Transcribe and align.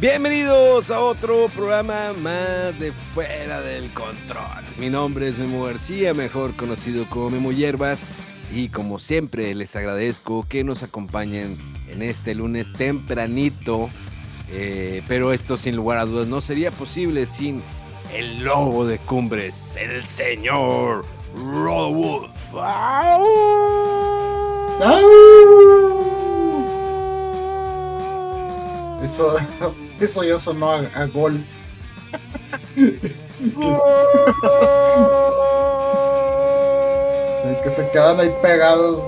Bienvenidos 0.00 0.92
a 0.92 1.00
otro 1.00 1.48
programa 1.48 2.12
más 2.12 2.78
de 2.78 2.92
Fuera 3.14 3.60
del 3.62 3.92
Control. 3.94 4.64
Mi 4.78 4.90
nombre 4.90 5.26
es 5.26 5.40
Memo 5.40 5.64
García, 5.64 6.14
mejor 6.14 6.54
conocido 6.54 7.04
como 7.10 7.30
Memo 7.30 7.50
Hierbas, 7.50 8.04
y 8.54 8.68
como 8.68 9.00
siempre 9.00 9.52
les 9.56 9.74
agradezco 9.74 10.46
que 10.48 10.62
nos 10.62 10.84
acompañen 10.84 11.58
en 11.88 12.02
este 12.02 12.36
lunes 12.36 12.72
tempranito, 12.74 13.88
eh, 14.50 15.02
pero 15.08 15.32
esto 15.32 15.56
sin 15.56 15.74
lugar 15.74 15.98
a 15.98 16.04
dudas 16.04 16.28
no 16.28 16.40
sería 16.42 16.70
posible 16.70 17.26
sin 17.26 17.60
el 18.14 18.44
lobo 18.44 18.86
de 18.86 18.98
cumbres, 19.00 19.74
el 19.74 20.06
señor 20.06 21.04
Rodolf. 21.34 22.52
Eso, 29.02 29.36
eso 30.00 30.24
ya 30.24 30.38
sonó 30.38 30.70
a, 30.70 30.78
a 30.94 31.06
gol. 31.06 31.40
Sí, 37.42 37.48
que 37.62 37.70
se 37.70 37.88
quedan 37.90 38.18
ahí 38.18 38.34
pegados. 38.42 39.04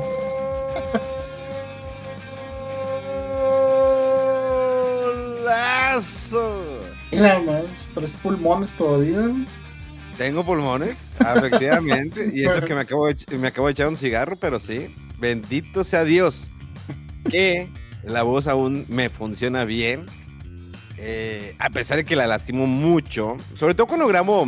¡Golazo! 5.42 6.62
Mira, 7.10 7.40
más, 7.40 7.64
tres 7.92 8.12
pulmones 8.22 8.72
todavía. 8.74 9.30
Tengo 10.16 10.44
pulmones, 10.44 11.16
efectivamente. 11.18 12.30
y 12.32 12.44
eso 12.44 12.60
que 12.60 12.74
me 12.74 12.82
acabo, 12.82 13.08
de, 13.08 13.16
me 13.36 13.48
acabo 13.48 13.66
de 13.66 13.72
echar 13.72 13.88
un 13.88 13.96
cigarro, 13.96 14.36
pero 14.36 14.60
sí. 14.60 14.94
Bendito 15.18 15.82
sea 15.82 16.04
Dios. 16.04 16.50
Que 17.28 17.68
la 18.04 18.22
voz 18.22 18.46
aún 18.46 18.86
me 18.88 19.08
funciona 19.08 19.64
bien. 19.64 20.06
Eh, 21.00 21.54
a 21.58 21.70
pesar 21.70 21.96
de 21.96 22.04
que 22.04 22.14
la 22.14 22.26
lastimo 22.26 22.66
mucho. 22.66 23.36
Sobre 23.56 23.74
todo 23.74 23.86
cuando 23.86 24.06
grabo 24.06 24.46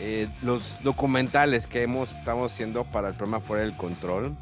eh, 0.00 0.28
los 0.42 0.62
documentales 0.84 1.66
que 1.66 1.82
hemos 1.82 2.10
estamos 2.12 2.52
haciendo 2.52 2.84
para 2.84 3.08
el 3.08 3.14
programa 3.14 3.40
Fuera 3.44 3.64
del 3.64 3.76
Control. 3.76 4.36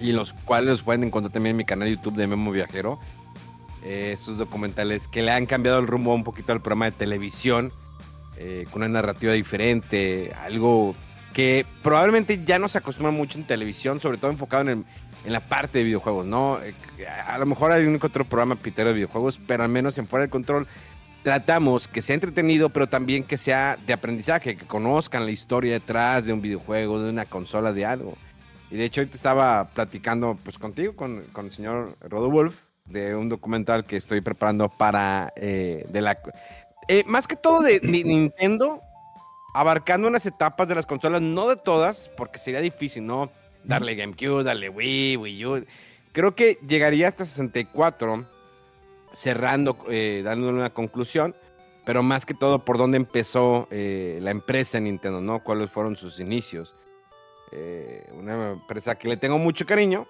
Y 0.00 0.12
los 0.12 0.32
cuales 0.32 0.70
los 0.70 0.82
pueden 0.82 1.04
encontrar 1.04 1.32
también 1.32 1.52
en 1.52 1.56
mi 1.58 1.64
canal 1.64 1.88
YouTube 1.88 2.16
de 2.16 2.26
Memo 2.26 2.50
Viajero. 2.50 2.98
Eh, 3.84 4.10
estos 4.12 4.38
documentales 4.38 5.06
que 5.06 5.22
le 5.22 5.30
han 5.30 5.46
cambiado 5.46 5.78
el 5.78 5.86
rumbo 5.86 6.14
un 6.14 6.24
poquito 6.24 6.52
al 6.52 6.60
programa 6.60 6.86
de 6.86 6.92
televisión 6.92 7.70
eh, 8.38 8.66
con 8.70 8.82
una 8.82 8.88
narrativa 8.88 9.32
diferente, 9.32 10.32
algo 10.44 10.94
que 11.34 11.66
probablemente 11.82 12.42
ya 12.44 12.58
no 12.58 12.68
se 12.68 12.78
acostumbra 12.78 13.12
mucho 13.12 13.38
en 13.38 13.44
televisión, 13.46 14.00
sobre 14.00 14.16
todo 14.18 14.30
enfocado 14.30 14.62
en, 14.62 14.68
el- 14.70 14.84
en 15.26 15.32
la 15.32 15.40
parte 15.40 15.78
de 15.78 15.84
videojuegos, 15.84 16.24
¿no? 16.24 16.58
Eh, 16.62 16.72
A 17.26 17.36
lo 17.36 17.44
mejor 17.46 17.72
hay 17.72 17.84
un 17.84 17.98
otro 18.02 18.24
programa 18.24 18.54
pitero 18.56 18.88
de 18.90 18.94
videojuegos, 18.94 19.38
pero 19.46 19.64
al 19.64 19.68
menos 19.68 19.98
en 19.98 20.06
Fuera 20.06 20.22
del 20.22 20.30
Control 20.30 20.66
tratamos 21.22 21.88
que 21.88 22.00
sea 22.02 22.14
entretenido, 22.14 22.68
pero 22.68 22.86
también 22.86 23.24
que 23.24 23.36
sea 23.36 23.76
de 23.86 23.92
aprendizaje, 23.92 24.56
que 24.56 24.66
conozcan 24.66 25.24
la 25.24 25.32
historia 25.32 25.72
detrás 25.72 26.24
de 26.24 26.32
un 26.32 26.40
videojuego, 26.40 27.02
de 27.02 27.10
una 27.10 27.24
consola, 27.26 27.72
de 27.72 27.84
algo. 27.84 28.14
Y 28.70 28.76
de 28.76 28.84
hecho, 28.84 29.00
ahorita 29.00 29.16
estaba 29.16 29.68
platicando 29.70 30.38
pues 30.42 30.58
contigo, 30.58 30.94
con, 30.94 31.22
con 31.32 31.46
el 31.46 31.52
señor 31.52 31.96
Rodolf, 32.00 32.54
de 32.84 33.16
un 33.16 33.28
documental 33.28 33.84
que 33.84 33.96
estoy 33.96 34.20
preparando 34.20 34.68
para 34.68 35.32
eh, 35.36 35.84
de 35.88 36.00
la 36.00 36.16
eh, 36.88 37.02
más 37.08 37.26
que 37.26 37.34
todo 37.34 37.60
de 37.60 37.80
Ni- 37.82 38.04
Nintendo, 38.04 38.80
abarcando 39.54 40.06
unas 40.06 40.24
etapas 40.26 40.68
de 40.68 40.76
las 40.76 40.86
consolas, 40.86 41.20
no 41.20 41.48
de 41.48 41.56
todas, 41.56 42.08
porque 42.16 42.38
sería 42.38 42.60
difícil, 42.60 43.04
¿no? 43.04 43.28
Darle 43.66 43.96
GameCube, 43.96 44.44
darle 44.44 44.68
Wii, 44.68 45.16
Wii 45.16 45.46
U. 45.46 45.66
Creo 46.12 46.34
que 46.34 46.58
llegaría 46.66 47.08
hasta 47.08 47.26
64, 47.26 48.26
cerrando, 49.12 49.76
eh, 49.88 50.22
dándole 50.24 50.52
una 50.52 50.72
conclusión, 50.72 51.34
pero 51.84 52.02
más 52.02 52.24
que 52.24 52.32
todo 52.32 52.64
por 52.64 52.78
dónde 52.78 52.96
empezó 52.96 53.66
eh, 53.70 54.18
la 54.22 54.30
empresa 54.30 54.78
Nintendo, 54.78 55.20
¿no? 55.20 55.42
Cuáles 55.42 55.70
fueron 55.70 55.96
sus 55.96 56.20
inicios. 56.20 56.74
Eh, 57.52 58.08
una 58.12 58.52
empresa 58.52 58.96
que 58.96 59.08
le 59.08 59.16
tengo 59.16 59.38
mucho 59.38 59.66
cariño 59.66 60.06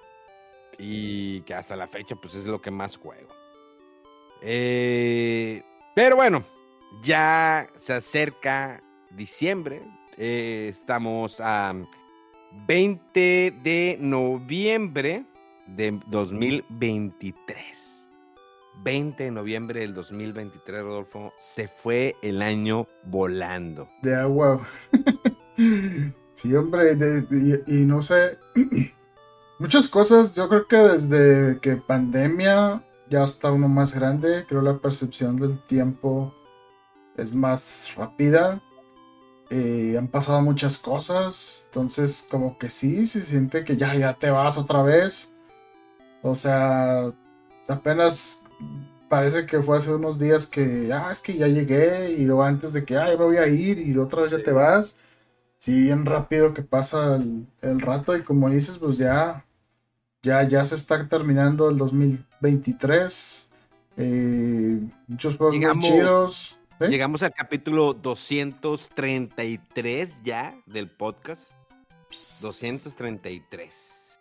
y 0.79 1.41
que 1.43 1.55
hasta 1.55 1.77
la 1.77 1.87
fecha 1.87 2.15
pues 2.15 2.35
es 2.35 2.45
lo 2.45 2.61
que 2.61 2.71
más 2.71 2.97
juego. 2.97 3.35
Pero 4.41 6.17
bueno, 6.17 6.45
ya 7.03 7.69
se 7.75 7.95
acerca 7.95 8.83
diciembre. 9.11 9.83
estamos 10.19 11.41
a 11.41 11.75
20 12.67 13.61
de 13.63 13.99
noviembre 14.01 15.25
de 15.67 16.01
2023. 16.09 18.09
20 18.83 19.25
de 19.25 19.31
noviembre 19.31 19.81
del 19.81 19.95
2023, 19.95 20.83
Rodolfo. 20.83 21.33
Se 21.39 21.69
fue 21.69 22.17
el 22.23 22.43
año 22.43 22.87
volando. 23.05 23.89
De 24.03 24.15
agua. 24.15 24.67
sí, 26.35 26.55
hombre, 26.55 26.97
y 27.67 27.85
no 27.85 28.03
sé. 28.03 28.39
Muchas 29.59 29.89
cosas, 29.89 30.35
yo 30.35 30.49
creo 30.49 30.67
que 30.67 30.77
desde 30.77 31.59
que 31.61 31.77
pandemia 31.77 32.85
ya 33.09 33.25
está 33.25 33.53
uno 33.53 33.69
más 33.69 33.95
grande, 33.95 34.45
creo 34.47 34.61
la 34.61 34.79
percepción 34.79 35.37
del 35.37 35.65
tiempo 35.67 36.35
es 37.17 37.35
más 37.35 37.95
rápida. 37.97 38.61
Eh, 39.51 39.97
han 39.99 40.09
pasado 40.09 40.43
muchas 40.43 40.79
cosas, 40.79 41.65
entonces 41.67 42.27
como 42.31 42.59
que 42.59 42.71
sí, 42.71 43.07
se 43.07 43.23
siente 43.23 43.65
que 43.65 43.77
ya, 43.77 43.95
ya 43.95 44.15
te 44.15 44.31
vas 44.31 44.57
otra 44.59 44.83
vez. 44.83 45.31
O 46.23 46.35
sea, 46.37 47.13
apenas 47.69 48.45
parece 49.09 49.47
que 49.47 49.63
fue 49.63 49.79
hace 49.79 49.95
unos 49.95 50.19
días 50.19 50.47
que, 50.47 50.93
ah, 50.93 51.11
es 51.13 51.23
que 51.23 51.37
ya 51.37 51.49
llegué 51.49 52.13
y 52.13 52.25
luego 52.25 52.43
antes 52.45 52.73
de 52.73 52.85
que, 52.85 52.97
ah, 52.99 53.07
ya 53.11 53.19
me 53.19 53.25
voy 53.25 53.37
a 53.39 53.47
ir 53.49 53.79
y 53.81 53.97
otra 53.99 54.23
vez 54.23 54.33
ya 54.33 54.43
te 54.43 54.53
vas. 54.53 54.99
Sí, 55.61 55.81
bien 55.83 56.07
rápido 56.07 56.55
que 56.55 56.63
pasa 56.63 57.17
el, 57.17 57.47
el 57.63 57.81
rato 57.81 58.17
y 58.17 58.23
como 58.25 58.51
dices, 58.51 58.79
pues 58.79 58.99
ya, 58.99 59.45
ya, 60.23 60.43
ya 60.49 60.65
se 60.67 60.77
está 60.77 61.09
terminando 61.09 61.71
el 61.71 61.79
2023. 61.79 63.49
eh, 63.97 64.81
muchos 65.09 65.37
juegos 65.37 65.61
muy 65.61 65.79
chidos. 65.81 66.56
¿Eh? 66.81 66.89
Llegamos 66.89 67.23
al 67.23 67.33
capítulo 67.33 67.95
233 67.95 70.19
ya 70.23 70.55
del 70.67 70.91
podcast. 70.91 71.53
233. 72.43 74.21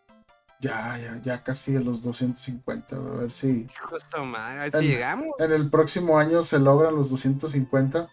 Ya, 0.61 0.97
ya, 0.97 1.21
ya 1.23 1.43
casi 1.43 1.75
a 1.75 1.79
los 1.81 2.01
250. 2.01 2.95
A 2.95 2.99
ver 2.99 3.31
si 3.31 3.67
Hijo 3.71 3.99
su 3.99 4.23
madre, 4.25 4.59
a 4.59 4.63
ver 4.63 4.71
si 4.71 4.77
En- 4.85 4.91
llegamos. 4.91 5.27
en 5.39 5.51
el 5.51 5.69
próximo 5.69 6.17
año 6.17 6.43
se 6.43 6.59
logran 6.59 6.95
los 6.95 7.09
250. 7.09 8.07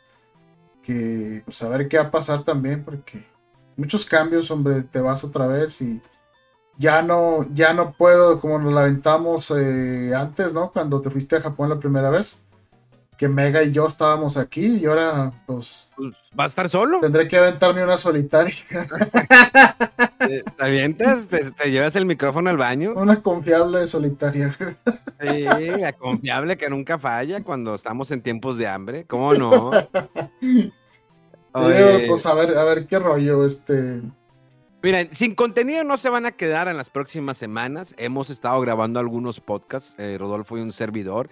Que 0.82 1.42
pues 1.44 1.62
a 1.62 1.68
ver 1.68 1.88
qué 1.88 1.96
va 1.98 2.04
a 2.04 2.10
pasar 2.10 2.42
también, 2.42 2.84
porque 2.84 3.24
muchos 3.76 4.04
cambios, 4.04 4.50
hombre, 4.50 4.82
te 4.82 5.00
vas 5.00 5.22
otra 5.22 5.46
vez 5.46 5.80
y 5.80 6.02
ya 6.76 7.02
no, 7.02 7.46
ya 7.52 7.72
no 7.72 7.92
puedo, 7.92 8.40
como 8.40 8.58
nos 8.58 8.72
la 8.72 8.80
aventamos 8.80 9.52
eh, 9.56 10.12
antes, 10.16 10.52
¿no? 10.54 10.72
Cuando 10.72 11.00
te 11.00 11.10
fuiste 11.10 11.36
a 11.36 11.40
Japón 11.40 11.68
la 11.68 11.78
primera 11.78 12.10
vez, 12.10 12.44
que 13.22 13.28
Mega 13.28 13.62
y 13.62 13.70
yo 13.70 13.86
estábamos 13.86 14.36
aquí 14.36 14.78
y 14.80 14.86
ahora 14.86 15.30
pues 15.46 15.92
Pues, 15.94 16.12
¿Va 16.36 16.42
a 16.42 16.46
estar 16.48 16.68
solo? 16.68 16.98
tendré 17.00 17.28
que 17.28 17.36
aventarme 17.38 17.84
una 17.84 17.96
solitaria, 17.96 18.52
¿Te, 20.18 20.42
te 20.42 20.64
avientas? 20.64 21.28
¿Te, 21.28 21.52
te 21.52 21.70
llevas 21.70 21.94
el 21.94 22.04
micrófono 22.04 22.50
al 22.50 22.56
baño? 22.56 22.94
una 22.96 23.22
confiable 23.22 23.86
solitaria. 23.86 24.52
Sí, 25.20 25.42
la 25.78 25.92
confiable 25.92 26.56
que 26.56 26.68
nunca 26.68 26.98
falla 26.98 27.44
cuando 27.44 27.76
estamos 27.76 28.10
en 28.10 28.22
tiempos 28.22 28.58
de 28.58 28.66
hambre. 28.66 29.04
¿Cómo 29.06 29.34
no? 29.34 29.70
Digo, 30.40 30.72
pues 32.08 32.26
a 32.26 32.34
ver, 32.34 32.56
a 32.58 32.64
ver 32.64 32.86
qué 32.88 32.98
rollo, 32.98 33.44
este. 33.46 34.02
Miren, 34.82 35.08
sin 35.12 35.36
contenido 35.36 35.84
no 35.84 35.96
se 35.96 36.08
van 36.08 36.26
a 36.26 36.32
quedar 36.32 36.66
en 36.66 36.76
las 36.76 36.90
próximas 36.90 37.36
semanas. 37.36 37.94
Hemos 37.98 38.30
estado 38.30 38.60
grabando 38.60 38.98
algunos 38.98 39.38
podcasts, 39.38 39.94
eh, 39.96 40.16
Rodolfo 40.18 40.58
y 40.58 40.60
un 40.60 40.72
servidor, 40.72 41.30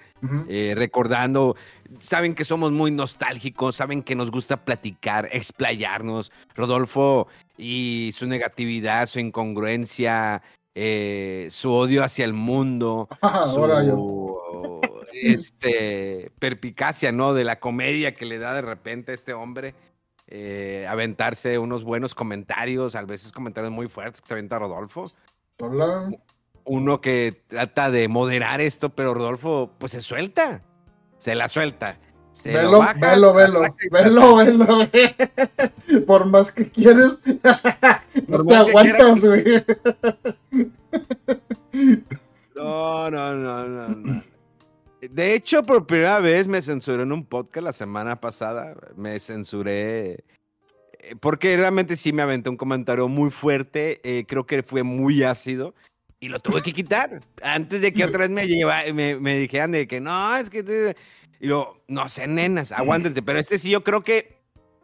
eh, 0.49 0.75
recordando, 0.76 1.56
saben 1.99 2.37
que 2.37 2.44
somos 2.44 2.70
muy 2.70 2.93
nostálgicos, 2.93 3.75
saben 3.75 4.05
que 4.05 4.14
nos 4.14 4.31
gusta 4.31 4.64
platicar, 4.64 5.29
explayarnos. 5.32 6.31
Rodolfo 6.55 7.26
y 7.58 8.12
su 8.14 8.29
negatividad, 8.29 9.08
su 9.08 9.19
incongruencia, 9.19 10.43
eh, 10.76 11.49
su 11.50 11.73
odio 11.73 12.05
hacia 12.05 12.25
el 12.26 12.35
mundo, 12.35 13.08
su 13.52 14.81
este, 15.12 16.31
perpicacia, 16.38 17.11
¿no? 17.11 17.35
De 17.35 17.43
la 17.43 17.58
comedia 17.58 18.14
que 18.14 18.26
le 18.26 18.38
da 18.38 18.55
de 18.55 18.62
repente 18.62 19.11
a 19.11 19.14
este 19.17 19.32
hombre. 19.32 19.75
Eh, 20.31 20.87
aventarse 20.88 21.59
unos 21.59 21.82
buenos 21.82 22.15
comentarios, 22.15 22.94
a 22.94 23.03
veces 23.03 23.32
comentarios 23.32 23.73
muy 23.73 23.88
fuertes 23.88 24.21
que 24.21 24.29
se 24.29 24.35
avienta 24.35 24.59
Rodolfo. 24.59 25.06
Hola. 25.59 26.09
Uno 26.65 27.00
que 27.00 27.43
trata 27.49 27.91
de 27.91 28.06
moderar 28.06 28.61
esto, 28.61 28.91
pero 28.91 29.12
Rodolfo, 29.12 29.73
pues 29.79 29.93
se 29.93 30.00
suelta. 30.00 30.62
Se 31.19 31.35
la 31.35 31.49
suelta. 31.49 31.99
Se 32.32 32.53
lo 32.53 32.59
Velo, 32.59 32.79
baja, 32.79 33.11
velo, 33.11 33.35
velo, 33.35 33.61
velo, 34.37 34.37
velo. 34.37 36.06
Por 36.06 36.27
más 36.27 36.53
que 36.53 36.71
quieres, 36.71 37.21
no 38.29 38.47
te 38.47 38.55
aguantas, 38.55 39.25
güey. 39.25 39.44
No, 42.55 43.11
no, 43.11 43.35
no, 43.35 43.65
no, 43.67 43.88
no. 43.88 44.23
De 45.00 45.35
hecho, 45.35 45.62
por 45.62 45.87
primera 45.87 46.20
vez 46.20 46.47
me 46.47 46.61
censuré 46.61 47.02
en 47.02 47.12
un 47.12 47.25
podcast 47.25 47.64
la 47.64 47.73
semana 47.73 48.20
pasada. 48.20 48.76
Me 48.97 49.19
censuré 49.19 50.25
eh, 50.99 51.17
porque 51.20 51.56
realmente 51.56 51.97
sí 51.97 52.12
me 52.12 52.23
aventé 52.23 52.50
un 52.50 52.56
comentario 52.56 53.08
muy 53.08 53.31
fuerte. 53.31 54.00
eh, 54.05 54.25
creo 54.26 54.44
que 54.44 54.62
fue 54.62 54.82
muy 54.82 55.23
ácido 55.23 55.75
y 56.20 56.29
lo 56.29 56.38
tuve 56.38 56.61
que 56.61 56.73
quitar 56.73 57.23
antes 57.43 57.81
de 57.81 57.94
que 57.94 58.05
otra 58.05 58.19
vez 58.20 58.31
me, 58.31 58.47
lleva, 58.47 58.82
me, 58.93 59.19
me 59.19 59.38
dijeran 59.38 59.73
de 59.73 59.87
que 59.87 60.00
no, 60.00 60.37
es 60.37 60.50
que... 60.50 60.62
te-". 60.62 60.94
Y 61.41 61.49
yo, 61.49 61.82
no 61.88 62.08
sé, 62.11 62.26
nenas, 62.26 62.70
aguántense. 62.70 63.23
Pero 63.23 63.38
este 63.38 63.58
sí, 63.58 63.70
yo 63.70 63.82
creo 63.82 64.05
que 64.05 64.38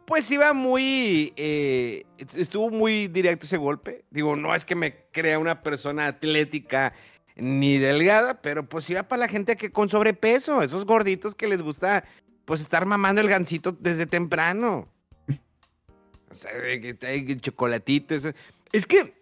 pues 0.07 0.31
iba 0.31 0.53
muy, 0.53 1.33
eh, 1.35 2.05
estuvo 2.17 2.71
muy 2.71 3.07
directo 3.07 3.45
ese 3.45 3.57
golpe. 3.57 4.05
Digo, 4.09 4.35
no 4.35 4.55
es 4.55 4.65
que 4.65 4.73
me 4.73 4.95
crea 5.11 5.37
una 5.37 5.61
persona 5.61 6.07
atlética 6.07 6.93
ni 7.37 7.77
delgada, 7.77 8.41
pero 8.41 8.67
pues 8.67 8.89
iba 8.89 9.03
para 9.03 9.21
la 9.21 9.27
gente 9.27 9.55
que 9.55 9.71
con 9.71 9.89
sobrepeso, 9.89 10.61
esos 10.61 10.85
gorditos 10.85 11.35
que 11.35 11.47
les 11.47 11.61
gusta 11.61 12.03
pues 12.45 12.61
estar 12.61 12.85
mamando 12.85 13.21
el 13.21 13.29
gansito 13.29 13.71
desde 13.73 14.05
temprano. 14.05 14.87
O 16.29 16.33
sea, 16.33 16.51
el 16.51 17.41
chocolatito, 17.41 18.15
eso. 18.15 18.31
Es 18.71 18.85
que 18.85 19.13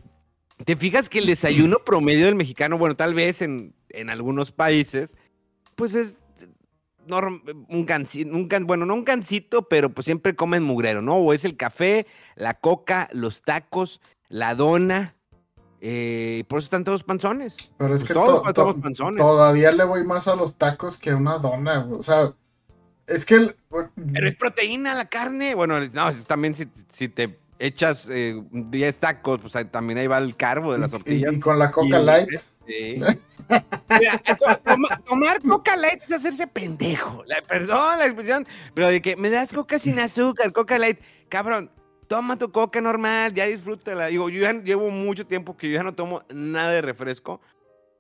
te 0.64 0.76
fijas 0.76 1.10
que 1.10 1.20
el 1.20 1.26
desayuno 1.26 1.80
promedio 1.86 2.26
del 2.26 2.36
mexicano, 2.36 2.78
bueno, 2.78 2.96
tal 2.96 3.14
vez 3.14 3.42
en, 3.42 3.74
en 3.90 4.10
algunos 4.10 4.52
países, 4.52 5.18
pues 5.76 5.94
es 5.96 6.18
un 7.08 7.86
gansito, 7.86 8.36
un 8.36 8.50
gan- 8.50 8.66
bueno, 8.66 8.86
no 8.86 8.94
un 8.96 9.06
gansito, 9.06 9.68
pero 9.68 9.90
pues 9.90 10.06
siempre 10.06 10.36
comen 10.36 10.64
mugrero, 10.64 11.02
¿no? 11.02 11.18
O 11.18 11.34
es 11.34 11.46
el 11.46 11.58
café, 11.58 12.08
la 12.36 12.56
coca, 12.56 13.10
los 13.12 13.42
tacos, 13.42 14.02
la 14.30 14.56
dona. 14.56 15.15
Eh, 15.82 16.44
por 16.48 16.60
eso 16.60 16.66
están 16.68 16.84
todos 16.84 17.04
panzones. 17.04 17.58
Pero 17.78 17.94
es 17.96 18.02
Pues 18.02 18.08
que 18.08 18.14
todos 18.14 18.54
to- 18.54 18.80
panzones. 18.82 19.18
todavía 19.18 19.72
le 19.72 19.84
voy 19.84 20.04
más 20.04 20.28
a 20.28 20.36
los 20.36 20.56
tacos 20.56 20.98
que 20.98 21.12
a 21.12 21.16
una 21.16 21.38
dona, 21.38 21.80
güey. 21.80 22.00
O 22.00 22.04
sea, 22.04 22.34
es 23.08 23.26
que. 23.26 23.36
el- 23.36 23.56
Pero 24.14 24.28
es 24.28 24.36
proteína 24.36 24.94
la 24.96 25.06
carne. 25.06 25.54
Bueno, 25.56 25.80
no, 25.80 26.12
también 26.28 26.54
si, 26.56 26.68
si 26.90 27.10
te 27.10 27.38
echas 27.60 28.10
eh, 28.12 28.42
10 28.52 28.98
tacos, 29.00 29.42
pues 29.42 29.56
ahí 29.56 29.66
también 29.66 30.00
ahí 30.00 30.08
va 30.08 30.18
el 30.18 30.36
carbo 30.36 30.74
de 30.74 30.80
las 30.80 30.92
tortillas. 30.92 31.36
Y, 31.36 31.40
con 31.40 31.58
la 31.60 31.72
Coca 31.72 32.00
Y- 32.00 32.04
Light. 32.04 32.30
Sí. 32.68 33.00
Mira, 33.90 34.22
tomar 35.08 35.40
coca 35.44 35.76
light 35.78 36.02
es 36.02 36.12
hacerse 36.12 36.48
pendejo. 36.48 37.24
La- 37.28 37.44
perdón 37.44 38.00
la 38.00 38.06
expresión, 38.06 38.48
pero 38.74 38.88
de 38.88 39.04
que 39.04 39.16
me 39.16 39.30
das 39.30 39.54
coca 39.54 39.78
sin 39.78 40.00
azúcar, 40.00 40.52
coca 40.52 40.80
light. 40.80 41.00
Cabrón, 41.30 41.70
toma 42.08 42.38
tu 42.38 42.52
coca 42.52 42.82
normal, 42.82 43.34
ya 43.34 43.46
disfrútala. 43.46 44.08
Digo, 44.08 44.30
yo 44.30 44.42
ya 44.42 44.54
llevo 44.54 44.90
mucho 44.92 45.26
tiempo 45.26 45.58
que 45.58 45.70
yo 45.70 45.76
ya 45.76 45.84
no 45.84 45.94
tomo 45.94 46.24
nada 46.30 46.72
de 46.72 46.82
refresco. 46.82 47.42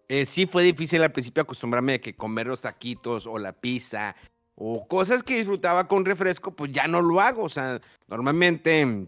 Eh, 0.07 0.25
sí 0.25 0.46
fue 0.46 0.63
difícil 0.63 1.02
al 1.02 1.12
principio 1.12 1.44
acostumbrarme 1.44 1.96
a 1.96 2.00
que 2.00 2.16
comer 2.16 2.48
los 2.48 2.62
taquitos 2.62 3.25
o 3.25 3.40
la 3.40 3.54
pizza 3.54 4.16
o 4.54 4.88
cosas 4.88 5.24
que 5.24 5.38
disfrutaba 5.38 5.88
con 5.88 6.06
refresco, 6.06 6.56
pues 6.56 6.72
ya 6.72 6.88
no 6.88 7.02
lo 7.02 7.19
hago. 7.22 7.44
O 7.44 7.50
sea, 7.50 7.81
normalmente 8.07 9.07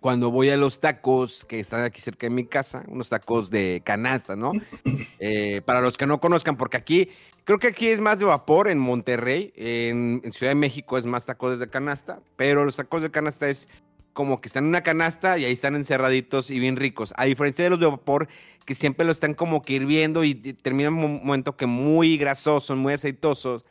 cuando 0.00 0.30
voy 0.32 0.50
a 0.50 0.56
los 0.56 0.80
tacos 0.80 1.44
que 1.44 1.60
están 1.60 1.84
aquí 1.84 2.00
cerca 2.00 2.26
de 2.26 2.30
mi 2.30 2.44
casa, 2.44 2.84
unos 2.88 3.08
tacos 3.08 3.50
de 3.50 3.82
canasta, 3.84 4.36
¿no? 4.36 4.52
Eh, 5.24 5.62
para 5.64 5.80
los 5.80 5.96
que 5.96 6.04
no 6.04 6.18
conozcan, 6.18 6.56
porque 6.56 6.76
aquí, 6.76 7.08
creo 7.44 7.60
que 7.60 7.68
aquí 7.68 7.86
es 7.86 8.00
más 8.00 8.18
de 8.18 8.24
vapor 8.24 8.66
en 8.66 8.76
Monterrey, 8.76 9.52
en, 9.54 10.20
en 10.24 10.32
Ciudad 10.32 10.50
de 10.50 10.56
México 10.56 10.98
es 10.98 11.06
más 11.06 11.26
tacos 11.26 11.60
de 11.60 11.70
canasta, 11.70 12.20
pero 12.34 12.64
los 12.64 12.74
tacos 12.74 13.02
de 13.02 13.12
canasta 13.12 13.48
es 13.48 13.68
como 14.12 14.40
que 14.40 14.48
están 14.48 14.64
en 14.64 14.68
una 14.68 14.82
canasta 14.82 15.38
y 15.38 15.44
ahí 15.44 15.52
están 15.52 15.74
encerraditos 15.74 16.50
y 16.50 16.58
bien 16.58 16.76
ricos. 16.76 17.14
A 17.16 17.24
diferencia 17.24 17.64
de 17.64 17.70
los 17.70 17.80
de 17.80 17.86
vapor, 17.86 18.28
que 18.64 18.74
siempre 18.74 19.04
lo 19.06 19.12
están 19.12 19.34
como 19.34 19.62
que 19.62 19.74
hirviendo 19.74 20.24
y 20.24 20.30
y 20.44 20.52
termina 20.54 20.88
en 20.88 20.94
un 20.94 21.24
momento 21.24 21.56
que 21.56 21.66
muy 21.66 22.16
grasosos, 22.16 22.76
muy 22.76 22.92
aceitosos 22.92 23.64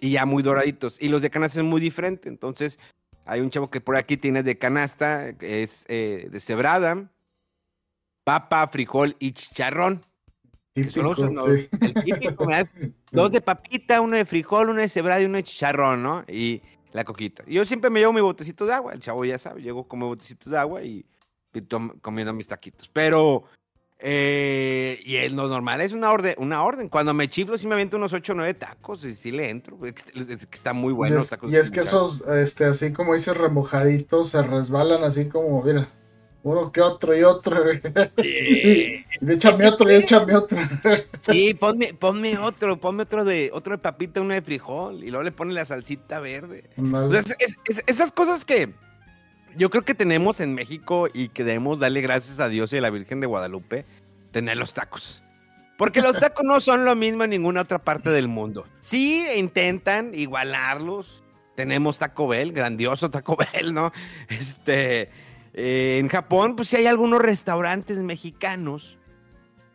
y 0.00 0.10
ya 0.12 0.26
muy 0.26 0.42
doraditos. 0.42 1.00
Y 1.00 1.08
los 1.08 1.22
de 1.22 1.30
canasta 1.30 1.60
es 1.60 1.64
muy 1.66 1.80
diferente, 1.80 2.28
entonces 2.28 2.78
hay 3.24 3.40
un 3.40 3.50
chavo 3.50 3.70
que 3.70 3.80
por 3.80 3.96
aquí 3.96 4.16
tiene 4.16 4.42
de 4.42 4.58
canasta, 4.58 5.32
que 5.38 5.62
es 5.62 5.84
eh, 5.88 6.28
de 6.30 6.40
cebrada, 6.40 7.08
papa, 8.24 8.66
frijol 8.68 9.16
y 9.18 9.32
chicharrón. 9.32 10.04
son 10.90 11.04
los- 11.04 11.16
Típico, 11.16 11.30
no, 11.30 11.46
sí. 11.54 11.68
El 11.82 11.94
típico, 12.04 12.46
dos 13.10 13.30
de 13.32 13.40
papita, 13.40 14.00
uno 14.00 14.16
de 14.16 14.24
frijol, 14.24 14.70
uno 14.70 14.80
de 14.80 14.88
cebrada 14.88 15.20
y 15.20 15.26
uno 15.26 15.36
de 15.36 15.42
chicharrón, 15.42 16.02
¿no? 16.02 16.24
Y 16.28 16.62
la 16.92 17.04
coquita. 17.04 17.44
Yo 17.46 17.64
siempre 17.64 17.90
me 17.90 18.00
llevo 18.00 18.12
mi 18.12 18.20
botecito 18.20 18.66
de 18.66 18.74
agua, 18.74 18.92
el 18.92 19.00
chavo 19.00 19.24
ya 19.24 19.38
sabe, 19.38 19.62
llego 19.62 19.84
con 19.84 20.00
mi 20.00 20.06
botecito 20.06 20.50
de 20.50 20.58
agua 20.58 20.82
y, 20.82 21.04
comiendo 22.00 22.32
mis 22.32 22.46
taquitos. 22.46 22.88
Pero, 22.92 23.44
eh, 23.98 25.00
y 25.04 25.16
es 25.16 25.32
lo 25.32 25.48
normal, 25.48 25.80
es 25.80 25.92
una 25.92 26.10
orden, 26.10 26.34
una 26.38 26.62
orden. 26.62 26.88
Cuando 26.88 27.14
me 27.14 27.28
chiflo, 27.28 27.56
sí 27.58 27.66
me 27.66 27.74
aviento 27.74 27.96
unos 27.96 28.12
8 28.12 28.32
o 28.32 28.36
9 28.36 28.54
tacos 28.54 29.04
y 29.04 29.14
sí 29.14 29.32
le 29.32 29.50
entro. 29.50 29.78
Es 29.84 29.92
que, 29.92 30.32
es 30.32 30.48
están 30.52 30.76
muy 30.76 30.92
Y 30.92 30.96
buenos 30.96 31.16
los 31.16 31.24
es, 31.24 31.30
tacos. 31.30 31.52
y 31.52 31.56
es 31.56 31.70
que 31.70 31.80
esos, 31.80 32.26
este, 32.28 32.64
así 32.64 32.92
como 32.92 33.14
dices, 33.14 33.36
remojaditos, 33.36 34.30
se 34.30 34.42
resbalan 34.42 35.04
así 35.04 35.28
como, 35.28 35.62
mira, 35.62 35.90
uno 36.44 36.72
que 36.72 36.80
otro 36.80 37.16
y 37.16 37.22
otro. 37.22 37.62
Sí, 38.20 39.04
échame 39.28 39.66
otro 39.68 39.90
y 39.90 39.94
échame 39.94 40.34
otro. 40.34 40.58
Sí, 41.20 41.54
ponme, 41.54 41.94
ponme 41.94 42.36
otro, 42.38 42.80
ponme 42.80 43.04
otro 43.04 43.24
de 43.24 43.50
otro 43.52 43.72
de 43.76 43.78
papita, 43.78 44.20
uno 44.20 44.34
de 44.34 44.42
frijol, 44.42 45.04
y 45.04 45.10
luego 45.10 45.22
le 45.22 45.32
ponen 45.32 45.54
la 45.54 45.64
salsita 45.64 46.18
verde. 46.20 46.64
Ándale. 46.76 47.06
O 47.06 47.10
sea, 47.10 47.20
es- 47.20 47.36
es- 47.38 47.58
es- 47.78 47.84
esas 47.86 48.10
cosas 48.12 48.44
que 48.44 48.72
yo 49.56 49.70
creo 49.70 49.84
que 49.84 49.94
tenemos 49.94 50.40
en 50.40 50.54
México 50.54 51.08
y 51.12 51.28
que 51.28 51.44
debemos 51.44 51.78
darle 51.78 52.00
gracias 52.00 52.40
a 52.40 52.48
Dios 52.48 52.72
y 52.72 52.78
a 52.78 52.80
la 52.80 52.90
Virgen 52.90 53.20
de 53.20 53.26
Guadalupe, 53.26 53.84
tener 54.32 54.56
los 54.56 54.74
tacos. 54.74 55.22
Porque 55.78 56.00
los 56.00 56.12
tacos 56.20 56.44
no 56.44 56.60
son 56.60 56.84
lo 56.84 56.96
mismo 56.96 57.24
en 57.24 57.30
ninguna 57.30 57.60
otra 57.60 57.78
parte 57.78 58.10
del 58.10 58.28
mundo. 58.28 58.66
Sí 58.80 59.24
intentan 59.36 60.14
igualarlos. 60.14 61.22
Tenemos 61.54 61.98
Taco 61.98 62.26
Bell, 62.28 62.52
grandioso 62.52 63.10
Taco 63.10 63.36
Bell, 63.52 63.74
¿no? 63.74 63.92
Este, 64.28 65.10
eh, 65.54 65.98
en 66.00 66.08
Japón, 66.08 66.56
pues 66.56 66.68
sí 66.68 66.76
hay 66.76 66.86
algunos 66.86 67.20
restaurantes 67.20 67.98
mexicanos 67.98 68.98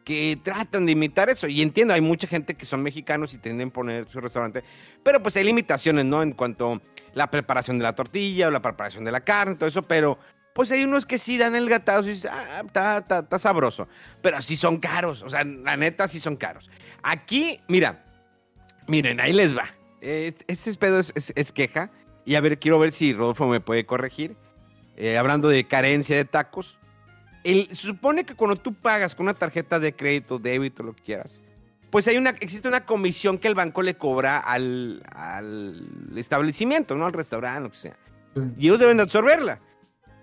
que 0.04 0.40
tratan 0.42 0.86
de 0.86 0.94
imitar 0.94 1.30
eso. 1.30 1.48
Y 1.48 1.62
entiendo, 1.62 1.94
hay 1.94 2.02
mucha 2.02 2.28
gente 2.28 2.56
que 2.56 2.66
son 2.66 2.82
mexicanos 2.82 3.34
y 3.34 3.38
tienden 3.40 3.68
a 3.70 3.74
poner 3.74 4.08
su 4.10 4.20
restaurante, 4.22 4.64
pero 5.04 5.22
pues 5.22 5.36
hay 5.38 5.44
limitaciones, 5.44 6.06
¿no? 6.06 6.24
En 6.24 6.32
cuanto 6.32 6.74
a 6.74 6.82
la 7.14 7.30
preparación 7.30 7.78
de 7.78 7.84
la 7.84 7.94
tortilla 7.94 8.48
o 8.48 8.52
la 8.52 8.62
preparación 8.62 9.04
de 9.04 9.12
la 9.12 9.22
carne, 9.22 9.56
todo 9.56 9.68
eso, 9.68 9.82
pero 9.84 10.18
pues 10.54 10.72
hay 10.72 10.84
unos 10.84 11.06
que 11.06 11.18
sí 11.20 11.38
dan 11.38 11.56
el 11.56 11.70
gatazo 11.70 12.08
y 12.08 12.14
dices, 12.14 12.32
ah, 12.34 12.64
está 12.66 13.38
sabroso, 13.38 13.88
pero 14.22 14.42
sí 14.42 14.56
son 14.56 14.78
caros, 14.78 15.22
o 15.22 15.30
sea, 15.30 15.44
la 15.44 15.78
neta 15.78 16.08
sí 16.08 16.20
son 16.20 16.36
caros. 16.36 16.70
Aquí, 17.04 17.60
mira, 17.68 18.04
miren, 18.88 19.20
ahí 19.20 19.34
les 19.34 19.56
va. 19.56 19.66
Eh, 20.02 20.34
Este 20.48 20.74
pedo 20.76 21.00
es, 21.00 21.12
es- 21.16 21.34
es 21.36 21.52
queja, 21.52 21.92
y 22.26 22.36
a 22.36 22.42
ver, 22.42 22.58
quiero 22.60 22.80
ver 22.80 22.92
si 22.92 23.14
Rodolfo 23.14 23.46
me 23.48 23.60
puede 23.60 23.86
corregir. 23.86 24.36
Eh, 24.98 25.18
hablando 25.18 25.48
de 25.48 25.64
carencia 25.66 26.16
de 26.16 26.26
tacos, 26.26 26.78
el- 27.44 27.68
se 27.70 27.76
supone 27.88 28.26
que 28.26 28.34
cuando 28.36 28.56
tú 28.56 28.74
pagas 28.74 29.14
con 29.16 29.26
una 29.26 29.34
tarjeta 29.36 29.80
de 29.80 29.96
crédito, 29.96 30.40
débito, 30.40 30.82
lo 30.84 30.94
que 30.96 31.04
quieras, 31.04 31.40
pues 31.92 32.08
hay 32.08 32.18
una, 32.18 32.32
existe 32.32 32.68
una 32.68 32.84
comisión 32.84 33.38
que 33.38 33.48
el 33.48 33.56
banco 33.56 33.82
le 33.84 33.96
cobra 33.96 34.38
al, 34.40 35.04
al 35.14 35.88
establecimiento, 36.18 36.96
¿no? 36.96 37.06
Al 37.06 37.14
restaurante, 37.14 37.62
lo 37.62 37.72
que 37.72 37.78
sea. 37.78 37.98
Sí. 38.36 38.42
Y 38.58 38.66
ellos 38.68 38.80
deben 38.80 38.98
de 38.98 39.04
absorberla. 39.04 39.62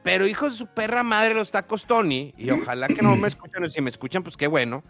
Pero 0.02 0.26
hijos 0.26 0.52
de 0.52 0.59
su 0.59 0.66
perra 0.66 1.02
madre, 1.02 1.33
los 1.35 1.50
tacos 1.50 1.87
Tony, 1.87 2.35
y 2.37 2.50
ojalá 2.50 2.88
que 2.88 3.00
no 3.00 3.16
me 3.16 3.28
escuchen, 3.28 3.71
si 3.71 3.81
me 3.81 3.88
escuchan, 3.90 4.23
pues 4.23 4.37
qué 4.37 4.47
bueno. 4.49 4.85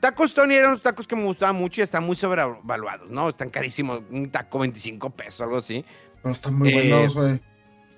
Tacos 0.00 0.34
Tony 0.34 0.54
eran 0.54 0.70
unos 0.70 0.82
tacos 0.82 1.06
que 1.06 1.14
me 1.14 1.22
gustaban 1.24 1.56
mucho 1.56 1.80
y 1.80 1.84
están 1.84 2.04
muy 2.04 2.16
sobrevaluados, 2.16 3.08
¿no? 3.10 3.28
Están 3.28 3.50
carísimos, 3.50 4.02
un 4.10 4.30
taco 4.30 4.58
25 4.58 5.10
pesos, 5.10 5.42
algo 5.42 5.58
así. 5.58 5.84
Pero 6.22 6.32
están 6.32 6.54
muy 6.58 6.68
Eh, 6.70 6.74
buenos, 6.90 7.14
güey. 7.14 7.40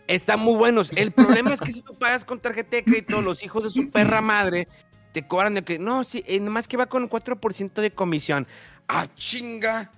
Están 0.06 0.40
muy 0.40 0.56
buenos. 0.56 0.92
El 0.92 1.12
problema 1.12 1.52
es 1.52 1.60
que 1.60 1.72
si 1.72 1.82
tú 1.82 1.94
pagas 1.94 2.24
con 2.24 2.40
tarjeta 2.40 2.76
de 2.76 2.84
crédito, 2.84 3.20
los 3.20 3.42
hijos 3.42 3.64
de 3.64 3.70
su 3.70 3.90
perra 3.90 4.20
madre 4.20 4.68
te 5.12 5.26
cobran 5.26 5.54
de 5.54 5.62
que, 5.62 5.78
no, 5.78 6.04
sí, 6.04 6.22
eh, 6.26 6.38
nomás 6.40 6.68
que 6.68 6.76
va 6.76 6.86
con 6.86 7.08
4% 7.08 7.80
de 7.80 7.90
comisión. 7.90 8.46
¡Ah, 8.86 9.06
chinga! 9.14 9.90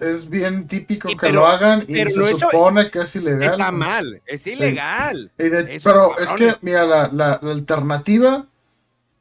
Es 0.00 0.28
bien 0.28 0.66
típico 0.66 1.08
que 1.08 1.30
lo 1.30 1.46
hagan 1.46 1.84
y 1.86 1.94
se 1.94 2.34
supone 2.34 2.90
que 2.90 3.02
es 3.02 3.14
ilegal. 3.16 3.42
Está 3.42 3.70
mal, 3.70 4.22
es 4.26 4.46
ilegal. 4.46 5.30
pero 5.36 6.18
es 6.18 6.30
que, 6.30 6.54
mira, 6.62 6.84
la, 6.86 7.08
la, 7.12 7.34
alternativa 7.34 8.46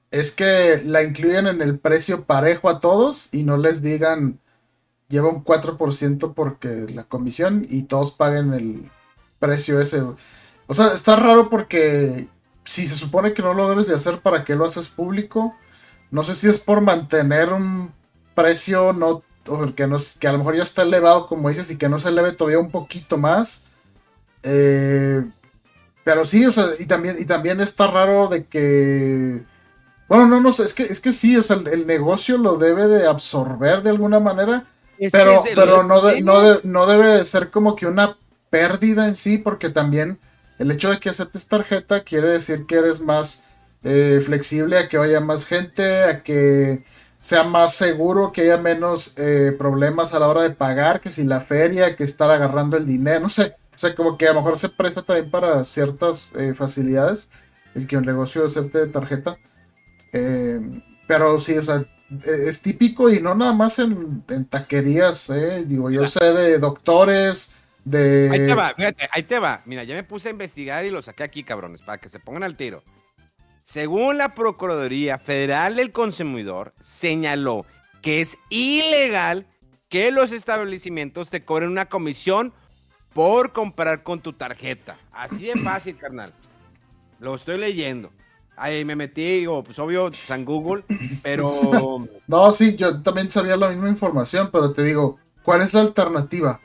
es 0.09 0.31
que 0.31 0.81
la 0.85 1.03
incluyan 1.03 1.47
en 1.47 1.61
el 1.61 1.77
precio 1.77 2.23
parejo 2.23 2.69
a 2.69 2.79
todos 2.79 3.27
y 3.33 3.43
no 3.43 3.57
les 3.57 3.81
digan 3.81 4.39
lleva 5.09 5.29
un 5.29 5.43
4% 5.43 6.33
porque 6.33 6.85
la 6.93 7.03
comisión 7.03 7.65
y 7.69 7.83
todos 7.83 8.11
paguen 8.11 8.53
el 8.53 8.89
precio 9.39 9.79
ese. 9.79 10.01
O 10.67 10.73
sea, 10.73 10.93
está 10.93 11.15
raro 11.15 11.49
porque 11.49 12.27
si 12.63 12.85
se 12.85 12.95
supone 12.95 13.33
que 13.33 13.41
no 13.41 13.53
lo 13.53 13.69
debes 13.69 13.87
de 13.87 13.95
hacer, 13.95 14.19
¿para 14.19 14.43
qué 14.43 14.55
lo 14.55 14.65
haces 14.65 14.87
público? 14.87 15.55
No 16.11 16.23
sé 16.23 16.35
si 16.35 16.47
es 16.47 16.59
por 16.59 16.81
mantener 16.81 17.53
un 17.53 17.91
precio 18.35 18.93
no 18.93 19.23
que, 19.75 19.87
no, 19.87 19.97
que 20.19 20.27
a 20.27 20.31
lo 20.31 20.37
mejor 20.39 20.55
ya 20.55 20.63
está 20.63 20.83
elevado, 20.83 21.27
como 21.27 21.49
dices, 21.49 21.71
y 21.71 21.77
que 21.77 21.89
no 21.89 21.99
se 21.99 22.09
eleve 22.09 22.33
todavía 22.33 22.59
un 22.59 22.71
poquito 22.71 23.17
más. 23.17 23.65
Eh, 24.43 25.23
pero 26.03 26.25
sí, 26.25 26.45
o 26.45 26.51
sea, 26.51 26.65
y 26.79 26.85
también, 26.85 27.17
y 27.19 27.25
también 27.25 27.59
está 27.61 27.87
raro 27.87 28.27
de 28.27 28.45
que. 28.45 29.43
Bueno, 30.07 30.27
no, 30.27 30.41
no 30.41 30.51
sé, 30.51 30.63
es 30.63 30.73
que, 30.73 30.83
es 30.83 30.99
que 30.99 31.13
sí, 31.13 31.37
o 31.37 31.43
sea, 31.43 31.57
el, 31.71 31.85
negocio 31.85 32.37
lo 32.37 32.57
debe 32.57 32.87
de 32.87 33.07
absorber 33.07 33.83
de 33.83 33.91
alguna 33.91 34.19
manera. 34.19 34.65
pero 35.11 35.43
pero 35.55 35.83
no, 35.83 36.01
no, 36.21 36.59
no 36.63 36.85
debe 36.87 37.07
de 37.07 37.25
ser 37.25 37.51
como 37.51 37.75
que 37.75 37.85
una 37.85 38.17
pérdida 38.49 39.07
en 39.07 39.15
sí, 39.15 39.37
porque 39.37 39.69
también 39.69 40.19
el 40.59 40.71
hecho 40.71 40.89
de 40.89 40.99
que 40.99 41.09
aceptes 41.09 41.47
tarjeta 41.47 42.01
quiere 42.01 42.29
decir 42.29 42.65
que 42.65 42.75
eres 42.75 43.01
más 43.01 43.47
eh, 43.83 44.21
flexible 44.23 44.77
a 44.77 44.89
que 44.89 44.97
vaya 44.97 45.21
más 45.21 45.45
gente, 45.45 46.03
a 46.03 46.21
que 46.21 46.83
sea 47.21 47.43
más 47.43 47.75
seguro, 47.75 48.31
que 48.33 48.41
haya 48.41 48.57
menos 48.57 49.13
eh, 49.17 49.55
problemas 49.57 50.13
a 50.13 50.19
la 50.19 50.27
hora 50.27 50.43
de 50.43 50.51
pagar, 50.51 50.99
que 50.99 51.11
si 51.11 51.23
la 51.23 51.39
feria, 51.39 51.95
que 51.95 52.03
estar 52.03 52.29
agarrando 52.29 52.77
el 52.77 52.85
dinero, 52.85 53.19
no 53.23 53.29
sé. 53.29 53.55
O 53.73 53.79
sea, 53.79 53.95
como 53.95 54.17
que 54.17 54.27
a 54.27 54.33
lo 54.33 54.41
mejor 54.41 54.57
se 54.57 54.67
presta 54.69 55.01
también 55.03 55.31
para 55.31 55.63
ciertas 55.63 56.33
eh, 56.35 56.53
facilidades 56.53 57.29
el 57.75 57.87
que 57.87 57.95
un 57.97 58.05
negocio 58.05 58.45
acepte 58.45 58.87
tarjeta. 58.87 59.37
pero 61.07 61.39
sí, 61.39 61.57
o 61.57 61.63
sea, 61.63 61.85
e, 62.25 62.49
es 62.49 62.61
típico 62.61 63.09
y 63.09 63.21
no 63.21 63.35
nada 63.35 63.53
más 63.53 63.79
en, 63.79 64.23
en 64.29 64.45
taquerías, 64.45 65.31
Digo, 65.65 65.89
yo 65.89 66.05
sé 66.05 66.33
de 66.33 66.59
doctores, 66.59 67.53
Ahí 67.97 68.45
te 68.47 68.53
va, 68.53 68.73
fíjate, 68.75 69.09
ahí 69.11 69.23
te 69.23 69.39
va. 69.39 69.61
Mira, 69.65 69.83
ya 69.83 69.95
me 69.95 70.03
puse 70.03 70.29
a 70.29 70.31
investigar 70.31 70.85
y 70.85 70.89
lo 70.89 71.01
saqué 71.01 71.23
aquí, 71.23 71.43
cabrones, 71.43 71.81
para 71.81 71.97
que 71.97 72.09
se 72.09 72.19
pongan 72.19 72.43
al 72.43 72.55
tiro. 72.55 72.83
Según 73.63 74.17
la 74.17 74.33
Procuraduría 74.33 75.19
Federal 75.19 75.75
del 75.75 75.91
Consumidor, 75.91 76.73
señaló 76.79 77.65
que 78.01 78.21
es 78.21 78.37
ilegal 78.49 79.45
que 79.89 80.11
los 80.11 80.31
establecimientos 80.31 81.29
te 81.29 81.43
cobren 81.43 81.69
una 81.69 81.85
comisión 81.85 82.53
por 83.13 83.53
comprar 83.53 84.03
con 84.03 84.21
tu 84.21 84.33
tarjeta. 84.33 84.97
Así 85.11 85.47
de 85.47 85.55
fácil, 85.55 85.97
carnal. 85.99 86.33
Lo 87.19 87.35
estoy 87.35 87.57
leyendo. 87.57 88.11
Ahí 88.55 88.83
me 88.83 88.95
metí, 88.95 89.39
digo, 89.39 89.63
pues 89.63 89.79
obvio, 89.79 90.11
San 90.11 90.45
Google, 90.45 90.83
pero... 91.23 92.07
no, 92.27 92.51
sí, 92.51 92.75
yo 92.75 93.01
también 93.01 93.29
sabía 93.29 93.55
la 93.55 93.69
misma 93.69 93.87
información, 93.87 94.49
pero 94.51 94.73
te 94.73 94.83
digo, 94.83 95.17
¿cuál 95.43 95.61
es 95.61 95.73
la 95.73 95.81
alternativa? 95.81 96.59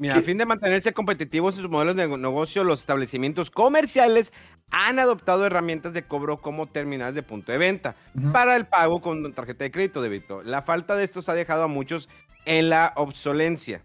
Mira, 0.00 0.16
a 0.16 0.22
fin 0.22 0.38
de 0.38 0.46
mantenerse 0.46 0.94
competitivos 0.94 1.56
en 1.56 1.60
sus 1.60 1.70
modelos 1.70 1.94
de 1.94 2.08
negocio, 2.08 2.64
los 2.64 2.80
establecimientos 2.80 3.50
comerciales 3.50 4.32
han 4.70 4.98
adoptado 4.98 5.44
herramientas 5.44 5.92
de 5.92 6.04
cobro 6.04 6.40
como 6.40 6.66
terminales 6.66 7.14
de 7.14 7.22
punto 7.22 7.52
de 7.52 7.58
venta 7.58 7.96
para 8.32 8.56
el 8.56 8.64
pago 8.64 9.02
con 9.02 9.30
tarjeta 9.34 9.64
de 9.64 9.70
crédito 9.70 10.00
débito. 10.00 10.42
La 10.42 10.62
falta 10.62 10.96
de 10.96 11.04
estos 11.04 11.28
ha 11.28 11.34
dejado 11.34 11.64
a 11.64 11.66
muchos 11.66 12.08
en 12.46 12.70
la 12.70 12.94
obsolencia. 12.96 13.82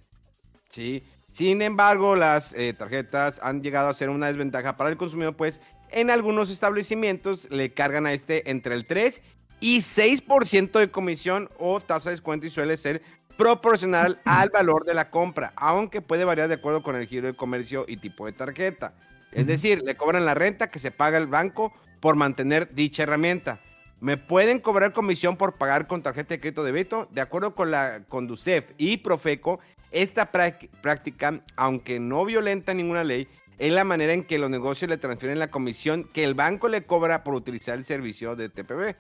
¿sí? 0.70 1.04
Sin 1.28 1.62
embargo, 1.62 2.16
las 2.16 2.54
eh, 2.54 2.72
tarjetas 2.72 3.42
han 3.44 3.62
llegado 3.62 3.90
a 3.90 3.94
ser 3.94 4.10
una 4.10 4.28
desventaja 4.28 4.78
para 4.78 4.90
el 4.90 4.96
consumidor, 4.96 5.36
pues 5.36 5.60
en 5.92 6.10
algunos 6.10 6.50
establecimientos 6.50 7.52
le 7.52 7.74
cargan 7.74 8.06
a 8.06 8.14
este 8.14 8.50
entre 8.50 8.76
el 8.76 8.86
3 8.86 9.22
y 9.60 9.80
6% 9.80 10.80
de 10.80 10.92
comisión 10.92 11.50
o 11.60 11.82
tasa 11.82 12.10
de 12.10 12.14
descuento 12.14 12.46
y 12.46 12.52
suele 12.52 12.78
ser 12.78 13.02
proporcional 13.38 14.20
al 14.26 14.50
valor 14.50 14.86
de 14.86 14.94
la 14.94 15.10
compra, 15.10 15.54
aunque 15.56 16.02
puede 16.02 16.26
variar 16.26 16.48
de 16.48 16.56
acuerdo 16.56 16.84
con 16.84 16.96
el 16.96 17.08
giro 17.08 17.28
de 17.28 17.36
comercio 17.36 17.86
y 17.88 17.98
tipo 17.98 18.26
de 18.26 18.32
tarjeta. 18.32 18.94
Es 19.32 19.48
decir, 19.48 19.82
le 19.84 19.96
cobran 19.96 20.26
la 20.26 20.34
renta 20.34 20.72
que 20.72 20.80
se 20.80 20.92
paga 20.92 21.18
el 21.18 21.28
banco 21.28 21.74
por 22.00 22.16
mantener 22.16 22.74
dicha 22.74 23.04
herramienta. 23.04 23.60
Me 24.00 24.18
pueden 24.18 24.60
cobrar 24.60 24.94
comisión 24.94 25.36
por 25.36 25.58
pagar 25.58 25.88
con 25.88 26.04
tarjeta 26.04 26.36
de 26.36 26.40
crédito 26.40 26.64
de 26.64 26.72
débito. 26.72 27.08
De 27.12 27.22
acuerdo 27.22 27.56
con 27.56 27.72
la 27.72 28.04
Conducef 28.08 28.66
y 28.78 28.98
Profeco, 28.98 29.60
esta 29.92 30.32
práctica, 30.32 31.42
aunque 31.56 32.00
no 32.00 32.26
violenta 32.26 32.74
ninguna 32.74 33.04
ley, 33.04 33.28
es 33.58 33.72
la 33.72 33.86
manera 33.86 34.14
en 34.14 34.24
que 34.24 34.38
los 34.38 34.50
negocios 34.50 34.90
le 34.90 34.98
transfieren 34.98 35.40
la 35.40 35.50
comisión 35.50 36.04
que 36.04 36.24
el 36.24 36.34
banco 36.34 36.68
le 36.68 36.86
cobra 36.86 37.24
por 37.24 37.34
utilizar 37.34 37.78
el 37.78 37.86
servicio 37.86 38.36
de 38.36 38.50
TPB. 38.50 38.96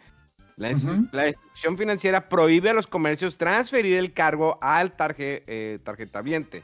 La, 0.57 0.71
institución 0.71 1.77
financiera 1.77 2.29
prohíbe 2.29 2.69
a 2.69 2.73
los 2.73 2.87
comercios 2.87 3.37
transferir 3.37 3.97
el 3.97 4.13
cargo 4.13 4.57
al 4.61 4.95
tarje, 4.95 5.43
eh, 5.47 5.79
tarjetaviente. 5.83 6.63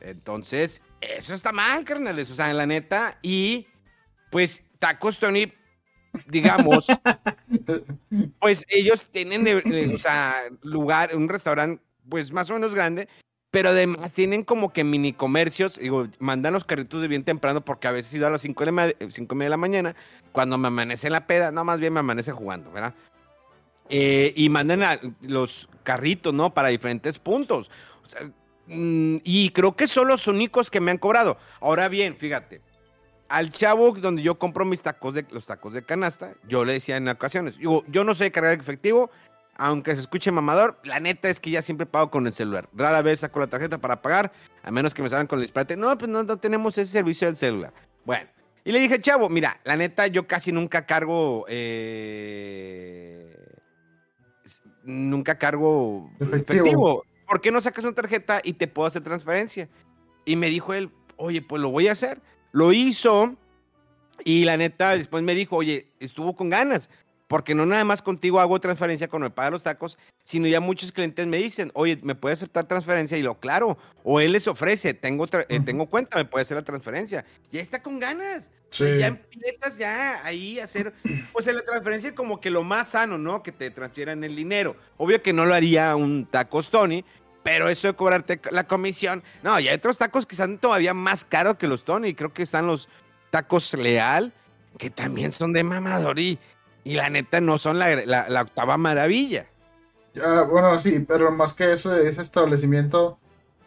Entonces, 0.00 0.82
eso 1.00 1.32
está 1.32 1.52
mal, 1.52 1.84
carnales. 1.84 2.30
O 2.30 2.34
sea, 2.34 2.50
en 2.50 2.58
la 2.58 2.66
neta. 2.66 3.18
Y 3.22 3.66
pues 4.30 4.64
Tacos 4.78 5.18
Tony, 5.18 5.52
digamos, 6.26 6.86
pues 8.40 8.66
ellos 8.68 9.04
tienen, 9.10 9.46
o 9.94 9.98
sea, 9.98 10.42
lugar, 10.62 11.16
un 11.16 11.28
restaurante, 11.28 11.82
pues 12.08 12.32
más 12.32 12.50
o 12.50 12.54
menos 12.54 12.74
grande, 12.74 13.08
pero 13.52 13.68
además 13.68 14.14
tienen 14.14 14.44
como 14.44 14.72
que 14.72 14.82
mini 14.82 15.12
comercios, 15.12 15.78
digo, 15.78 16.08
mandan 16.18 16.54
los 16.54 16.64
carritos 16.64 17.02
de 17.02 17.06
bien 17.06 17.22
temprano 17.22 17.62
porque 17.62 17.86
a 17.86 17.92
veces 17.92 18.14
he 18.14 18.16
ido 18.16 18.26
a 18.26 18.30
las 18.30 18.40
5 18.40 18.64
de, 18.64 18.72
media 18.72 18.96
de 18.98 19.48
la 19.50 19.56
mañana, 19.58 19.94
cuando 20.32 20.56
me 20.56 20.68
amanece 20.68 21.10
la 21.10 21.26
peda, 21.26 21.52
no, 21.52 21.62
más 21.62 21.78
bien 21.78 21.92
me 21.92 22.00
amanece 22.00 22.32
jugando, 22.32 22.72
¿verdad? 22.72 22.94
Eh, 23.90 24.32
y 24.34 24.48
mandan 24.48 24.80
los 25.20 25.68
carritos, 25.82 26.32
¿no? 26.32 26.54
Para 26.54 26.68
diferentes 26.68 27.18
puntos. 27.18 27.70
Mm, 28.68 29.16
y 29.22 29.50
creo 29.50 29.76
que 29.76 29.86
son 29.86 30.08
los 30.08 30.26
únicos 30.26 30.70
que 30.70 30.80
me 30.80 30.90
han 30.90 30.96
cobrado. 30.96 31.36
Ahora 31.60 31.88
bien, 31.88 32.16
fíjate, 32.16 32.62
al 33.28 33.52
chavo 33.52 33.92
donde 33.92 34.22
yo 34.22 34.38
compro 34.38 34.64
mis 34.64 34.80
tacos 34.80 35.12
de 35.12 35.26
los 35.30 35.44
tacos 35.44 35.74
de 35.74 35.84
canasta, 35.84 36.32
yo 36.48 36.64
le 36.64 36.72
decía 36.72 36.96
en 36.96 37.06
ocasiones, 37.06 37.58
digo, 37.58 37.84
yo 37.88 38.02
no 38.02 38.14
sé 38.14 38.32
cargar 38.32 38.58
efectivo, 38.58 39.10
aunque 39.56 39.94
se 39.94 40.00
escuche 40.00 40.32
mamador, 40.32 40.78
la 40.84 41.00
neta 41.00 41.28
es 41.28 41.38
que 41.38 41.50
ya 41.50 41.62
siempre 41.62 41.86
pago 41.86 42.10
con 42.10 42.26
el 42.26 42.32
celular. 42.32 42.68
Rara 42.74 43.02
vez 43.02 43.20
saco 43.20 43.40
la 43.40 43.46
tarjeta 43.46 43.78
para 43.78 44.00
pagar, 44.00 44.32
a 44.62 44.70
menos 44.70 44.94
que 44.94 45.02
me 45.02 45.10
salgan 45.10 45.26
con 45.26 45.38
el 45.38 45.44
disparate. 45.44 45.76
No, 45.76 45.96
pues 45.98 46.10
no, 46.10 46.24
tenemos 46.38 46.78
ese 46.78 46.90
servicio 46.90 47.26
del 47.26 47.36
celular. 47.36 47.72
Bueno, 48.04 48.28
y 48.64 48.72
le 48.72 48.80
dije, 48.80 48.98
chavo, 48.98 49.28
mira, 49.28 49.60
la 49.64 49.76
neta, 49.76 50.06
yo 50.06 50.26
casi 50.26 50.52
nunca 50.52 50.86
cargo. 50.86 51.44
Eh, 51.48 53.36
nunca 54.84 55.38
cargo 55.38 56.10
efectivo. 56.20 57.04
¿Por 57.28 57.40
qué 57.40 57.50
no 57.50 57.60
sacas 57.60 57.84
una 57.84 57.94
tarjeta 57.94 58.40
y 58.42 58.54
te 58.54 58.68
puedo 58.68 58.88
hacer 58.88 59.02
transferencia? 59.02 59.68
Y 60.24 60.36
me 60.36 60.48
dijo 60.48 60.74
él, 60.74 60.90
oye, 61.16 61.42
pues 61.42 61.60
lo 61.60 61.70
voy 61.70 61.88
a 61.88 61.92
hacer. 61.92 62.20
Lo 62.52 62.72
hizo. 62.72 63.36
Y 64.24 64.44
la 64.44 64.56
neta, 64.56 64.96
después 64.96 65.22
me 65.22 65.34
dijo, 65.34 65.56
oye, 65.56 65.88
estuvo 65.98 66.36
con 66.36 66.48
ganas 66.48 66.88
porque 67.32 67.54
no 67.54 67.64
nada 67.64 67.82
más 67.86 68.02
contigo 68.02 68.40
hago 68.40 68.60
transferencia 68.60 69.08
cuando 69.08 69.24
me 69.24 69.30
pagan 69.30 69.54
los 69.54 69.62
tacos, 69.62 69.96
sino 70.22 70.46
ya 70.48 70.60
muchos 70.60 70.92
clientes 70.92 71.26
me 71.26 71.38
dicen, 71.38 71.70
oye, 71.72 71.98
¿me 72.02 72.14
puede 72.14 72.34
aceptar 72.34 72.66
transferencia? 72.66 73.16
Y 73.16 73.22
lo 73.22 73.40
claro, 73.40 73.78
o 74.04 74.20
él 74.20 74.32
les 74.32 74.46
ofrece, 74.48 74.92
tengo, 74.92 75.26
eh, 75.48 75.60
tengo 75.64 75.86
cuenta, 75.86 76.18
me 76.18 76.26
puede 76.26 76.42
hacer 76.42 76.58
la 76.58 76.62
transferencia. 76.62 77.24
Ya 77.50 77.62
está 77.62 77.82
con 77.82 77.98
ganas. 77.98 78.50
Ya 78.70 79.06
empiezas 79.06 79.78
ya 79.78 80.22
ahí 80.26 80.60
a 80.60 80.64
hacer, 80.64 80.92
pues 81.32 81.46
la 81.46 81.64
transferencia 81.64 82.14
como 82.14 82.38
que 82.38 82.50
lo 82.50 82.64
más 82.64 82.88
sano, 82.90 83.16
¿no? 83.16 83.42
Que 83.42 83.50
te 83.50 83.70
transfieran 83.70 84.22
el 84.24 84.36
dinero. 84.36 84.76
Obvio 84.98 85.22
que 85.22 85.32
no 85.32 85.46
lo 85.46 85.54
haría 85.54 85.96
un 85.96 86.26
tacos 86.26 86.70
Tony, 86.70 87.02
pero 87.42 87.70
eso 87.70 87.88
de 87.88 87.94
cobrarte 87.94 88.42
la 88.50 88.66
comisión, 88.66 89.22
no, 89.42 89.58
y 89.58 89.68
hay 89.68 89.76
otros 89.76 89.96
tacos 89.96 90.26
que 90.26 90.34
están 90.34 90.58
todavía 90.58 90.92
más 90.92 91.24
caros 91.24 91.56
que 91.56 91.66
los 91.66 91.82
Tony, 91.82 92.12
creo 92.12 92.34
que 92.34 92.42
están 92.42 92.66
los 92.66 92.90
tacos 93.30 93.72
Leal, 93.72 94.34
que 94.76 94.90
también 94.90 95.32
son 95.32 95.54
de 95.54 95.64
mamador 95.64 96.18
y 96.18 96.38
y 96.84 96.94
la 96.94 97.08
neta 97.10 97.40
no 97.40 97.58
son 97.58 97.78
la, 97.78 98.42
octava 98.42 98.76
maravilla. 98.76 99.46
bueno, 100.50 100.78
sí, 100.78 101.00
pero 101.00 101.30
más 101.32 101.52
que 101.52 101.72
eso, 101.72 101.96
ese 101.96 102.22
establecimiento 102.22 103.18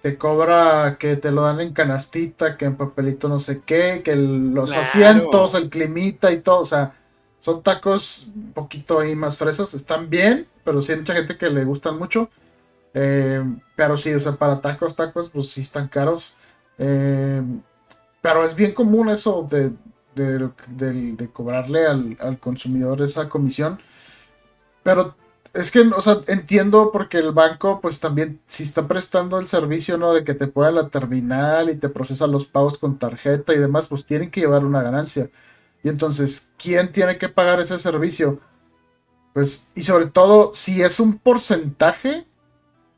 te 0.02 0.18
cobra 0.18 0.98
que 1.00 1.16
te 1.16 1.32
lo 1.32 1.42
dan 1.42 1.62
en 1.62 1.74
canastita, 1.74 2.58
que 2.58 2.66
en 2.66 2.76
papelito 2.76 3.28
no 3.28 3.40
sé 3.40 3.62
qué, 3.66 4.02
que 4.04 4.16
los 4.16 4.72
asientos, 4.74 5.56
el 5.56 5.70
climita 5.70 6.32
y 6.32 6.42
todo, 6.42 6.60
o 6.60 6.66
sea, 6.66 6.94
son 7.40 7.62
tacos 7.62 8.32
un 8.36 8.54
poquito 8.54 9.00
ahí 9.00 9.16
más 9.16 9.38
fresas, 9.38 9.74
están 9.74 10.10
bien, 10.10 10.48
pero 10.64 10.82
sí 10.82 10.92
hay 10.92 11.00
mucha 11.00 11.14
gente 11.14 11.38
que 11.38 11.50
le 11.50 11.64
gustan 11.64 11.98
mucho. 11.98 12.30
Eh, 12.96 13.44
pero 13.76 13.98
sí, 13.98 14.14
o 14.14 14.20
sea, 14.20 14.32
para 14.32 14.62
tacos, 14.62 14.96
tacos, 14.96 15.30
pues 15.30 15.50
sí 15.50 15.62
están 15.62 15.88
caros. 15.88 16.34
Eh, 16.78 17.44
pero 18.22 18.44
es 18.44 18.56
bien 18.56 18.74
común 18.74 19.10
eso 19.10 19.48
de, 19.50 19.72
de, 20.16 21.30
cobrarle 21.32 21.86
al, 21.86 22.18
al, 22.20 22.40
consumidor 22.40 23.02
esa 23.02 23.30
comisión. 23.30 23.80
Pero 24.84 25.16
es 25.54 25.72
que, 25.72 25.82
o 25.82 26.02
sea, 26.02 26.18
entiendo 26.28 26.92
porque 26.92 27.18
el 27.18 27.32
banco, 27.32 27.80
pues 27.82 28.00
también, 28.00 28.42
si 28.48 28.64
está 28.64 28.88
prestando 28.88 29.40
el 29.40 29.48
servicio, 29.48 29.98
¿no? 29.98 30.14
De 30.14 30.24
que 30.24 30.34
te 30.34 30.48
pueda 30.48 30.72
la 30.72 30.90
terminal 30.90 31.70
y 31.70 31.76
te 31.76 31.90
procesa 31.90 32.28
los 32.28 32.46
pagos 32.46 32.78
con 32.78 33.00
tarjeta 33.00 33.54
y 33.54 33.60
demás, 33.60 33.88
pues 33.88 34.06
tienen 34.06 34.32
que 34.32 34.42
llevar 34.42 34.66
una 34.66 34.82
ganancia. 34.82 35.30
Y 35.84 35.90
entonces, 35.90 36.52
¿quién 36.58 36.92
tiene 36.92 37.18
que 37.18 37.30
pagar 37.30 37.60
ese 37.60 37.80
servicio? 37.80 38.40
Pues, 39.34 39.70
y 39.76 39.84
sobre 39.84 40.08
todo, 40.08 40.52
si 40.54 40.82
es 40.82 41.00
un 41.00 41.20
porcentaje 41.20 42.26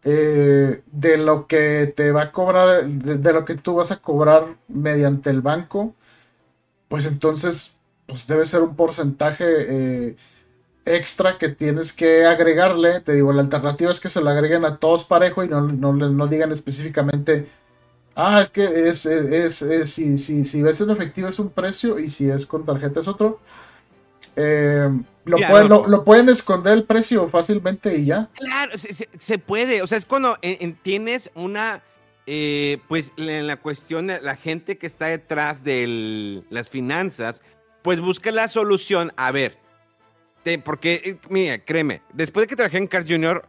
eh, 0.04 0.84
de 0.92 1.18
lo 1.18 1.48
que 1.48 1.94
te 1.96 2.12
va 2.12 2.22
a 2.24 2.32
cobrar, 2.32 2.88
de, 2.88 3.34
lo 3.34 3.44
que 3.44 3.56
tú 3.56 3.76
vas 3.76 3.92
a 3.92 3.98
cobrar 3.98 4.56
mediante 4.70 5.30
el 5.30 5.42
banco, 5.42 5.96
pues 6.88 7.06
entonces, 7.06 7.76
pues 8.06 8.28
debe 8.28 8.46
ser 8.46 8.62
un 8.62 8.76
porcentaje 8.76 9.46
eh, 9.48 10.16
extra 10.86 11.38
que 11.38 11.50
tienes 11.50 11.94
que 11.94 12.26
agregarle. 12.26 13.02
Te 13.02 13.14
digo, 13.14 13.34
la 13.34 13.42
alternativa 13.42 13.92
es 13.92 14.00
que 14.00 14.10
se 14.10 14.22
lo 14.22 14.30
agreguen 14.30 14.66
a 14.66 14.78
todos 14.78 15.04
parejo 15.04 15.44
y 15.44 15.50
no, 15.50 15.62
no, 15.62 15.94
no 15.94 16.28
digan 16.28 16.52
específicamente, 16.52 17.50
ah, 18.16 18.42
es 18.42 18.50
que 18.50 18.90
es, 18.90 19.06
es, 19.06 19.62
es, 19.62 19.90
si, 19.90 20.18
si, 20.18 20.44
si 20.44 20.62
ves 20.62 20.82
en 20.82 20.90
efectivo 20.90 21.30
es 21.30 21.40
un 21.40 21.50
precio 21.50 22.00
y 22.00 22.10
si 22.10 22.30
es 22.30 22.46
con 22.46 22.66
tarjeta 22.66 23.00
es 23.00 23.08
otro. 23.08 23.40
Eh, 24.36 24.90
lo, 25.26 26.04
pueden, 26.04 26.30
esconder 26.30 26.74
el 26.74 26.84
precio 26.84 27.28
fácilmente 27.28 27.96
y 27.96 28.06
ya. 28.06 28.30
Claro, 28.36 28.72
se, 28.78 29.40
puede. 29.40 29.82
O 29.82 29.88
sea, 29.88 29.98
es 29.98 30.06
cuando 30.06 30.38
tienes 30.84 31.32
una. 31.36 31.82
Eh, 32.30 32.80
pues 32.90 33.14
en 33.16 33.48
la 33.48 33.56
cuestión, 33.56 34.08
la 34.08 34.36
gente 34.36 34.78
que 34.78 34.86
está 34.86 35.08
detrás 35.08 35.64
de 35.64 36.44
las 36.50 36.70
finanzas, 36.70 37.42
pues 37.82 38.02
busca 38.02 38.32
la 38.32 38.50
solución. 38.50 39.14
A 39.16 39.32
ver, 39.32 39.58
porque, 40.64 41.02
eh, 41.04 41.18
mira, 41.30 41.58
créeme, 41.60 42.02
después 42.14 42.44
de 42.44 42.48
que 42.48 42.56
trabajé 42.58 42.78
en 42.78 42.88
Cars 42.88 43.10
Junior, 43.10 43.48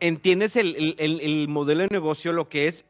entiendes 0.00 0.56
el 0.56 1.46
modelo 1.48 1.82
de 1.82 1.88
negocio, 1.90 2.32
lo 2.32 2.48
que 2.48 2.66
es 2.66 2.86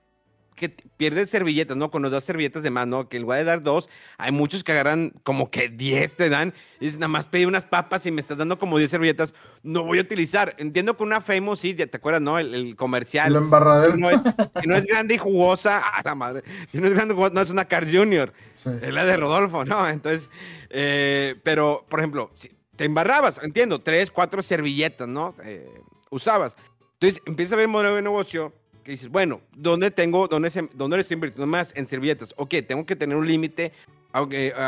que 0.57 0.71
pierdes 0.71 1.29
servilletas, 1.29 1.77
¿no? 1.77 1.91
Con 1.91 2.03
los 2.03 2.11
dos 2.11 2.25
servilletas 2.25 2.63
de 2.63 2.71
más, 2.71 2.87
¿no? 2.87 3.09
Que 3.09 3.19
en 3.19 3.23
lugar 3.23 3.39
de 3.39 3.45
dar 3.45 3.63
dos, 3.63 3.91
hay 4.17 4.33
muchos 4.33 4.65
que 4.65 4.73
agarran 4.73 5.13
como 5.23 5.51
que 5.51 5.69
diez 5.69 6.17
te 6.17 6.31
dan. 6.31 6.55
Y 6.81 6.87
dices, 6.87 6.99
nada 6.99 7.09
más 7.09 7.27
pedí 7.27 7.45
unas 7.45 7.65
papas 7.65 8.07
y 8.07 8.11
me 8.11 8.23
estás 8.23 8.39
dando 8.39 8.59
como 8.59 8.79
diez 8.79 8.91
servilletas. 8.91 9.35
No 9.63 9.85
voy 9.85 9.99
a 9.99 10.01
utilizar. 10.01 10.57
Entiendo 10.59 10.97
que 10.97 11.03
una 11.03 11.21
Famous, 11.21 11.61
sí, 11.61 11.75
te 11.75 11.97
acuerdas, 11.97 12.23
¿no? 12.23 12.39
El, 12.39 12.75
comercial. 12.75 13.35
Lo 13.35 13.39
embarradero. 13.39 13.97
No 13.97 14.11
es, 14.11 14.23
no 14.65 14.75
es 14.75 14.87
grande 14.87 15.15
y 15.15 15.19
jugosa. 15.19 15.83
¡Ah, 15.85 16.01
la 16.03 16.15
madre! 16.15 16.43
Si 16.69 16.79
no 16.79 16.87
es 16.87 16.95
grande 16.95 17.13
y 17.13 17.17
jugosa, 17.17 17.35
no 17.35 17.43
es 17.43 17.51
una 17.51 17.67
Cars 17.67 17.91
Junior. 17.93 18.33
Es 18.55 18.67
la 18.67 19.05
de 19.05 19.17
Rodolfo, 19.19 19.65
¿no? 19.67 19.87
Entonces, 19.87 20.31
eh, 20.71 21.37
pero, 21.45 21.85
por 21.89 22.01
ejemplo, 22.01 22.31
si 22.35 22.51
te 22.77 22.85
embarrabas, 22.85 23.41
entiendo, 23.43 23.83
tres, 23.83 24.11
cuatro 24.11 24.43
servilletas, 24.43 25.07
¿no? 25.07 25.35
Eh, 25.45 25.69
usabas. 26.11 26.57
Entonces, 26.95 27.23
empieza 27.27 27.55
a 27.55 27.59
ver 27.59 27.69
modelo 27.69 27.95
de 27.95 28.01
negocio 28.01 28.55
que 28.87 28.93
dices, 28.93 29.09
bueno, 29.09 29.41
¿dónde 29.53 29.91
tengo, 29.91 30.29
dónde, 30.29 30.49
se, 30.49 30.69
dónde 30.73 30.97
le 30.97 31.01
estoy 31.01 31.17
invirtiendo 31.17 31.49
más? 31.49 31.73
En 31.75 31.87
servilletas. 31.87 32.33
Ok, 32.37 32.55
tengo 32.69 32.87
que 32.87 32.95
tener 32.95 33.17
un 33.17 33.27
límite. 33.27 33.73
A 34.13 34.25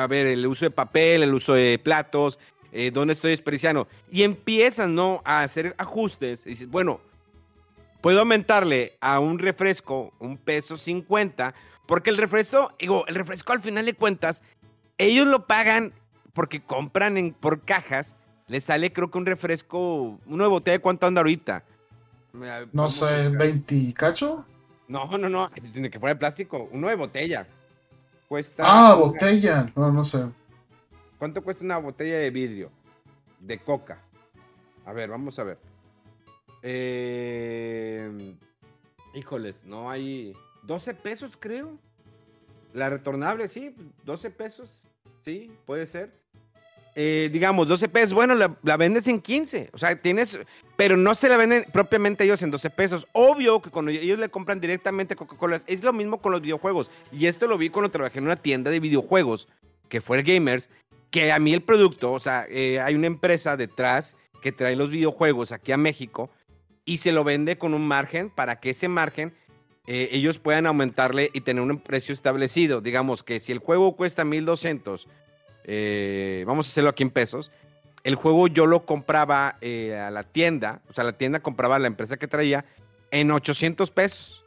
ver, 0.09 0.27
el 0.27 0.45
uso 0.45 0.65
de 0.65 0.73
papel, 0.73 1.23
el 1.23 1.33
uso 1.33 1.55
de 1.55 1.79
platos, 1.79 2.41
eh, 2.73 2.91
dónde 2.91 3.15
estoy 3.15 3.31
desperdiciando. 3.31 3.87
Y 4.11 4.25
empiezan, 4.25 4.97
¿no? 4.97 5.23
A 5.25 5.43
hacer 5.43 5.73
ajustes. 5.79 6.49
Y 6.49 6.51
dices, 6.51 6.69
bueno, 6.69 7.01
puedo 8.01 8.19
aumentarle 8.19 8.95
a 9.01 9.21
un 9.21 9.39
refresco 9.39 10.13
un 10.19 10.37
peso 10.37 10.77
50, 10.77 11.55
porque 11.87 12.11
el 12.11 12.17
refresco, 12.17 12.73
digo, 12.77 13.07
el 13.07 13.15
refresco 13.15 13.53
al 13.53 13.61
final 13.61 13.87
de 13.87 13.95
cuentas, 13.95 14.43
ellos 14.99 15.29
lo 15.29 15.47
pagan 15.47 15.93
porque 16.33 16.61
compran 16.61 17.19
en, 17.19 17.35
por 17.35 17.63
cajas. 17.63 18.17
Les 18.49 18.65
sale, 18.65 18.93
creo 18.93 19.13
que 19.13 19.19
un 19.19 19.27
refresco, 19.27 20.19
de 20.27 20.47
botella, 20.49 20.81
¿cuánto 20.81 21.07
anda 21.07 21.21
ahorita? 21.21 21.63
No 22.73 22.88
sé, 22.88 23.31
¿20 23.31 23.93
cacho? 23.95 24.45
No, 24.87 25.19
no, 25.19 25.29
no, 25.29 25.51
tiene 25.73 25.91
que 25.91 26.01
poner 26.01 26.19
plástico, 26.19 26.69
uno 26.73 26.88
de 26.88 26.95
botella. 26.95 27.47
Cuesta. 28.29 28.64
Ah, 28.67 28.95
botella, 28.95 29.71
no, 29.75 29.91
no 29.91 30.05
sé. 30.05 30.25
¿Cuánto 31.19 31.43
cuesta 31.43 31.64
una 31.64 31.79
botella 31.79 32.19
de 32.19 32.31
vidrio? 32.31 32.71
De 33.41 33.59
coca. 33.59 34.03
A 34.85 34.93
ver, 34.93 35.11
vamos 35.11 35.38
a 35.38 35.45
ver. 35.45 35.59
Eh... 36.62 38.35
Híjoles, 39.14 39.57
no 39.64 39.91
hay. 39.91 40.35
12 40.62 40.95
pesos, 40.95 41.33
creo. 41.38 41.79
La 42.73 42.91
retornable, 42.91 43.49
sí, 43.49 43.75
12 44.05 44.31
pesos. 44.31 44.71
Sí, 45.25 45.51
puede 45.67 45.87
ser. 45.87 46.12
Eh, 46.95 47.29
digamos, 47.33 47.69
12 47.69 47.88
pesos, 47.88 48.12
bueno, 48.12 48.35
la, 48.35 48.77
vendes 48.77 49.09
en 49.09 49.21
15. 49.21 49.71
O 49.73 49.79
sea, 49.79 50.01
tienes, 50.01 50.38
pero 50.79 50.97
no 50.97 51.17
se 51.17 51.29
la 51.29 51.37
venden 51.37 51.64
propiamente 51.73 52.23
ellos 52.23 52.41
en 52.41 52.53
12 52.53 52.71
pesos. 52.71 53.09
Obvio 53.11 53.61
que 53.61 53.69
cuando 53.69 53.91
ellos 53.91 54.17
le 54.17 54.29
compran 54.29 54.61
directamente 54.61 55.17
Coca-Cola, 55.17 55.61
es 55.67 55.83
lo 55.83 55.93
mismo 55.93 56.23
con 56.23 56.31
los 56.31 56.41
videojuegos. 56.41 56.93
Y 57.11 57.27
esto 57.27 57.49
lo 57.49 57.59
vi 57.59 57.69
cuando 57.69 57.91
trabajé 57.91 58.21
en 58.21 58.27
una 58.27 58.37
tienda 58.37 58.71
de 58.71 58.79
videojuegos, 58.79 59.49
que 59.88 60.01
fue 60.01 60.23
Gamers, 60.23 60.71
que 61.11 61.33
a 61.33 61.41
mí 61.41 61.53
el 61.53 61.62
producto, 61.62 62.12
o 62.12 62.21
sea, 62.21 62.47
eh, 62.49 62.79
hay 62.79 62.95
una 62.95 63.09
empresa 63.09 63.57
detrás 63.57 64.17
que 64.41 64.53
trae 64.53 64.77
los 64.77 64.91
videojuegos 64.91 65.51
aquí 65.51 65.73
a 65.73 65.77
México 65.77 66.31
y 66.85 66.99
se 66.99 67.11
lo 67.11 67.25
vende 67.25 67.59
con 67.59 67.75
un 67.75 67.85
margen 67.85 68.31
para 68.31 68.61
que 68.61 68.71
ese 68.71 68.87
margen 68.87 69.35
eh, 69.88 70.11
ellos 70.12 70.38
puedan 70.38 70.67
aumentarle 70.67 71.33
y 71.35 71.41
tener 71.41 71.61
un 71.61 71.81
precio 71.81 72.12
establecido. 72.12 72.81
Digamos 72.81 73.25
que 73.25 73.41
si 73.41 73.51
el 73.51 73.59
juego 73.59 73.97
cuesta 73.97 74.25
1200 74.25 75.09
eh, 75.64 76.45
vamos 76.47 76.69
a 76.69 76.71
hacerlo 76.71 76.91
aquí 76.91 77.03
en 77.03 77.11
pesos, 77.11 77.51
el 78.09 78.14
juego 78.14 78.47
yo 78.49 78.66
lo 78.66 78.87
compraba 78.87 79.59
eh, 79.61 79.94
a 79.94 80.11
la 80.11 80.23
tienda, 80.23 80.81
o 80.88 80.94
sea, 80.94 81.05
la 81.05 81.12
tienda 81.12 81.40
compraba 81.40 81.77
a 81.77 81.79
la 81.79 81.88
empresa 81.88 82.16
que 82.16 82.27
traía 82.27 82.64
en 83.11 83.31
800 83.31 83.90
pesos. 83.90 84.47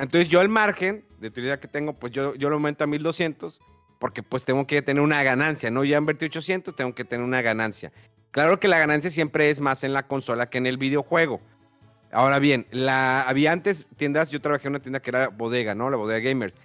Entonces 0.00 0.28
yo 0.28 0.40
el 0.40 0.48
margen 0.48 1.04
de 1.20 1.28
utilidad 1.28 1.60
que 1.60 1.68
tengo, 1.68 1.92
pues 1.92 2.12
yo, 2.12 2.34
yo 2.34 2.48
lo 2.48 2.56
aumento 2.56 2.82
a 2.82 2.88
1200 2.88 3.60
porque 4.00 4.24
pues 4.24 4.44
tengo 4.44 4.66
que 4.66 4.82
tener 4.82 5.00
una 5.00 5.22
ganancia, 5.22 5.70
¿no? 5.70 5.84
Ya 5.84 5.96
invertí 5.96 6.24
800, 6.24 6.74
tengo 6.74 6.92
que 6.92 7.04
tener 7.04 7.24
una 7.24 7.40
ganancia. 7.40 7.92
Claro 8.32 8.58
que 8.58 8.66
la 8.66 8.80
ganancia 8.80 9.12
siempre 9.12 9.48
es 9.48 9.60
más 9.60 9.84
en 9.84 9.92
la 9.92 10.08
consola 10.08 10.50
que 10.50 10.58
en 10.58 10.66
el 10.66 10.76
videojuego. 10.76 11.40
Ahora 12.10 12.40
bien, 12.40 12.66
la, 12.72 13.20
había 13.22 13.52
antes 13.52 13.86
tiendas, 13.96 14.30
yo 14.30 14.40
trabajé 14.40 14.66
en 14.66 14.72
una 14.72 14.82
tienda 14.82 14.98
que 14.98 15.10
era 15.10 15.28
bodega, 15.28 15.76
¿no? 15.76 15.88
La 15.88 15.96
bodega 15.96 16.18
gamers 16.18 16.56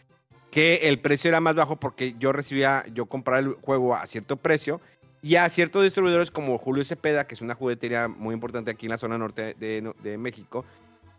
que 0.54 0.76
el 0.84 1.00
precio 1.00 1.30
era 1.30 1.41
más 1.41 1.56
bajo 1.56 1.80
porque 1.80 2.13
yo 2.19 2.32
recibía, 2.32 2.86
yo 2.93 3.08
compraba 3.08 3.39
el 3.39 3.54
juego 3.54 3.96
a 3.96 4.06
cierto 4.06 4.38
precio 4.38 4.82
y 5.24 5.38
a 5.38 5.50
ciertos 5.50 5.84
distribuidores 5.84 6.32
como 6.32 6.58
Julio 6.58 6.84
Cepeda, 6.84 7.26
que 7.26 7.34
es 7.34 7.42
una 7.42 7.56
juguetería 7.56 8.10
muy 8.10 8.34
importante 8.34 8.70
aquí 8.70 8.88
en 8.88 8.92
la 8.92 8.98
zona 8.98 9.18
norte 9.18 9.56
de, 9.58 10.18
México, 10.18 10.66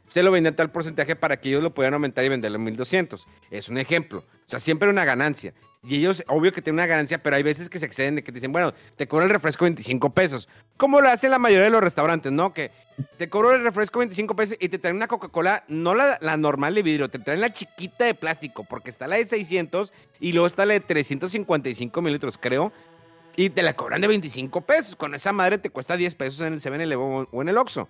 se 0.07 0.23
lo 0.23 0.31
vendían 0.31 0.55
tal 0.55 0.71
porcentaje 0.71 1.17
para 1.17 1.41
que 1.41 1.49
ellos 1.49 1.63
lo 1.63 1.73
pudieran 1.73 1.95
aumentar 1.95 2.23
y 2.23 2.29
venderlo 2.29 2.59
en 2.59 2.65
1200. 2.65 3.27
Es 3.51 3.71
un 3.71 3.79
ejemplo. 3.79 4.19
O 4.19 4.51
sea, 4.51 4.61
siempre 4.61 4.91
una 4.91 5.07
ganancia. 5.07 5.55
Y 5.83 5.97
ellos, 5.97 6.23
obvio 6.29 6.53
que 6.53 6.61
tienen 6.61 6.81
una 6.81 6.87
ganancia, 6.87 7.23
pero 7.23 7.37
hay 7.37 7.43
veces 7.43 7.71
que 7.71 7.79
se 7.79 7.87
exceden 7.87 8.17
de 8.17 8.23
que 8.23 8.31
te 8.31 8.37
dicen, 8.37 8.53
bueno, 8.53 8.75
te 8.97 9.09
cobro 9.09 9.25
el 9.25 9.31
refresco 9.31 9.65
25 9.65 10.11
pesos. 10.11 10.51
Como 10.77 11.01
lo 11.01 11.09
hacen 11.09 11.31
la 11.31 11.39
mayoría 11.39 11.65
de 11.65 11.71
los 11.71 11.83
restaurantes, 11.83 12.31
¿no? 12.31 12.53
Que 12.53 12.73
te 13.17 13.31
cobro 13.31 13.53
el 13.53 13.63
refresco 13.63 14.01
25 14.01 14.37
pesos 14.37 14.57
y 14.61 14.69
te 14.69 14.79
traen 14.79 14.97
una 14.97 15.09
Coca-Cola, 15.09 15.65
no 15.69 15.95
la, 15.95 16.19
normal 16.37 16.75
de 16.75 16.83
vidrio, 16.83 17.09
te 17.09 17.19
traen 17.19 17.41
la 17.41 17.53
chiquita 17.53 18.05
de 18.05 18.15
plástico, 18.15 18.65
porque 18.65 18.91
está 18.91 19.07
la 19.07 19.17
de 19.17 19.25
600 19.25 19.93
y 20.21 20.33
luego 20.33 20.47
está 20.47 20.67
la 20.67 20.75
de 20.75 20.81
355 20.81 22.03
mililitros, 22.03 22.37
creo. 22.39 22.71
Y 23.37 23.51
te 23.51 23.63
la 23.63 23.75
cobran 23.75 24.01
de 24.01 24.09
25 24.09 24.61
pesos. 24.63 24.97
Con 24.97 25.15
esa 25.15 25.33
madre 25.33 25.59
te 25.59 25.71
cuesta 25.71 25.97
10 25.97 26.15
pesos 26.15 26.41
en 26.41 26.55
el 26.55 26.61
7-Eleven 26.61 27.29
o 27.31 27.43
en 27.43 27.49
el 27.49 27.57
Oxxo. 27.59 27.89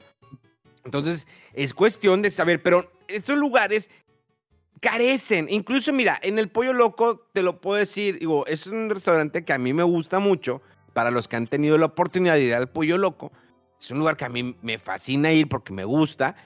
Entonces, 0.84 1.26
es 1.52 1.74
cuestión 1.74 2.22
de 2.22 2.30
saber, 2.30 2.62
pero 2.62 2.90
estos 3.08 3.38
lugares 3.38 3.90
carecen. 4.80 5.46
Incluso, 5.48 5.92
mira, 5.92 6.18
en 6.22 6.38
el 6.38 6.48
Pollo 6.48 6.72
Loco, 6.72 7.26
te 7.32 7.42
lo 7.42 7.60
puedo 7.60 7.78
decir, 7.78 8.18
digo, 8.18 8.46
es 8.46 8.66
un 8.66 8.90
restaurante 8.90 9.44
que 9.44 9.52
a 9.52 9.58
mí 9.58 9.72
me 9.72 9.82
gusta 9.82 10.18
mucho, 10.18 10.60
para 10.92 11.10
los 11.10 11.26
que 11.28 11.36
han 11.36 11.46
tenido 11.46 11.76
la 11.76 11.86
oportunidad 11.86 12.34
de 12.34 12.42
ir 12.42 12.54
al 12.54 12.68
Pollo 12.68 12.98
Loco. 12.98 13.32
Es 13.80 13.90
un 13.90 13.98
lugar 13.98 14.16
que 14.16 14.24
a 14.24 14.28
mí 14.30 14.56
me 14.62 14.78
fascina 14.78 15.32
ir 15.32 15.48
porque 15.48 15.72
me 15.72 15.84
gusta, 15.84 16.36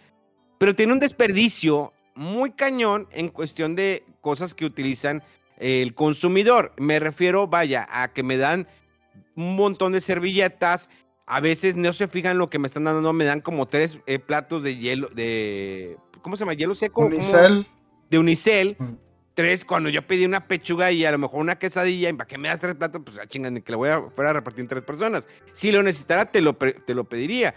pero 0.56 0.74
tiene 0.74 0.92
un 0.92 0.98
desperdicio 0.98 1.92
muy 2.14 2.50
cañón 2.50 3.06
en 3.12 3.28
cuestión 3.28 3.76
de 3.76 4.04
cosas 4.20 4.54
que 4.54 4.64
utilizan 4.64 5.22
el 5.58 5.94
consumidor. 5.94 6.72
Me 6.78 6.98
refiero, 6.98 7.46
vaya, 7.46 7.86
a 7.90 8.12
que 8.12 8.22
me 8.22 8.36
dan 8.38 8.66
un 9.38 9.56
montón 9.56 9.92
de 9.92 10.00
servilletas. 10.00 10.90
A 11.26 11.40
veces 11.40 11.76
no 11.76 11.92
se 11.92 12.08
fijan 12.08 12.38
lo 12.38 12.48
que 12.48 12.58
me 12.58 12.66
están 12.66 12.84
dando, 12.84 13.12
me 13.12 13.24
dan 13.24 13.40
como 13.40 13.66
tres 13.66 13.98
eh, 14.06 14.18
platos 14.18 14.62
de 14.62 14.76
hielo, 14.76 15.08
de. 15.08 15.96
¿Cómo 16.22 16.36
se 16.36 16.40
llama? 16.40 16.54
Hielo 16.54 16.74
seco. 16.74 17.06
Unicel. 17.06 17.66
De 18.10 18.18
unicel. 18.18 18.76
Mm 18.78 19.08
tres, 19.38 19.64
cuando 19.64 19.88
yo 19.88 20.04
pedí 20.04 20.24
una 20.24 20.48
pechuga 20.48 20.90
y 20.90 21.04
a 21.04 21.12
lo 21.12 21.18
mejor 21.18 21.38
una 21.38 21.60
quesadilla, 21.60 22.08
¿y 22.08 22.12
para 22.12 22.26
qué 22.26 22.36
me 22.38 22.48
das 22.48 22.58
tres 22.58 22.74
platos? 22.74 23.02
Pues 23.04 23.20
a 23.20 23.22
ah, 23.22 23.26
chingan, 23.28 23.62
que 23.62 23.70
lo 23.70 23.78
voy 23.78 23.88
a 23.88 24.02
fuera 24.10 24.30
a 24.30 24.32
repartir 24.32 24.62
en 24.62 24.66
tres 24.66 24.82
personas. 24.82 25.28
Si 25.52 25.70
lo 25.70 25.80
necesitara, 25.80 26.32
te 26.32 26.40
lo, 26.40 26.56
te 26.56 26.92
lo 26.92 27.04
pediría. 27.04 27.54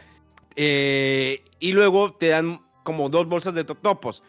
Eh, 0.55 1.43
y 1.57 1.71
luego 1.71 2.13
te 2.13 2.27
dan 2.27 2.61
como 2.83 3.09
dos 3.09 3.27
bolsas 3.27 3.55
de 3.55 3.63
totopos. 3.63 4.21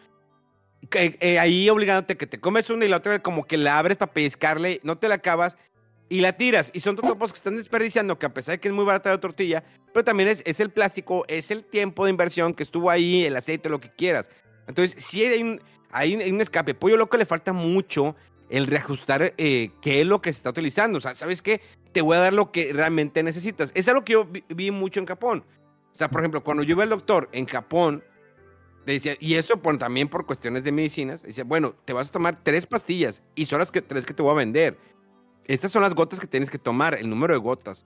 eh, 0.93 1.37
ahí 1.37 1.69
obligándote 1.69 2.17
que 2.17 2.25
te 2.25 2.39
comes 2.39 2.71
una 2.71 2.85
y 2.85 2.87
la 2.87 2.97
otra 2.97 3.21
como 3.21 3.45
que 3.45 3.57
la 3.57 3.77
abres 3.77 3.97
para 3.97 4.13
pescarle, 4.13 4.79
no 4.81 4.97
te 4.97 5.07
la 5.07 5.15
acabas 5.15 5.59
y 6.09 6.21
la 6.21 6.33
tiras. 6.33 6.71
Y 6.73 6.79
son 6.79 6.95
totopos 6.95 7.31
que 7.31 7.37
están 7.37 7.57
desperdiciando, 7.57 8.17
que 8.19 8.25
a 8.25 8.33
pesar 8.33 8.53
de 8.53 8.59
que 8.59 8.67
es 8.67 8.73
muy 8.73 8.85
barata 8.85 9.09
la 9.09 9.19
tortilla, 9.19 9.63
pero 9.93 10.03
también 10.03 10.29
es, 10.29 10.41
es 10.45 10.59
el 10.59 10.69
plástico, 10.69 11.25
es 11.27 11.51
el 11.51 11.65
tiempo 11.65 12.05
de 12.05 12.11
inversión 12.11 12.53
que 12.53 12.63
estuvo 12.63 12.89
ahí, 12.89 13.25
el 13.25 13.35
aceite, 13.35 13.69
lo 13.69 13.79
que 13.79 13.89
quieras. 13.89 14.29
Entonces, 14.67 15.01
si 15.03 15.23
hay 15.25 15.41
un, 15.41 15.61
hay 15.93 16.15
un, 16.15 16.41
escape. 16.41 16.73
Pollo 16.73 16.97
loco 16.97 17.17
le 17.17 17.25
falta 17.25 17.53
mucho 17.53 18.15
el 18.49 18.67
reajustar 18.67 19.33
eh, 19.37 19.71
qué 19.81 20.01
es 20.01 20.07
lo 20.07 20.21
que 20.21 20.33
se 20.33 20.37
está 20.37 20.49
utilizando. 20.49 20.97
O 20.97 21.01
sea, 21.01 21.13
¿sabes 21.13 21.41
qué? 21.41 21.61
Te 21.91 22.01
voy 22.01 22.17
a 22.17 22.19
dar 22.19 22.33
lo 22.33 22.51
que 22.51 22.73
realmente 22.73 23.23
necesitas. 23.23 23.71
Es 23.75 23.87
algo 23.87 24.03
que 24.03 24.13
yo 24.13 24.27
vi, 24.49 24.71
mucho 24.71 24.99
en 24.99 25.05
Japón. 25.05 25.45
O 25.93 25.95
sea, 25.95 26.09
por 26.09 26.21
ejemplo, 26.21 26.43
cuando 26.43 26.63
yo 26.63 26.71
iba 26.71 26.83
al 26.83 26.89
doctor 26.89 27.29
en 27.31 27.45
Japón, 27.45 28.03
decía, 28.85 29.15
y 29.19 29.35
eso 29.35 29.57
por, 29.57 29.77
también 29.77 30.09
por 30.09 30.25
cuestiones 30.25 30.63
de 30.63 30.71
medicinas, 30.71 31.21
dice, 31.21 31.43
bueno, 31.43 31.75
te 31.85 31.93
vas 31.93 32.09
a 32.09 32.11
tomar 32.11 32.39
tres 32.41 32.65
pastillas 32.65 33.21
y 33.35 33.45
son 33.45 33.59
las 33.59 33.71
que, 33.71 33.83
tres 33.83 34.05
que 34.05 34.15
te 34.15 34.23
voy 34.23 34.31
a 34.31 34.35
vender. 34.35 34.77
Estas 35.45 35.71
son 35.71 35.81
las 35.81 35.93
gotas 35.93 36.19
que 36.19 36.27
tienes 36.27 36.49
que 36.49 36.57
tomar, 36.57 36.95
el 36.95 37.09
número 37.09 37.33
de 37.33 37.39
gotas. 37.39 37.85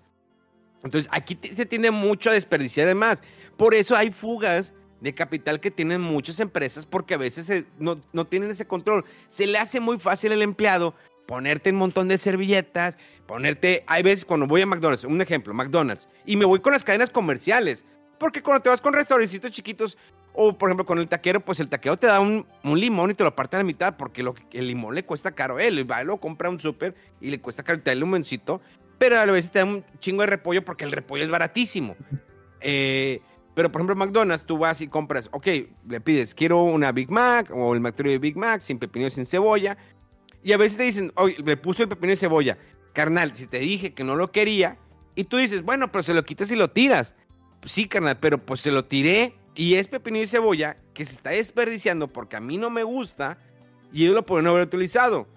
Entonces, 0.83 1.09
aquí 1.11 1.37
se 1.51 1.65
tiende 1.65 1.91
mucho 1.91 2.29
a 2.29 2.33
desperdiciar 2.33 2.87
además. 2.87 3.23
Por 3.57 3.73
eso 3.73 3.95
hay 3.95 4.11
fugas 4.11 4.73
de 5.01 5.13
capital 5.13 5.59
que 5.59 5.71
tienen 5.71 6.01
muchas 6.01 6.39
empresas 6.39 6.85
porque 6.85 7.13
a 7.13 7.17
veces 7.17 7.65
no, 7.79 7.99
no, 8.13 8.25
tienen 8.25 8.49
ese 8.49 8.67
control. 8.67 9.05
Se 9.27 9.47
le 9.47 9.57
hace 9.57 9.79
muy 9.79 9.99
fácil 9.99 10.31
al 10.31 10.41
empleado 10.41 10.95
ponerte 11.27 11.71
un 11.71 11.75
montón 11.75 12.07
de 12.07 12.17
servilletas, 12.17 12.97
ponerte, 13.27 13.83
hay 13.85 14.01
veces 14.01 14.25
cuando 14.25 14.47
voy 14.47 14.61
a 14.61 14.65
McDonald's, 14.65 15.03
un 15.03 15.21
ejemplo, 15.21 15.53
McDonald's, 15.53 16.07
y 16.25 16.37
me 16.37 16.45
voy 16.45 16.61
con 16.61 16.71
las 16.71 16.85
cadenas 16.85 17.09
comerciales, 17.09 17.85
porque 18.17 18.41
cuando 18.41 18.63
te 18.63 18.69
vas 18.69 18.79
con 18.79 18.93
restaurancitos 18.93 19.51
chiquitos, 19.51 19.97
o 20.39 20.55
por 20.55 20.69
ejemplo 20.69 20.85
con 20.85 20.99
el 20.99 21.07
taquero, 21.07 21.39
pues 21.39 21.59
el 21.59 21.67
taquero 21.67 21.97
te 21.97 22.05
da 22.05 22.19
un, 22.19 22.45
limón 22.63 23.09
y 23.09 23.15
te 23.15 23.23
lo 23.23 23.35
parte 23.35 23.55
a 23.55 23.59
la 23.59 23.63
mitad, 23.65 23.97
porque 23.97 24.21
lo, 24.21 24.35
el 24.51 24.67
limón 24.67 24.93
le 24.93 25.03
cuesta 25.03 25.31
caro 25.31 25.59
él, 25.59 25.89
va, 25.89 26.03
lo 26.03 26.17
compra 26.17 26.49
un 26.49 26.59
súper 26.59 26.93
y 27.19 27.31
le 27.31 27.41
cuesta 27.41 27.63
caro 27.63 27.81
el 27.83 27.99
limoncito, 27.99 28.61
pero 28.99 29.19
a 29.19 29.25
veces 29.25 29.49
te 29.49 29.59
da 29.59 29.65
un 29.65 29.83
chingo 29.99 30.21
de 30.21 30.27
repollo 30.27 30.63
porque 30.63 30.85
el 30.85 30.91
repollo 30.91 31.23
es 31.23 31.29
baratísimo. 31.29 31.95
Eh, 32.61 33.19
pero, 33.55 33.71
por 33.71 33.81
ejemplo, 33.81 33.95
McDonald's, 33.95 34.45
tú 34.45 34.59
vas 34.59 34.79
y 34.81 34.87
compras, 34.87 35.27
ok, 35.31 35.47
le 35.89 36.01
pides, 36.01 36.35
quiero 36.35 36.61
una 36.61 36.91
Big 36.91 37.09
Mac 37.09 37.49
o 37.51 37.73
el 37.73 37.81
McTrio 37.81 38.11
de 38.11 38.19
Big 38.19 38.37
Mac 38.37 38.61
sin 38.61 38.77
pepino 38.77 39.07
y 39.07 39.11
sin 39.11 39.25
cebolla. 39.25 39.75
Y 40.43 40.53
a 40.53 40.57
veces 40.57 40.77
te 40.77 40.83
dicen, 40.83 41.11
oye, 41.15 41.37
le 41.43 41.57
puso 41.57 41.81
el 41.81 41.89
pepino 41.89 42.13
y 42.13 42.17
cebolla. 42.17 42.59
Carnal, 42.93 43.33
si 43.33 43.47
te 43.47 43.57
dije 43.57 43.95
que 43.95 44.03
no 44.03 44.15
lo 44.15 44.31
quería, 44.31 44.77
y 45.15 45.23
tú 45.23 45.37
dices, 45.37 45.63
bueno, 45.63 45.91
pero 45.91 46.03
se 46.03 46.13
lo 46.13 46.23
quitas 46.23 46.51
y 46.51 46.55
lo 46.55 46.69
tiras. 46.69 47.15
Pues 47.59 47.71
sí, 47.71 47.87
carnal, 47.87 48.19
pero 48.19 48.37
pues 48.37 48.61
se 48.61 48.69
lo 48.69 48.85
tiré 48.85 49.33
y 49.57 49.75
es 49.75 49.87
pepino 49.87 50.19
y 50.19 50.27
cebolla 50.27 50.77
que 50.93 51.03
se 51.03 51.13
está 51.13 51.31
desperdiciando 51.31 52.07
porque 52.07 52.37
a 52.37 52.39
mí 52.39 52.57
no 52.57 52.69
me 52.69 52.83
gusta 52.83 53.39
y 53.91 54.03
ellos 54.03 54.15
lo 54.15 54.25
pueden 54.25 54.47
haber 54.47 54.61
utilizado. 54.61 55.27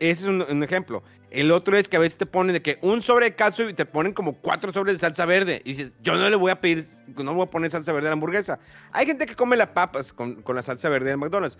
Ese 0.00 0.24
es 0.24 0.48
un 0.50 0.62
ejemplo. 0.62 1.04
El 1.34 1.50
otro 1.50 1.76
es 1.76 1.88
que 1.88 1.96
a 1.96 2.00
veces 2.00 2.16
te 2.16 2.26
ponen 2.26 2.52
de 2.52 2.62
que 2.62 2.78
un 2.80 3.00
sobre 3.02 3.26
de 3.26 3.34
calcio 3.34 3.68
y 3.68 3.74
te 3.74 3.86
ponen 3.86 4.12
como 4.12 4.34
cuatro 4.34 4.72
sobres 4.72 4.94
de 4.94 4.98
salsa 5.00 5.24
verde. 5.24 5.62
Y 5.64 5.70
dices, 5.70 5.92
yo 6.00 6.14
no 6.14 6.28
le 6.28 6.36
voy 6.36 6.52
a 6.52 6.60
pedir, 6.60 6.84
no 7.16 7.34
voy 7.34 7.44
a 7.44 7.50
poner 7.50 7.70
salsa 7.70 7.92
verde 7.92 8.08
a 8.08 8.10
la 8.10 8.14
hamburguesa. 8.14 8.58
Hay 8.92 9.06
gente 9.06 9.26
que 9.26 9.34
come 9.34 9.56
las 9.56 9.68
papas 9.68 10.12
con, 10.12 10.42
con 10.42 10.54
la 10.54 10.62
salsa 10.62 10.88
verde 10.88 11.10
de 11.10 11.16
McDonald's. 11.16 11.58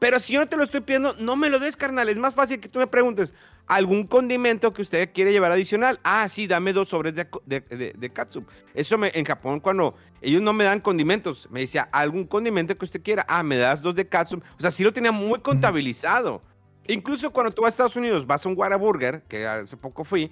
Pero 0.00 0.18
si 0.18 0.32
yo 0.32 0.40
no 0.40 0.48
te 0.48 0.56
lo 0.56 0.64
estoy 0.64 0.80
pidiendo, 0.80 1.14
no 1.20 1.36
me 1.36 1.50
lo 1.50 1.60
des, 1.60 1.76
carnal. 1.76 2.08
Es 2.08 2.16
más 2.16 2.34
fácil 2.34 2.58
que 2.58 2.68
tú 2.68 2.80
me 2.80 2.88
preguntes, 2.88 3.32
¿algún 3.72 4.06
condimento 4.06 4.72
que 4.74 4.82
usted 4.82 5.10
quiere 5.14 5.32
llevar 5.32 5.50
adicional? 5.50 5.98
Ah, 6.04 6.28
sí, 6.28 6.46
dame 6.46 6.74
dos 6.74 6.90
sobres 6.90 7.14
de, 7.14 7.26
de, 7.46 7.94
de, 7.96 8.10
katsup. 8.10 8.46
Eso 8.74 8.98
me, 8.98 9.10
en 9.14 9.24
Japón, 9.24 9.60
cuando 9.60 9.94
ellos 10.20 10.42
no 10.42 10.52
me 10.52 10.64
dan 10.64 10.78
condimentos, 10.78 11.48
me 11.50 11.60
decía, 11.60 11.88
¿algún 11.90 12.26
condimento 12.26 12.76
que 12.76 12.84
usted 12.84 13.02
quiera? 13.02 13.24
Ah, 13.26 13.42
me 13.42 13.56
das 13.56 13.80
dos 13.80 13.94
de 13.94 14.06
katsup. 14.06 14.42
O 14.58 14.60
sea, 14.60 14.70
sí 14.70 14.84
lo 14.84 14.92
tenía 14.92 15.10
muy 15.10 15.40
contabilizado. 15.40 16.42
Incluso 16.86 17.30
cuando 17.30 17.50
tú 17.50 17.62
vas 17.62 17.68
a 17.68 17.70
Estados 17.70 17.96
Unidos, 17.96 18.26
vas 18.26 18.44
a 18.44 18.48
un 18.50 18.58
Whataburger, 18.58 19.22
que 19.22 19.46
hace 19.46 19.78
poco 19.78 20.04
fui, 20.04 20.30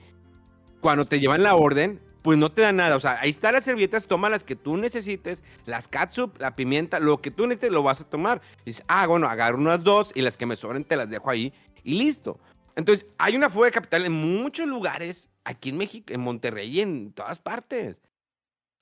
cuando 0.82 1.06
te 1.06 1.18
llevan 1.18 1.42
la 1.42 1.54
orden, 1.54 1.98
pues 2.20 2.36
no 2.36 2.52
te 2.52 2.60
dan 2.60 2.76
nada. 2.76 2.96
O 2.96 3.00
sea, 3.00 3.20
ahí 3.22 3.30
están 3.30 3.54
las 3.54 3.64
servilletas, 3.64 4.06
toma 4.06 4.28
las 4.28 4.44
que 4.44 4.54
tú 4.54 4.76
necesites, 4.76 5.44
las 5.64 5.88
catsup, 5.88 6.38
la 6.38 6.56
pimienta, 6.56 7.00
lo 7.00 7.22
que 7.22 7.30
tú 7.30 7.46
necesites 7.46 7.70
lo 7.70 7.82
vas 7.82 8.02
a 8.02 8.04
tomar. 8.04 8.42
dices, 8.66 8.84
ah, 8.86 9.06
bueno, 9.06 9.28
agarro 9.28 9.56
unas 9.56 9.82
dos 9.82 10.12
y 10.14 10.20
las 10.20 10.36
que 10.36 10.44
me 10.44 10.56
sobren 10.56 10.84
te 10.84 10.96
las 10.96 11.08
dejo 11.08 11.30
ahí 11.30 11.54
y 11.82 11.94
listo. 11.94 12.38
Entonces, 12.76 13.06
hay 13.18 13.36
una 13.36 13.50
fuga 13.50 13.66
de 13.66 13.72
capital 13.72 14.04
en 14.04 14.12
muchos 14.12 14.66
lugares, 14.66 15.28
aquí 15.44 15.70
en 15.70 15.78
México, 15.78 16.12
en 16.12 16.20
Monterrey 16.20 16.80
en 16.80 17.12
todas 17.12 17.38
partes. 17.38 18.02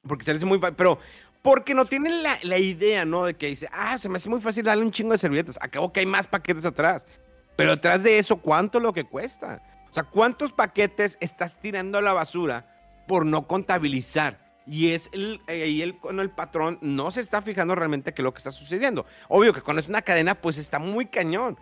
Porque 0.02 0.24
se 0.24 0.32
les 0.32 0.40
hace 0.40 0.46
muy 0.46 0.58
fácil, 0.58 0.76
pero 0.76 0.98
porque 1.42 1.74
no 1.74 1.84
tienen 1.84 2.22
la, 2.22 2.38
la, 2.42 2.58
idea, 2.58 3.04
¿no? 3.04 3.24
De 3.24 3.34
que 3.34 3.48
dice, 3.48 3.68
ah, 3.72 3.98
se 3.98 4.08
me 4.08 4.16
hace 4.16 4.28
muy 4.28 4.40
fácil 4.40 4.64
darle 4.64 4.84
un 4.84 4.92
chingo 4.92 5.12
de 5.12 5.18
servilletas. 5.18 5.58
Acabo 5.60 5.92
que 5.92 6.00
hay 6.00 6.06
más 6.06 6.26
paquetes 6.26 6.64
atrás. 6.64 7.06
Pero 7.56 7.70
detrás 7.72 8.02
de 8.02 8.18
eso, 8.18 8.36
¿cuánto 8.36 8.78
es 8.78 8.84
lo 8.84 8.92
que 8.92 9.04
cuesta? 9.04 9.62
O 9.90 9.92
sea, 9.92 10.04
¿cuántos 10.04 10.52
paquetes 10.52 11.18
estás 11.20 11.58
tirando 11.60 11.98
a 11.98 12.02
la 12.02 12.12
basura 12.12 13.04
por 13.08 13.26
no 13.26 13.46
contabilizar? 13.46 14.46
Y 14.66 14.92
es 14.92 15.08
el, 15.12 15.40
y 15.48 15.80
el, 15.80 15.96
cuando 15.96 16.22
el 16.22 16.30
patrón 16.30 16.78
no 16.82 17.10
se 17.10 17.20
está 17.20 17.40
fijando 17.40 17.74
realmente 17.74 18.12
qué 18.12 18.20
es 18.20 18.24
lo 18.24 18.32
que 18.32 18.38
está 18.38 18.50
sucediendo. 18.50 19.06
Obvio 19.28 19.52
que 19.52 19.62
cuando 19.62 19.80
es 19.80 19.88
una 19.88 20.02
cadena, 20.02 20.34
pues 20.34 20.58
está 20.58 20.78
muy 20.78 21.06
cañón. 21.06 21.58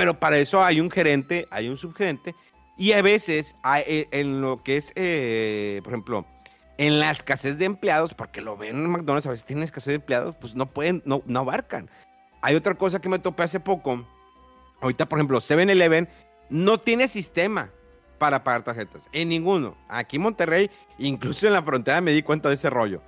Pero 0.00 0.18
para 0.18 0.38
eso 0.38 0.64
hay 0.64 0.80
un 0.80 0.90
gerente, 0.90 1.46
hay 1.50 1.68
un 1.68 1.76
subgerente. 1.76 2.34
Y 2.78 2.92
a 2.92 3.02
veces, 3.02 3.54
eh, 3.86 4.08
en 4.10 4.40
lo 4.40 4.62
que 4.62 4.78
es, 4.78 4.92
eh, 4.96 5.80
por 5.84 5.92
ejemplo, 5.92 6.26
en 6.78 6.98
la 6.98 7.10
escasez 7.10 7.58
de 7.58 7.66
empleados, 7.66 8.14
porque 8.14 8.40
lo 8.40 8.56
ven 8.56 8.76
en 8.76 8.90
McDonald's, 8.90 9.26
a 9.26 9.30
veces 9.30 9.44
tienen 9.44 9.64
escasez 9.64 9.88
de 9.88 9.96
empleados, 9.96 10.34
pues 10.40 10.54
no 10.54 10.64
pueden, 10.64 11.02
no, 11.04 11.22
no 11.26 11.40
abarcan. 11.40 11.90
Hay 12.40 12.54
otra 12.54 12.74
cosa 12.74 12.98
que 12.98 13.10
me 13.10 13.18
topé 13.18 13.42
hace 13.42 13.60
poco 13.60 14.06
Ahorita, 14.80 15.06
por 15.06 15.18
ejemplo, 15.18 15.38
7-Eleven 15.40 16.08
no 16.48 16.80
tiene 16.80 17.06
sistema 17.06 17.70
para 18.18 18.42
pagar 18.42 18.64
tarjetas. 18.64 19.10
En 19.12 19.28
ninguno. 19.28 19.76
Aquí 19.86 20.16
en 20.16 20.22
Monterrey, 20.22 20.70
incluso 20.98 21.46
en 21.46 21.52
la 21.52 21.62
frontera 21.62 22.00
me 22.00 22.12
di 22.12 22.22
cuenta 22.22 22.48
de 22.48 22.54
ese 22.54 22.70
rollo. 22.70 23.02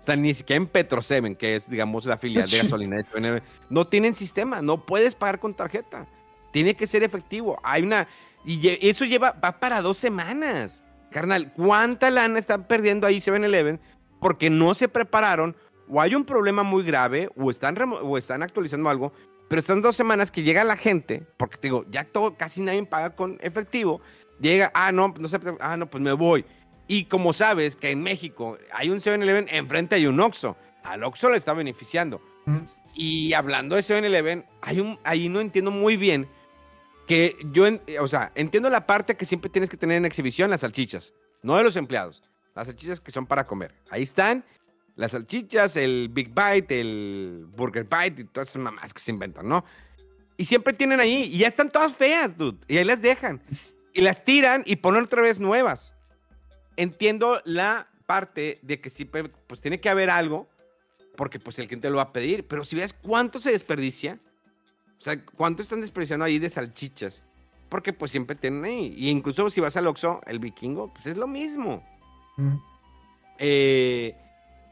O 0.00 0.02
sea, 0.02 0.16
ni 0.16 0.32
siquiera 0.32 0.62
en 0.62 0.66
Petro 0.66 1.02
7, 1.02 1.36
que 1.36 1.56
es, 1.56 1.68
digamos, 1.68 2.06
la 2.06 2.16
filial 2.16 2.48
de 2.48 2.58
gasolina 2.62 2.96
de 2.96 3.04
7 3.04 3.42
no 3.68 3.86
tienen 3.86 4.14
sistema. 4.14 4.62
No 4.62 4.86
puedes 4.86 5.14
pagar 5.14 5.38
con 5.38 5.52
tarjeta. 5.54 6.06
Tiene 6.52 6.74
que 6.74 6.86
ser 6.86 7.02
efectivo. 7.02 7.58
Hay 7.62 7.82
una. 7.82 8.08
Y 8.44 8.68
eso 8.88 9.04
lleva. 9.04 9.32
Va 9.32 9.58
para 9.58 9.80
dos 9.80 9.98
semanas. 9.98 10.84
Carnal, 11.10 11.52
¿cuánta 11.52 12.10
lana 12.10 12.38
están 12.38 12.64
perdiendo 12.64 13.06
ahí 13.06 13.16
7-Eleven? 13.16 13.80
Porque 14.20 14.50
no 14.50 14.74
se 14.74 14.88
prepararon. 14.88 15.56
O 15.88 16.00
hay 16.00 16.14
un 16.14 16.24
problema 16.24 16.62
muy 16.62 16.82
grave. 16.82 17.30
O 17.36 17.50
están, 17.50 17.76
o 18.02 18.18
están 18.18 18.42
actualizando 18.42 18.90
algo 18.90 19.12
pero 19.48 19.60
están 19.60 19.82
dos 19.82 19.96
semanas 19.96 20.30
que 20.30 20.42
llega 20.42 20.62
la 20.62 20.76
gente, 20.76 21.26
porque 21.36 21.56
te 21.56 21.68
digo, 21.68 21.84
ya 21.90 22.04
todo, 22.04 22.36
casi 22.36 22.60
nadie 22.60 22.84
paga 22.84 23.16
con 23.16 23.38
efectivo. 23.40 24.00
Llega, 24.40 24.70
ah, 24.74 24.92
no, 24.92 25.14
no 25.18 25.28
ah, 25.60 25.76
no, 25.76 25.88
pues 25.88 26.02
me 26.02 26.12
voy. 26.12 26.44
Y 26.86 27.06
como 27.06 27.32
sabes 27.32 27.74
que 27.74 27.90
en 27.90 28.02
México 28.02 28.58
hay 28.72 28.90
un 28.90 28.98
7-Eleven, 28.98 29.48
enfrente 29.50 29.96
hay 29.96 30.06
un 30.06 30.20
Oxxo. 30.20 30.56
Al 30.84 31.02
Oxxo 31.02 31.30
le 31.30 31.38
está 31.38 31.54
beneficiando. 31.54 32.20
Y 32.94 33.32
hablando 33.32 33.76
de 33.76 33.82
7-Eleven, 33.82 34.44
hay 34.62 34.80
un, 34.80 34.98
ahí 35.04 35.28
no 35.28 35.40
entiendo 35.40 35.70
muy 35.70 35.96
bien 35.96 36.28
que 37.08 37.36
yo, 37.52 37.64
o 38.00 38.06
sea, 38.06 38.30
entiendo 38.34 38.68
la 38.68 38.86
parte 38.86 39.16
que 39.16 39.24
siempre 39.24 39.48
tienes 39.48 39.70
que 39.70 39.78
tener 39.78 39.96
en 39.96 40.04
exhibición 40.04 40.50
las 40.50 40.60
salchichas, 40.60 41.14
no 41.42 41.56
de 41.56 41.64
los 41.64 41.74
empleados. 41.74 42.22
Las 42.54 42.66
salchichas 42.66 43.00
que 43.00 43.10
son 43.10 43.26
para 43.26 43.46
comer. 43.46 43.74
Ahí 43.90 44.02
están 44.02 44.44
las 44.94 45.12
salchichas, 45.12 45.76
el 45.78 46.10
Big 46.10 46.28
Bite, 46.34 46.80
el 46.80 47.46
Burger 47.56 47.84
Bite 47.84 48.22
y 48.22 48.24
todas 48.26 48.50
esas 48.50 48.62
mamás 48.62 48.92
que 48.92 49.00
se 49.00 49.10
inventan, 49.10 49.48
¿no? 49.48 49.64
Y 50.36 50.44
siempre 50.44 50.74
tienen 50.74 51.00
ahí, 51.00 51.30
y 51.32 51.38
ya 51.38 51.48
están 51.48 51.70
todas 51.70 51.96
feas, 51.96 52.36
dude, 52.36 52.58
y 52.68 52.76
ahí 52.76 52.84
las 52.84 53.00
dejan. 53.00 53.42
Y 53.94 54.02
las 54.02 54.22
tiran 54.22 54.62
y 54.66 54.76
ponen 54.76 55.02
otra 55.02 55.22
vez 55.22 55.40
nuevas. 55.40 55.94
Entiendo 56.76 57.40
la 57.44 57.88
parte 58.06 58.58
de 58.62 58.80
que 58.80 58.90
sí, 58.90 59.06
pues 59.06 59.60
tiene 59.60 59.80
que 59.80 59.88
haber 59.88 60.10
algo, 60.10 60.46
porque 61.16 61.40
pues 61.40 61.58
el 61.58 61.68
cliente 61.68 61.88
lo 61.88 61.96
va 61.96 62.02
a 62.02 62.12
pedir, 62.12 62.46
pero 62.46 62.64
si 62.64 62.76
ves 62.76 62.92
cuánto 62.92 63.40
se 63.40 63.50
desperdicia, 63.50 64.20
o 64.98 65.02
sea, 65.02 65.24
cuánto 65.24 65.62
están 65.62 65.80
desperdiciando 65.80 66.24
ahí 66.24 66.38
de 66.38 66.50
salchichas, 66.50 67.24
porque 67.68 67.92
pues 67.92 68.10
siempre 68.10 68.36
tienen 68.36 68.64
ahí, 68.64 68.94
y 68.96 69.10
incluso 69.10 69.50
si 69.50 69.60
vas 69.60 69.76
al 69.76 69.86
Oxxo, 69.86 70.20
el 70.26 70.38
vikingo, 70.38 70.92
pues 70.92 71.06
es 71.06 71.16
lo 71.16 71.26
mismo. 71.26 71.82
Eh 73.38 74.16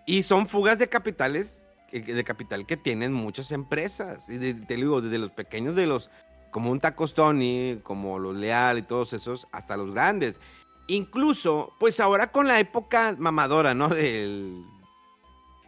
y 0.07 0.23
son 0.23 0.47
fugas 0.47 0.79
de 0.79 0.89
capitales, 0.89 1.61
de 1.91 2.25
capital 2.25 2.65
que 2.65 2.77
tienen 2.77 3.13
muchas 3.13 3.51
empresas. 3.51 4.29
Y 4.29 4.55
te 4.55 4.77
digo, 4.77 5.03
desde 5.03 5.19
los 5.19 5.33
pequeños 5.33 5.75
de 5.75 5.87
los, 5.87 6.11
como 6.53 6.71
un 6.71 6.79
Taco 6.79 7.09
Tony, 7.09 7.81
como 7.83 8.21
los 8.21 8.37
Leal 8.37 8.79
y 8.79 8.83
todos 8.83 9.13
esos, 9.13 9.49
hasta 9.51 9.77
los 9.77 9.91
grandes. 9.91 10.41
Incluso, 10.87 11.73
pues 11.81 11.99
ahora 11.99 12.31
con 12.31 12.47
la 12.47 12.61
época 12.61 13.17
mamadora, 13.19 13.75
¿no? 13.75 13.89
Del... 13.89 14.65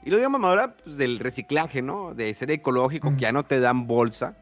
Y 0.05 0.11
lo 0.11 0.17
digo 0.17 0.31
mamadora, 0.31 0.77
pues 0.77 0.97
del 0.97 1.19
reciclaje, 1.19 1.83
¿no? 1.83 2.15
De 2.15 2.33
ser 2.33 2.53
ecológico, 2.53 3.15
que 3.15 3.23
ya 3.23 3.33
no 3.33 3.45
te 3.45 3.59
dan 3.59 3.89
bolsa. 3.89 4.39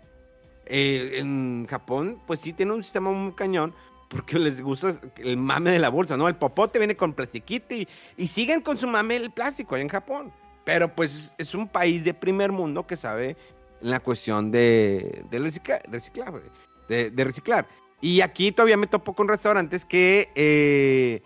Eh, 0.67 1.19
en 1.19 1.67
Japón, 1.69 2.21
pues 2.27 2.41
sí 2.41 2.53
tiene 2.53 2.73
un 2.73 2.83
sistema 2.83 3.11
muy 3.11 3.33
cañón, 3.33 3.75
porque 4.09 4.39
les 4.39 4.61
gusta 4.61 5.01
el 5.19 5.37
mame 5.37 5.71
de 5.71 5.79
la 5.79 5.89
bolsa, 5.89 6.17
¿no? 6.17 6.29
El 6.29 6.37
popote 6.37 6.79
viene 6.79 6.97
con 6.97 7.15
plastiquito 7.15 7.75
y, 7.75 8.27
siguen 8.27 8.61
con 8.61 8.77
su 8.77 8.87
mame 8.87 9.17
el 9.17 9.31
plástico 9.31 9.75
allá 9.75 9.83
en 9.83 9.89
Japón. 9.89 10.33
Pero 10.65 10.93
pues 10.95 11.35
es 11.39 11.55
un 11.55 11.69
país 11.69 12.03
de 12.03 12.13
primer 12.13 12.51
mundo 12.51 12.87
que 12.87 12.97
sabe 12.97 13.37
en 13.81 13.91
la 13.91 14.01
cuestión 14.01 14.51
de, 14.51 15.25
de 15.31 15.39
reciclar, 15.39 15.81
reciclar 15.89 16.43
de, 16.89 17.11
de, 17.11 17.25
reciclar. 17.25 17.69
Y 18.01 18.21
aquí 18.21 18.51
todavía 18.51 18.77
me 18.77 18.89
topo 18.89 19.15
con 19.15 19.29
restaurantes 19.29 19.85
que, 19.85 20.29
eh, 20.35 21.23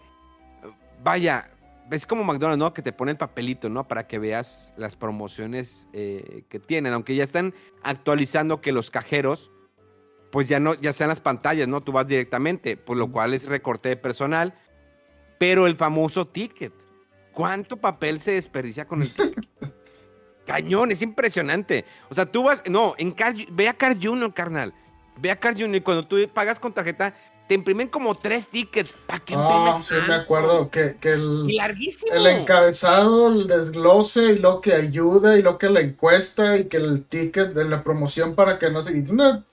vaya, 1.03 1.51
es 1.91 2.07
como 2.07 2.25
McDonald's, 2.25 2.59
¿no? 2.59 2.73
Que 2.73 2.83
te 2.83 2.93
pone 2.93 3.13
el 3.13 3.19
papelito, 3.19 3.69
¿no? 3.69 3.87
Para 3.89 4.07
que 4.07 4.19
veas 4.19 4.73
las 4.77 4.97
promociones 4.97 5.89
eh, 5.93 6.45
que 6.49 6.61
tienen, 6.61 6.93
aunque 6.93 7.15
ya 7.15 7.25
están 7.25 7.55
actualizando 7.83 8.61
que 8.61 8.73
los 8.73 8.91
cajeros, 8.91 9.51
pues 10.31 10.49
ya 10.49 10.61
no, 10.61 10.75
ya 10.75 10.93
sean 10.93 11.09
las 11.09 11.21
pantallas, 11.21 11.69
¿no? 11.69 11.83
Tú 11.83 11.93
vas 11.93 12.07
directamente, 12.07 12.77
por 12.77 12.97
lo 12.97 13.11
cual 13.11 13.35
es 13.35 13.47
recorte 13.47 13.89
de 13.89 13.97
personal, 13.97 14.55
pero 15.39 15.67
el 15.67 15.77
famoso 15.77 16.27
ticket. 16.27 16.73
¿Cuánto 17.33 17.77
papel 17.77 18.21
se 18.21 18.33
desperdicia 18.33 18.87
con 18.87 19.03
el 19.03 19.13
ticket? 19.13 19.49
Cañón, 20.47 20.91
es 20.91 21.03
impresionante. 21.03 21.85
O 22.09 22.15
sea, 22.15 22.27
tú 22.27 22.45
vas, 22.45 22.63
no, 22.69 22.95
en 22.99 23.13
Car, 23.13 23.35
ve 23.53 23.69
a 23.69 23.75
Car 23.75 23.97
Junior, 24.01 24.33
carnal. 24.35 24.75
Ve 25.17 25.31
a 25.31 25.39
Car 25.39 25.55
Junior 25.55 25.77
y 25.77 25.81
cuando 25.81 26.07
tú 26.07 26.17
pagas 26.33 26.59
con 26.59 26.73
tarjeta, 26.73 27.15
te 27.51 27.55
imprimen 27.55 27.89
como 27.89 28.15
tres 28.15 28.47
tickets. 28.47 28.95
¿Para 29.09 29.19
qué 29.25 29.35
Ah, 29.37 29.83
sí, 29.83 29.93
me 30.07 30.15
acuerdo 30.15 30.71
que, 30.71 30.99
que 31.01 31.15
el, 31.15 31.49
larguísimo. 31.49 32.13
el 32.15 32.25
encabezado, 32.29 33.27
el 33.27 33.49
desglose 33.49 34.35
y 34.35 34.39
lo 34.39 34.61
que 34.61 34.73
ayuda 34.73 35.37
y 35.37 35.43
lo 35.43 35.59
que 35.59 35.69
la 35.69 35.81
encuesta 35.81 36.57
y 36.59 36.67
que 36.67 36.77
el 36.77 37.03
ticket 37.07 37.49
de 37.53 37.65
la 37.65 37.83
promoción 37.83 38.37
para 38.37 38.57
que 38.61 38.71
no 38.71 38.81
se 38.85 38.93
una 39.11 39.45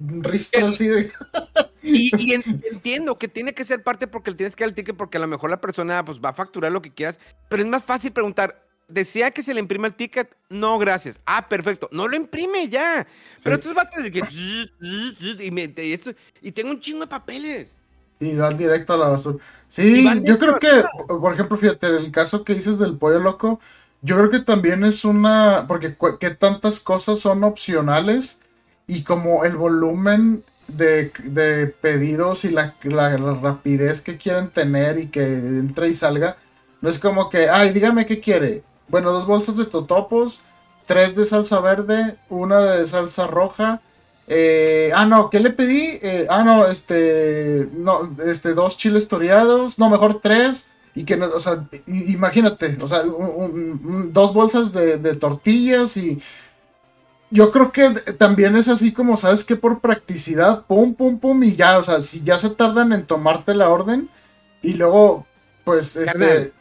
ristra 0.00 0.66
así 0.66 0.88
de... 0.88 1.12
Y, 1.84 2.10
y 2.18 2.32
en- 2.34 2.42
entiendo 2.72 3.16
que 3.16 3.28
tiene 3.28 3.54
que 3.54 3.64
ser 3.64 3.84
parte 3.84 4.08
porque 4.08 4.32
le 4.32 4.36
tienes 4.36 4.56
que 4.56 4.64
dar 4.64 4.70
el 4.70 4.74
ticket 4.74 4.96
porque 4.96 5.18
a 5.18 5.20
lo 5.20 5.28
mejor 5.28 5.48
la 5.50 5.60
persona 5.60 6.04
pues 6.04 6.18
va 6.18 6.30
a 6.30 6.32
facturar 6.32 6.72
lo 6.72 6.82
que 6.82 6.92
quieras, 6.92 7.20
pero 7.48 7.62
es 7.62 7.68
más 7.68 7.84
fácil 7.84 8.10
preguntar, 8.10 8.65
¿desea 8.88 9.30
que 9.30 9.42
se 9.42 9.54
le 9.54 9.60
imprima 9.60 9.86
el 9.88 9.94
ticket? 9.94 10.30
No, 10.48 10.78
gracias. 10.78 11.20
Ah, 11.26 11.46
perfecto. 11.48 11.88
No 11.92 12.08
lo 12.08 12.16
imprime 12.16 12.68
ya. 12.68 13.06
Pero 13.42 13.56
Sí. 13.56 13.60
estos 13.60 13.74
vatos 13.74 14.02
de 14.02 14.10
que... 14.10 14.22
Y, 14.80 15.50
me- 15.50 15.72
y 15.76 15.92
esto- 15.92 16.14
y 16.40 16.52
tengo 16.52 16.70
un 16.70 16.80
chingo 16.80 17.00
de 17.00 17.06
papeles. 17.06 17.76
Y 18.18 18.34
van 18.34 18.56
directo 18.56 18.94
a 18.94 18.96
la 18.96 19.08
basura. 19.08 19.44
Sí, 19.68 20.04
yo 20.24 20.38
creo 20.38 20.58
que, 20.58 20.84
por 21.06 21.34
ejemplo, 21.34 21.56
fíjate, 21.58 21.86
el 21.88 22.10
caso 22.10 22.44
que 22.44 22.54
dices 22.54 22.78
del 22.78 22.96
pollo 22.96 23.18
loco, 23.20 23.60
yo 24.00 24.16
creo 24.16 24.30
que 24.30 24.40
también 24.40 24.84
es 24.84 25.04
una, 25.04 25.66
porque 25.68 25.96
que 26.18 26.30
tantas 26.30 26.80
cosas 26.80 27.18
son 27.18 27.44
opcionales 27.44 28.40
y 28.86 29.02
como 29.02 29.44
el 29.44 29.56
volumen 29.56 30.44
de, 30.68 31.12
de 31.24 31.66
pedidos 31.66 32.44
y 32.44 32.50
la, 32.50 32.74
la- 32.84 33.18
la 33.18 33.34
rapidez 33.34 34.00
que 34.00 34.16
quieren 34.16 34.48
tener 34.50 34.98
y 34.98 35.08
que 35.08 35.22
entre 35.24 35.88
y 35.88 35.94
salga, 35.94 36.38
no 36.80 36.88
es 36.88 36.98
como 36.98 37.28
que, 37.28 37.50
ay, 37.50 37.72
dígame 37.72 38.06
qué 38.06 38.20
quiere. 38.20 38.62
Bueno, 38.88 39.12
dos 39.12 39.26
bolsas 39.26 39.56
de 39.56 39.66
totopos, 39.66 40.40
tres 40.86 41.14
de 41.16 41.24
salsa 41.26 41.60
verde, 41.60 42.16
una 42.28 42.60
de 42.60 42.86
salsa 42.86 43.26
roja. 43.26 43.80
Eh, 44.28 44.90
ah, 44.94 45.06
no, 45.06 45.30
¿qué 45.30 45.40
le 45.40 45.50
pedí? 45.50 45.98
Eh, 46.02 46.26
ah, 46.30 46.42
no, 46.44 46.66
este, 46.66 47.68
no, 47.72 48.10
este, 48.24 48.54
dos 48.54 48.76
chiles 48.76 49.08
toreados, 49.08 49.78
no, 49.78 49.88
mejor 49.90 50.20
tres, 50.20 50.68
y 50.94 51.04
que, 51.04 51.16
no, 51.16 51.26
o 51.26 51.40
sea, 51.40 51.64
imagínate, 51.86 52.76
o 52.80 52.88
sea, 52.88 53.02
un- 53.02 53.12
un- 53.36 53.80
un- 53.84 54.12
dos 54.12 54.32
bolsas 54.34 54.72
de, 54.72 54.98
de 54.98 55.14
tortillas 55.14 55.96
y 55.96 56.20
yo 57.30 57.50
creo 57.50 57.72
que 57.72 57.90
también 58.18 58.56
es 58.56 58.68
así 58.68 58.92
como, 58.92 59.16
¿sabes 59.16 59.44
qué? 59.44 59.56
Por 59.56 59.80
practicidad, 59.80 60.64
pum, 60.66 60.94
pum, 60.94 61.18
pum, 61.18 61.42
y 61.44 61.56
ya, 61.56 61.78
o 61.78 61.82
sea, 61.82 62.00
si 62.02 62.22
ya 62.22 62.38
se 62.38 62.50
tardan 62.50 62.92
en 62.92 63.04
tomarte 63.06 63.54
la 63.54 63.68
orden 63.68 64.08
y 64.62 64.74
luego, 64.74 65.26
pues, 65.64 65.96
este, 65.96 66.52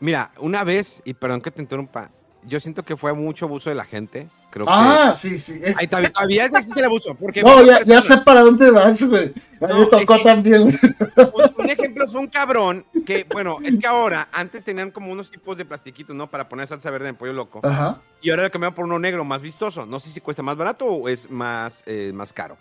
Mira, 0.00 0.30
una 0.38 0.64
vez, 0.64 1.02
y 1.04 1.14
perdón 1.14 1.40
que 1.40 1.50
te 1.50 1.60
interrumpa, 1.62 2.10
yo 2.42 2.58
siento 2.58 2.82
que 2.82 2.96
fue 2.96 3.12
mucho 3.12 3.44
abuso 3.44 3.68
de 3.68 3.76
la 3.76 3.84
gente. 3.84 4.28
Creo 4.50 4.64
ah, 4.68 5.14
sí, 5.16 5.38
sí, 5.38 5.60
es- 5.62 5.76
que... 5.76 5.80
Ahí 5.82 5.86
todavía, 5.86 6.10
todavía 6.10 6.44
existe 6.46 6.80
el 6.80 6.86
abuso. 6.86 7.14
Porque 7.14 7.42
no, 7.42 7.62
ya, 7.64 7.84
ya 7.84 8.02
sé 8.02 8.16
para 8.18 8.40
dónde 8.40 8.70
vas, 8.70 9.00
güey, 9.04 9.26
a 9.60 9.66
mí 9.66 9.72
No, 9.74 9.78
me 9.80 9.86
tocó 9.86 10.14
es 10.14 10.18
que- 10.20 10.24
también. 10.24 10.62
Un, 10.62 11.54
un 11.64 11.70
ejemplo 11.70 12.08
fue 12.08 12.18
un 12.20 12.26
cabrón 12.28 12.84
que, 13.06 13.26
bueno, 13.30 13.58
es 13.62 13.78
que 13.78 13.86
ahora, 13.86 14.28
antes 14.32 14.64
tenían 14.64 14.90
como 14.90 15.12
unos 15.12 15.30
tipos 15.30 15.56
de 15.58 15.64
plastiquitos, 15.66 16.16
¿no? 16.16 16.28
Para 16.30 16.48
poner 16.48 16.66
salsa 16.66 16.90
verde 16.90 17.10
en 17.10 17.14
pollo 17.16 17.32
loco. 17.34 17.60
Ajá. 17.62 18.00
Y 18.22 18.30
ahora 18.30 18.44
lo 18.44 18.50
cambiaron 18.50 18.74
por 18.74 18.86
uno 18.86 18.98
negro, 18.98 19.24
más 19.24 19.42
vistoso. 19.42 19.84
No 19.86 20.00
sé 20.00 20.08
si 20.10 20.20
cuesta 20.20 20.42
más 20.42 20.56
barato 20.56 20.86
o 20.86 21.08
es 21.08 21.30
más, 21.30 21.84
eh, 21.86 22.10
más 22.14 22.32
caro. 22.32 22.56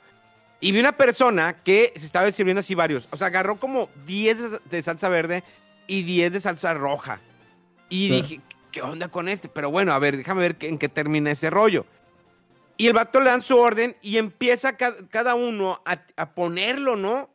Y 0.60 0.74
vi 0.74 0.80
una 0.82 0.92
persona 0.98 1.54
que 1.64 1.94
se 1.96 2.06
estaba 2.06 2.30
sirviendo 2.34 2.60
así 2.60 2.76
varios. 2.76 3.08
O 3.12 3.18
sea, 3.18 3.28
agarró 3.28 3.56
como 3.56 3.90
10 4.06 4.52
de- 4.52 4.60
de 4.70 4.82
salsa 4.82 5.08
verde 5.10 5.44
y 5.88 6.04
10 6.04 6.34
de 6.34 6.40
salsa 6.42 6.74
roja. 6.74 7.20
Y 7.90 8.08
Claro. 8.10 8.22
dije, 8.24 8.42
¿qué 8.72 8.82
onda 8.82 9.08
con 9.10 9.28
este? 9.30 9.50
Pero 9.50 9.72
bueno, 9.72 9.94
a 9.94 10.00
ver, 10.00 10.18
déjame 10.18 10.42
ver 10.42 10.56
en 10.62 10.78
qué 10.78 10.90
termina 10.90 11.32
ese 11.32 11.50
rollo. 11.50 11.86
Y 12.78 12.88
el 12.88 12.94
vato 12.94 13.20
le 13.20 13.30
dan 13.30 13.42
su 13.42 13.58
orden 13.58 13.96
y 14.02 14.18
empieza 14.18 14.78
ca- 14.78 14.96
cada 15.10 15.36
uno 15.36 15.82
a, 15.86 16.02
a 16.16 16.34
ponerlo, 16.34 16.96
¿no? 16.96 17.30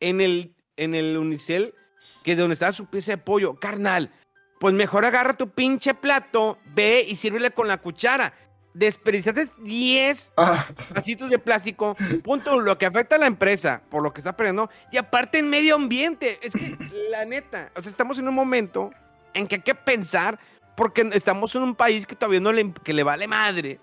En 0.00 0.20
el, 0.20 0.54
en 0.76 0.94
el 0.94 1.16
unicel, 1.18 1.74
que 2.22 2.34
de 2.34 2.40
donde 2.42 2.54
está 2.54 2.72
su 2.72 2.86
pieza 2.86 3.12
de 3.12 3.18
pollo. 3.18 3.54
Carnal, 3.54 4.10
pues 4.58 4.72
mejor 4.74 5.04
agarra 5.04 5.34
tu 5.34 5.50
pinche 5.50 5.92
plato, 5.94 6.58
ve 6.74 7.04
y 7.06 7.14
sírvele 7.16 7.50
con 7.50 7.68
la 7.68 7.76
cuchara. 7.76 8.32
Desperdiciaste 8.72 9.48
10 9.62 10.32
Ah, 10.36 10.66
vasitos 10.94 11.30
de 11.30 11.38
plástico, 11.38 11.96
punto, 12.22 12.60
lo 12.60 12.76
que 12.76 12.84
afecta 12.86 13.16
a 13.16 13.18
la 13.18 13.26
empresa, 13.26 13.82
por 13.90 14.02
lo 14.02 14.12
que 14.12 14.20
está 14.20 14.36
perdiendo, 14.36 14.68
y 14.92 14.98
aparte 14.98 15.38
en 15.38 15.48
medio 15.48 15.74
ambiente. 15.76 16.38
Es 16.42 16.52
que, 16.52 16.76
la 17.10 17.24
neta, 17.24 17.70
o 17.74 17.82
sea, 17.82 17.90
estamos 17.90 18.18
en 18.18 18.28
un 18.28 18.34
momento 18.34 18.90
en 19.36 19.46
que 19.46 19.56
hay 19.56 19.62
que 19.62 19.74
pensar, 19.74 20.38
porque 20.76 21.08
estamos 21.12 21.54
en 21.54 21.62
un 21.62 21.74
país 21.74 22.06
que 22.06 22.16
todavía 22.16 22.40
no 22.40 22.52
le, 22.52 22.72
que 22.72 22.92
le 22.92 23.02
vale 23.02 23.26
madre 23.26 23.80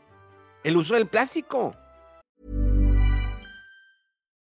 el 0.63 0.77
uso 0.77 0.95
del 0.95 1.07
plástico. 1.07 1.75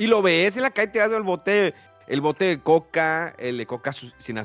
Y 0.00 0.06
lo 0.06 0.22
ves 0.22 0.56
en 0.56 0.62
la 0.62 0.70
calle 0.70 0.88
tirado 0.90 1.16
el 1.16 1.22
bote, 1.22 1.74
el 2.06 2.20
bote 2.20 2.46
de 2.46 2.60
coca, 2.60 3.34
el 3.38 3.58
de 3.58 3.66
coca 3.66 3.92
sin, 3.92 4.38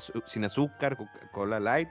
azúcar, 0.44 0.98
Coca-Cola 0.98 1.60
Light. 1.60 1.90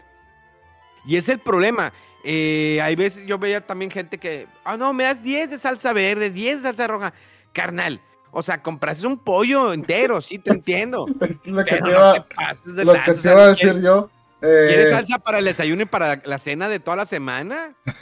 Y 1.06 1.16
es 1.16 1.28
el 1.28 1.38
problema. 1.38 1.92
Eh, 2.24 2.78
hay 2.82 2.94
veces 2.94 3.24
yo 3.26 3.38
veía 3.38 3.60
también 3.60 3.90
gente 3.90 4.18
que, 4.18 4.46
ah, 4.64 4.76
no, 4.76 4.92
me 4.92 5.04
das 5.04 5.22
10 5.22 5.50
de 5.50 5.58
salsa 5.58 5.92
verde, 5.92 6.30
10 6.30 6.58
de 6.58 6.62
salsa 6.68 6.86
roja. 6.86 7.14
Carnal, 7.52 8.00
o 8.32 8.42
sea, 8.42 8.62
compraste 8.62 9.06
un 9.06 9.18
pollo 9.18 9.72
entero, 9.72 10.20
sí, 10.20 10.38
te 10.38 10.50
entiendo. 10.52 11.06
lo 11.44 11.64
que 11.64 11.76
te 11.76 11.80
no 11.80 11.90
iba, 11.90 12.12
te 12.14 12.34
pases 12.34 12.74
de 12.76 12.84
lo 12.84 12.92
que 12.94 13.10
o 13.10 13.14
te 13.14 13.22
sea, 13.22 13.32
iba 13.32 13.42
a 13.44 13.54
¿quieres- 13.54 13.74
decir 13.74 13.82
yo. 13.82 14.10
eh, 14.42 14.64
¿Quieres 14.68 14.90
salsa 14.90 15.18
para 15.18 15.38
el 15.38 15.44
desayuno 15.46 15.82
y 15.82 15.86
para 15.86 16.20
la 16.24 16.38
cena 16.38 16.68
de 16.68 16.80
toda 16.80 16.98
la 16.98 17.06
semana? 17.06 17.70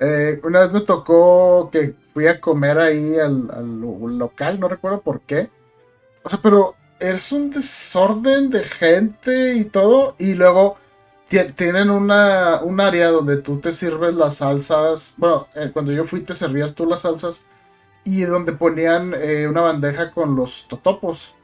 Eh, 0.00 0.40
una 0.42 0.60
vez 0.60 0.72
me 0.72 0.80
tocó 0.80 1.68
que 1.70 1.94
fui 2.14 2.26
a 2.28 2.40
comer 2.40 2.78
ahí 2.78 3.18
al, 3.18 3.50
al 3.52 3.80
lo- 3.80 4.08
local, 4.08 4.60
no 4.60 4.68
recuerdo 4.68 5.02
por 5.02 5.20
qué. 5.22 5.50
O 6.22 6.28
sea, 6.30 6.38
pero 6.42 6.76
es 7.00 7.32
un 7.32 7.50
desorden 7.50 8.50
de 8.50 8.64
gente 8.64 9.54
y 9.56 9.64
todo. 9.66 10.14
Y 10.18 10.34
luego 10.34 10.76
ti- 11.28 11.52
tienen 11.56 11.90
una, 11.90 12.60
un 12.62 12.80
área 12.80 13.10
donde 13.10 13.38
tú 13.38 13.60
te 13.60 13.72
sirves 13.72 14.14
las 14.14 14.36
salsas. 14.36 15.14
Bueno, 15.18 15.48
eh, 15.54 15.70
cuando 15.72 15.92
yo 15.92 16.04
fui 16.06 16.20
te 16.22 16.34
servías 16.34 16.74
tú 16.74 16.86
las 16.86 17.02
salsas. 17.02 17.46
Y 18.04 18.22
donde 18.24 18.52
ponían 18.52 19.14
eh, 19.16 19.48
una 19.48 19.62
bandeja 19.62 20.10
con 20.12 20.36
los 20.36 20.68
totopos. 20.68 21.34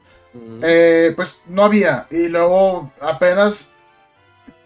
Eh, 0.63 1.13
pues 1.17 1.43
no 1.49 1.65
había. 1.65 2.07
Y 2.11 2.29
luego 2.29 2.93
apenas 3.01 3.73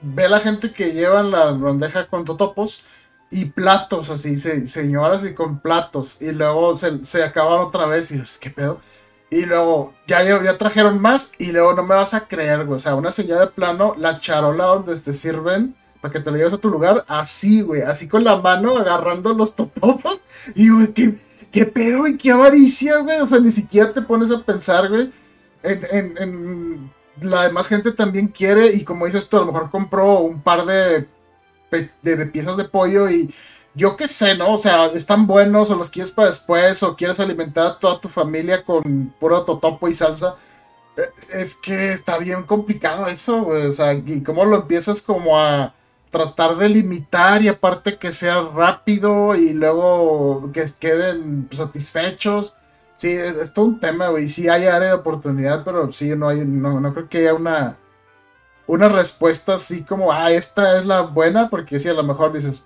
ve 0.01 0.29
la 0.29 0.41
gente 0.41 0.73
que 0.73 0.93
llevan 0.93 1.31
la 1.31 1.53
bandeja 1.53 2.07
con 2.07 2.25
totopos 2.25 2.85
y 3.31 3.47
platos 3.47 4.11
así, 4.11 4.37
se- 4.37 4.67
señoras 4.67 5.25
y 5.25 5.35
con 5.35 5.59
platos. 5.61 6.19
Y 6.21 6.33
luego 6.33 6.77
se, 6.77 7.05
se 7.05 7.23
acaban 7.25 7.61
otra 7.61 7.87
vez 7.87 8.11
y 8.13 8.23
¿qué 8.41 8.51
pedo? 8.51 8.81
Y 9.31 9.47
luego 9.47 9.95
ya, 10.07 10.23
ya 10.23 10.59
trajeron 10.59 11.01
más 11.01 11.33
y 11.39 11.51
luego 11.53 11.75
no 11.75 11.83
me 11.83 11.95
vas 11.95 12.15
a 12.15 12.29
creer, 12.29 12.65
güey. 12.67 12.77
O 12.77 12.81
sea, 12.81 12.95
una 12.95 13.11
señal 13.13 13.41
de 13.41 13.47
plano, 13.49 13.95
la 13.99 14.19
charola 14.21 14.67
donde 14.67 14.97
te 15.01 15.13
sirven 15.13 15.75
para 16.01 16.13
que 16.13 16.21
te 16.21 16.31
lo 16.31 16.37
lleves 16.37 16.53
a 16.53 16.59
tu 16.59 16.69
lugar, 16.69 17.05
así, 17.09 17.63
güey, 17.63 17.81
así 17.83 18.07
con 18.07 18.23
la 18.25 18.37
mano 18.37 18.77
agarrando 18.77 19.33
los 19.35 19.57
totopos. 19.57 20.21
Y, 20.55 20.69
güey, 20.69 20.89
¿qué, 20.93 21.15
qué 21.51 21.65
pedo, 21.65 22.01
güey? 22.01 22.17
¿Qué 22.19 22.31
avaricia, 22.31 22.99
güey? 22.99 23.21
O 23.21 23.27
sea, 23.27 23.41
ni 23.41 23.51
siquiera 23.51 23.93
te 23.93 24.03
pones 24.03 24.31
a 24.31 24.43
pensar, 24.45 24.89
güey. 24.91 25.11
En, 25.63 25.81
en- 25.91 26.19
en- 26.19 26.91
la 27.23 27.45
demás 27.45 27.69
gente 27.69 27.93
también 27.93 28.27
quiere 28.29 28.73
y 28.75 28.83
como 28.85 29.07
dices 29.07 29.29
tú, 29.29 29.37
a 29.37 29.41
lo 29.41 29.47
mejor 29.47 29.71
compró 29.71 30.19
un 30.19 30.43
par 30.43 30.67
de 30.67 31.07
de 32.03 32.27
piezas 32.27 32.57
de 32.57 32.65
pollo 32.65 33.09
y 33.09 33.33
yo 33.75 33.97
qué 33.97 34.09
sé, 34.09 34.37
¿no? 34.37 34.55
O 34.55 34.59
sea, 34.59 34.87
están 34.87 35.27
buenos 35.27 35.71
o 35.71 35.77
los 35.77 35.91
quieres 35.91 36.13
para 36.13 36.29
después 36.29 36.83
o 36.83 36.97
quieres 36.97 37.19
alimentar 37.21 37.67
a 37.67 37.79
toda 37.79 38.01
tu 38.01 38.09
familia 38.09 38.65
con 38.65 39.13
puro 39.19 39.43
totopo 39.43 39.89
y 39.89 39.95
salsa. 39.95 40.37
Eh, 40.97 41.03
es 41.41 41.57
que 41.57 41.93
está 41.93 42.19
bien 42.19 42.45
complicado 42.45 43.07
eso, 43.09 43.43
güey. 43.43 43.67
O 43.67 43.73
sea, 43.73 43.95
y 43.95 44.23
cómo 44.23 44.45
lo 44.45 44.57
empiezas 44.57 45.03
como 45.03 45.39
a 45.39 45.75
tratar 46.11 46.57
de 46.57 46.69
limitar 46.69 47.43
y 47.43 47.49
aparte 47.49 47.99
que 47.99 48.13
sea 48.13 48.43
rápido 48.43 49.35
y 49.35 49.53
luego 49.53 50.51
que 50.53 50.65
queden 50.79 51.49
satisfechos. 51.53 52.55
Sí, 52.97 53.09
es, 53.11 53.53
todo 53.55 53.67
un 53.67 53.81
tema, 53.81 54.09
güey. 54.09 54.29
Sí 54.29 54.49
hay 54.49 54.67
área 54.67 54.89
de 54.91 54.95
oportunidad, 54.95 55.65
pero 55.65 55.91
sí, 55.93 56.11
no 56.17 56.29
hay, 56.29 56.45
no, 56.45 56.81
no 56.81 56.95
creo 56.95 57.09
que 57.09 57.19
haya 57.19 57.35
una, 57.35 57.77
una 58.67 58.89
respuesta 58.89 59.55
así 59.55 59.83
como, 59.85 60.13
ah, 60.13 60.31
esta 60.33 60.79
es 60.79 60.87
la 60.87 61.03
buena, 61.03 61.51
porque 61.51 61.79
sí, 61.79 61.89
a 61.89 61.95
lo 61.95 62.03
mejor 62.03 62.33
dices, 62.33 62.65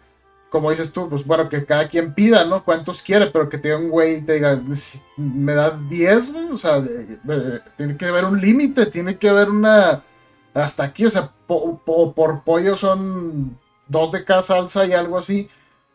como 0.51 0.71
dices 0.71 0.93
tú, 0.93 1.09
pues 1.09 1.25
bueno, 1.27 1.49
que 1.49 1.65
cada 1.65 1.89
quien 1.89 2.15
pida, 2.15 2.45
¿no? 2.45 2.65
Cuántos 2.65 3.03
quiere, 3.03 3.27
pero 3.27 3.49
que 3.49 3.59
tenga 3.59 3.79
un 3.79 3.91
güey 3.91 4.23
te 4.23 4.35
diga, 4.35 4.61
me 5.17 5.55
da 5.55 5.71
10, 5.71 6.35
o 6.53 6.59
sea, 6.59 6.83
tiene 7.77 7.97
que 7.97 8.07
haber 8.07 8.25
un 8.25 8.41
límite, 8.41 8.87
tiene 8.87 9.19
que 9.19 9.29
haber 9.29 9.51
una, 9.51 10.03
hasta 10.55 10.85
aquí, 10.85 11.07
o 11.07 11.11
sea, 11.11 11.33
por 11.47 12.43
pollo 12.45 12.77
son 12.77 13.59
dos 13.87 14.13
de 14.13 14.25
cada 14.25 14.43
salsa 14.43 14.87
y 14.87 14.93
algo 14.93 15.19
así, 15.19 15.49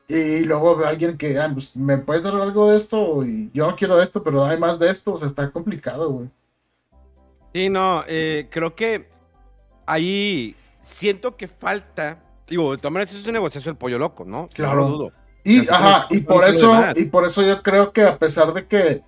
y 0.08 0.42
luego 0.42 0.86
alguien 0.86 1.18
que, 1.18 1.40
ah, 1.40 1.50
pues, 1.52 1.76
¿me 1.76 1.98
puedes 1.98 2.24
dar 2.24 2.36
algo 2.36 2.70
de 2.70 2.78
esto? 2.78 3.26
Y 3.26 3.50
yo 3.54 3.70
no 3.70 3.76
quiero 3.76 3.98
de 3.98 4.04
esto, 4.04 4.22
pero 4.22 4.44
hay 4.44 4.58
más 4.58 4.78
de 4.78 4.92
esto, 4.92 5.14
o 5.14 5.18
sea, 5.18 5.28
está 5.28 5.50
complicado, 5.50 6.12
güey. 6.12 6.30
Sí, 7.54 7.70
no, 7.70 8.04
eh, 8.08 8.48
creo 8.52 8.76
que 8.76 9.13
ahí 9.86 10.56
siento 10.82 11.36
que 11.36 11.48
falta 11.48 12.20
Digo, 12.48 12.72
de 12.72 12.78
todas 12.78 12.92
maneras, 12.92 13.14
es 13.14 13.26
un 13.26 13.34
negocio 13.34 13.62
el 13.66 13.78
pollo 13.78 13.98
loco, 13.98 14.26
¿no? 14.26 14.48
Claro. 14.54 14.88
dudo. 14.88 15.12
Y, 15.44 15.68
ajá, 15.70 16.08
y 16.10 16.22
por 16.22 16.46
eso, 16.46 16.72
y 16.96 17.06
por 17.06 17.26
eso 17.26 17.42
yo 17.42 17.62
creo 17.62 17.92
que 17.92 18.04
a 18.04 18.18
pesar 18.18 18.54
de 18.54 18.66
que 18.66 19.02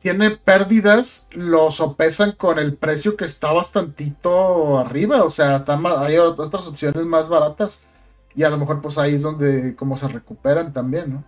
tiene 0.00 0.32
pérdidas, 0.32 1.28
lo 1.32 1.70
sopesan 1.70 2.32
con 2.32 2.58
el 2.58 2.76
precio 2.76 3.16
que 3.16 3.24
está 3.24 3.52
bastantito 3.52 4.78
arriba. 4.78 5.24
O 5.24 5.30
sea, 5.30 5.56
está 5.56 5.78
hay 6.00 6.18
otras 6.18 6.66
opciones 6.66 7.04
más 7.04 7.28
baratas. 7.28 7.84
Y 8.34 8.42
a 8.42 8.50
lo 8.50 8.58
mejor, 8.58 8.82
pues 8.82 8.98
ahí 8.98 9.14
es 9.14 9.22
donde 9.22 9.76
como 9.76 9.96
se 9.96 10.08
recuperan 10.08 10.72
también, 10.72 11.14
¿no? 11.14 11.24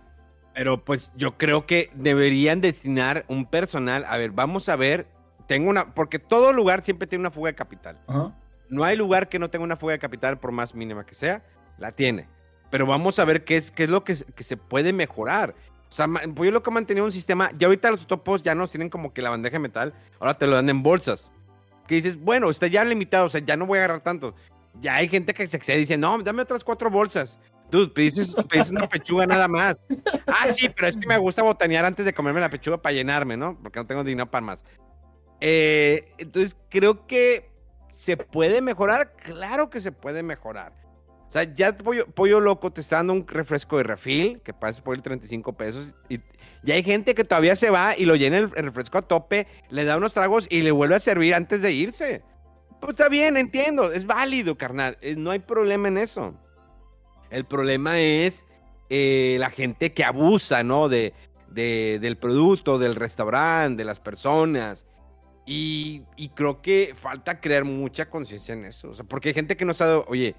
Pero 0.53 0.83
pues 0.83 1.11
yo 1.15 1.37
creo 1.37 1.65
que 1.65 1.91
deberían 1.95 2.61
destinar 2.61 3.25
un 3.27 3.45
personal. 3.45 4.05
A 4.07 4.17
ver, 4.17 4.31
vamos 4.31 4.69
a 4.69 4.75
ver. 4.75 5.07
Tengo 5.47 5.69
una. 5.69 5.93
Porque 5.93 6.19
todo 6.19 6.51
lugar 6.51 6.83
siempre 6.83 7.07
tiene 7.07 7.21
una 7.21 7.31
fuga 7.31 7.51
de 7.51 7.55
capital. 7.55 7.97
Ajá. 8.07 8.33
No 8.69 8.83
hay 8.83 8.97
lugar 8.97 9.29
que 9.29 9.39
no 9.39 9.49
tenga 9.49 9.63
una 9.63 9.77
fuga 9.77 9.93
de 9.93 9.99
capital, 9.99 10.39
por 10.39 10.51
más 10.51 10.75
mínima 10.75 11.05
que 11.05 11.15
sea, 11.15 11.43
la 11.77 11.91
tiene. 11.91 12.27
Pero 12.69 12.85
vamos 12.85 13.19
a 13.19 13.25
ver 13.25 13.43
qué 13.43 13.55
es, 13.55 13.71
qué 13.71 13.83
es 13.83 13.89
lo 13.89 14.03
que, 14.03 14.15
se 14.15 14.57
puede 14.57 14.93
mejorar. 14.93 15.55
O 15.89 15.95
sea, 15.95 16.07
pues 16.07 16.47
yo 16.47 16.51
lo 16.51 16.61
que 16.61 16.69
he 16.69 16.73
mantenido 16.73 17.05
un 17.05 17.11
sistema, 17.11 17.49
ya 17.57 17.67
ahorita 17.67 17.91
los 17.91 18.07
topos 18.07 18.43
ya 18.43 18.55
no 18.55 18.67
tienen 18.67 18.89
como 18.89 19.13
que 19.13 19.21
la 19.21 19.29
bandeja 19.29 19.53
de 19.53 19.59
metal, 19.59 19.93
ahora 20.19 20.33
te 20.33 20.47
lo 20.47 20.55
dan 20.55 20.69
en 20.69 20.83
bolsas. 20.83 21.31
Que 21.87 21.95
dices, 21.95 22.17
bueno, 22.17 22.49
está 22.49 22.67
ya 22.67 22.83
limitado, 22.83 23.27
o 23.27 23.29
sea, 23.29 23.39
ya 23.39 23.55
no 23.55 23.65
voy 23.65 23.79
a 23.79 23.85
agarrar 23.85 24.01
tanto. 24.01 24.35
Ya 24.81 24.95
hay 24.95 25.07
gente 25.07 25.33
que 25.33 25.47
se 25.47 25.55
excede 25.55 25.77
y 25.77 25.81
dice, 25.81 25.97
no, 25.97 26.21
dame 26.21 26.41
otras 26.41 26.63
cuatro 26.63 26.89
bolsas. 26.89 27.39
Tú 27.69 27.91
pides, 27.93 28.35
una 28.69 28.87
pechuga 28.87 29.25
nada 29.25 29.47
más. 29.47 29.81
Ah, 30.25 30.47
sí, 30.53 30.69
pero 30.69 30.87
es 30.87 30.95
que 30.95 31.07
me 31.07 31.17
gusta 31.17 31.43
botanear 31.43 31.83
antes 31.83 32.05
de 32.05 32.13
comerme 32.13 32.39
la 32.39 32.49
pechuga 32.49 32.81
para 32.81 32.93
llenarme, 32.93 33.35
¿no? 33.35 33.57
Porque 33.61 33.79
no 33.79 33.85
tengo 33.85 34.03
dinero 34.03 34.29
para 34.29 34.45
más. 34.45 34.63
Eh, 35.41 36.07
entonces, 36.17 36.57
creo 36.69 37.05
que 37.07 37.49
¿Se 37.97 38.15
puede 38.15 38.61
mejorar? 38.61 39.11
Claro 39.13 39.71
que 39.71 39.81
se 39.81 39.91
puede 39.91 40.21
mejorar. 40.21 40.71
O 41.27 41.31
sea, 41.31 41.51
ya 41.55 41.75
Pollo, 41.75 42.05
pollo 42.05 42.39
Loco 42.39 42.71
te 42.71 42.79
está 42.79 42.97
dando 42.97 43.13
un 43.13 43.27
refresco 43.27 43.77
de 43.77 43.83
refil 43.83 44.39
que 44.41 44.53
pasa 44.53 44.83
por 44.83 44.95
el 44.95 45.01
35 45.01 45.53
pesos. 45.53 45.95
Y, 46.07 46.19
y, 46.63 46.71
hay 46.73 46.83
gente 46.83 47.15
que 47.15 47.23
todavía 47.23 47.55
se 47.55 47.71
va 47.71 47.97
y 47.97 48.05
lo 48.05 48.15
llena 48.15 48.37
el, 48.37 48.51
refresco 48.51 48.99
a 48.99 49.01
tope, 49.01 49.47
le 49.71 49.83
da 49.83 49.97
unos 49.97 50.13
tragos 50.13 50.45
y 50.47 50.61
le 50.61 50.69
vuelve 50.69 50.93
a 50.93 50.99
servir 50.99 51.33
antes 51.33 51.63
de 51.63 51.71
irse. 51.71 52.21
Pues 52.79 52.91
está 52.91 53.09
bien, 53.09 53.35
entiendo, 53.35 53.91
es 53.91 54.05
válido, 54.05 54.55
carnal. 54.59 54.99
Eh, 55.01 55.15
no 55.17 55.31
hay 55.31 55.39
problema 55.39 55.87
en 55.87 55.97
eso. 55.97 56.35
El 57.31 57.45
problema 57.45 57.99
es 57.99 58.45
eh, 58.91 59.37
la 59.39 59.49
gente 59.49 59.91
que 59.91 60.03
abusa, 60.03 60.61
¿no? 60.61 60.87
De, 60.87 61.15
de, 61.49 61.97
del 61.99 62.17
producto, 62.17 62.77
del 62.77 62.93
restaurante, 62.93 63.81
de 63.81 63.85
las 63.85 63.99
personas. 63.99 64.85
Y, 65.49 66.03
creo 66.35 66.61
que 66.61 66.93
falta 66.99 67.39
crear 67.39 67.63
mucha 67.63 68.09
conciencia 68.09 68.53
en 68.53 68.65
eso. 68.65 68.89
O 68.89 68.93
sea, 68.93 69.05
porque 69.05 69.29
hay 69.29 69.33
gente 69.33 69.55
que 69.55 69.63
no 69.63 69.73
sabe, 69.73 70.03
oye, 70.07 70.35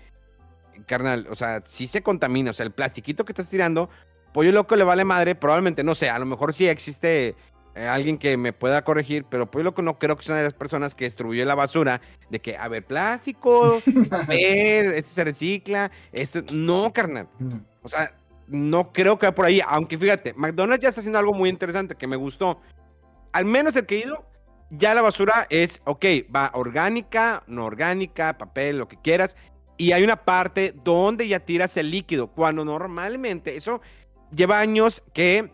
carnal, 0.86 1.26
o 1.30 1.34
sea, 1.34 1.62
si 1.64 1.86
se 1.86 2.02
contamina, 2.02 2.50
o 2.50 2.54
sea, 2.54 2.66
el 2.66 2.72
plastiquito 2.72 3.24
que 3.24 3.32
estás 3.32 3.48
tirando, 3.48 3.88
pollo 4.34 4.52
loco 4.52 4.76
le 4.76 4.84
vale 4.84 5.06
madre, 5.06 5.34
probablemente, 5.34 5.82
no 5.82 5.94
sé, 5.94 6.10
a 6.10 6.18
lo 6.18 6.26
mejor 6.26 6.52
sí 6.52 6.68
existe 6.68 7.34
eh, 7.74 7.88
alguien 7.88 8.18
que 8.18 8.36
me 8.36 8.52
pueda 8.52 8.84
corregir, 8.84 9.24
pero 9.24 9.50
pollo 9.50 9.64
loco 9.64 9.80
no 9.80 9.98
creo 9.98 10.14
que 10.18 10.24
sea 10.24 10.34
una 10.34 10.42
de 10.42 10.48
las 10.48 10.54
personas 10.54 10.94
que 10.94 11.04
destruyó 11.04 11.42
la 11.46 11.54
basura, 11.54 12.02
de 12.28 12.40
que, 12.40 12.58
a 12.58 12.68
ver, 12.68 12.84
plástico, 12.84 13.80
a 14.10 14.24
ver, 14.24 14.92
esto 14.92 15.10
se 15.10 15.24
recicla, 15.24 15.90
esto, 16.12 16.42
no, 16.52 16.92
carnal. 16.92 17.28
O 17.82 17.88
sea, 17.88 18.14
no 18.46 18.92
creo 18.92 19.18
que 19.18 19.26
va 19.26 19.34
por 19.34 19.46
ahí, 19.46 19.62
aunque 19.66 19.96
fíjate, 19.96 20.34
McDonald's 20.34 20.82
ya 20.82 20.90
está 20.90 21.00
haciendo 21.00 21.18
algo 21.18 21.32
muy 21.32 21.48
interesante 21.48 21.94
que 21.94 22.06
me 22.06 22.16
gustó. 22.16 22.60
Al 23.32 23.46
menos 23.46 23.74
el 23.74 23.86
que 23.86 23.96
he 23.96 24.00
ido, 24.00 24.28
ya 24.70 24.94
la 24.94 25.02
basura 25.02 25.46
es, 25.50 25.80
ok, 25.84 26.04
va 26.34 26.50
orgánica, 26.54 27.42
no 27.46 27.64
orgánica, 27.64 28.36
papel, 28.38 28.78
lo 28.78 28.88
que 28.88 29.00
quieras. 29.00 29.36
Y 29.76 29.92
hay 29.92 30.02
una 30.04 30.16
parte 30.16 30.74
donde 30.84 31.28
ya 31.28 31.40
tiras 31.40 31.76
el 31.76 31.90
líquido, 31.90 32.28
cuando 32.28 32.64
normalmente 32.64 33.56
eso 33.56 33.80
lleva 34.30 34.58
años 34.58 35.02
que, 35.14 35.50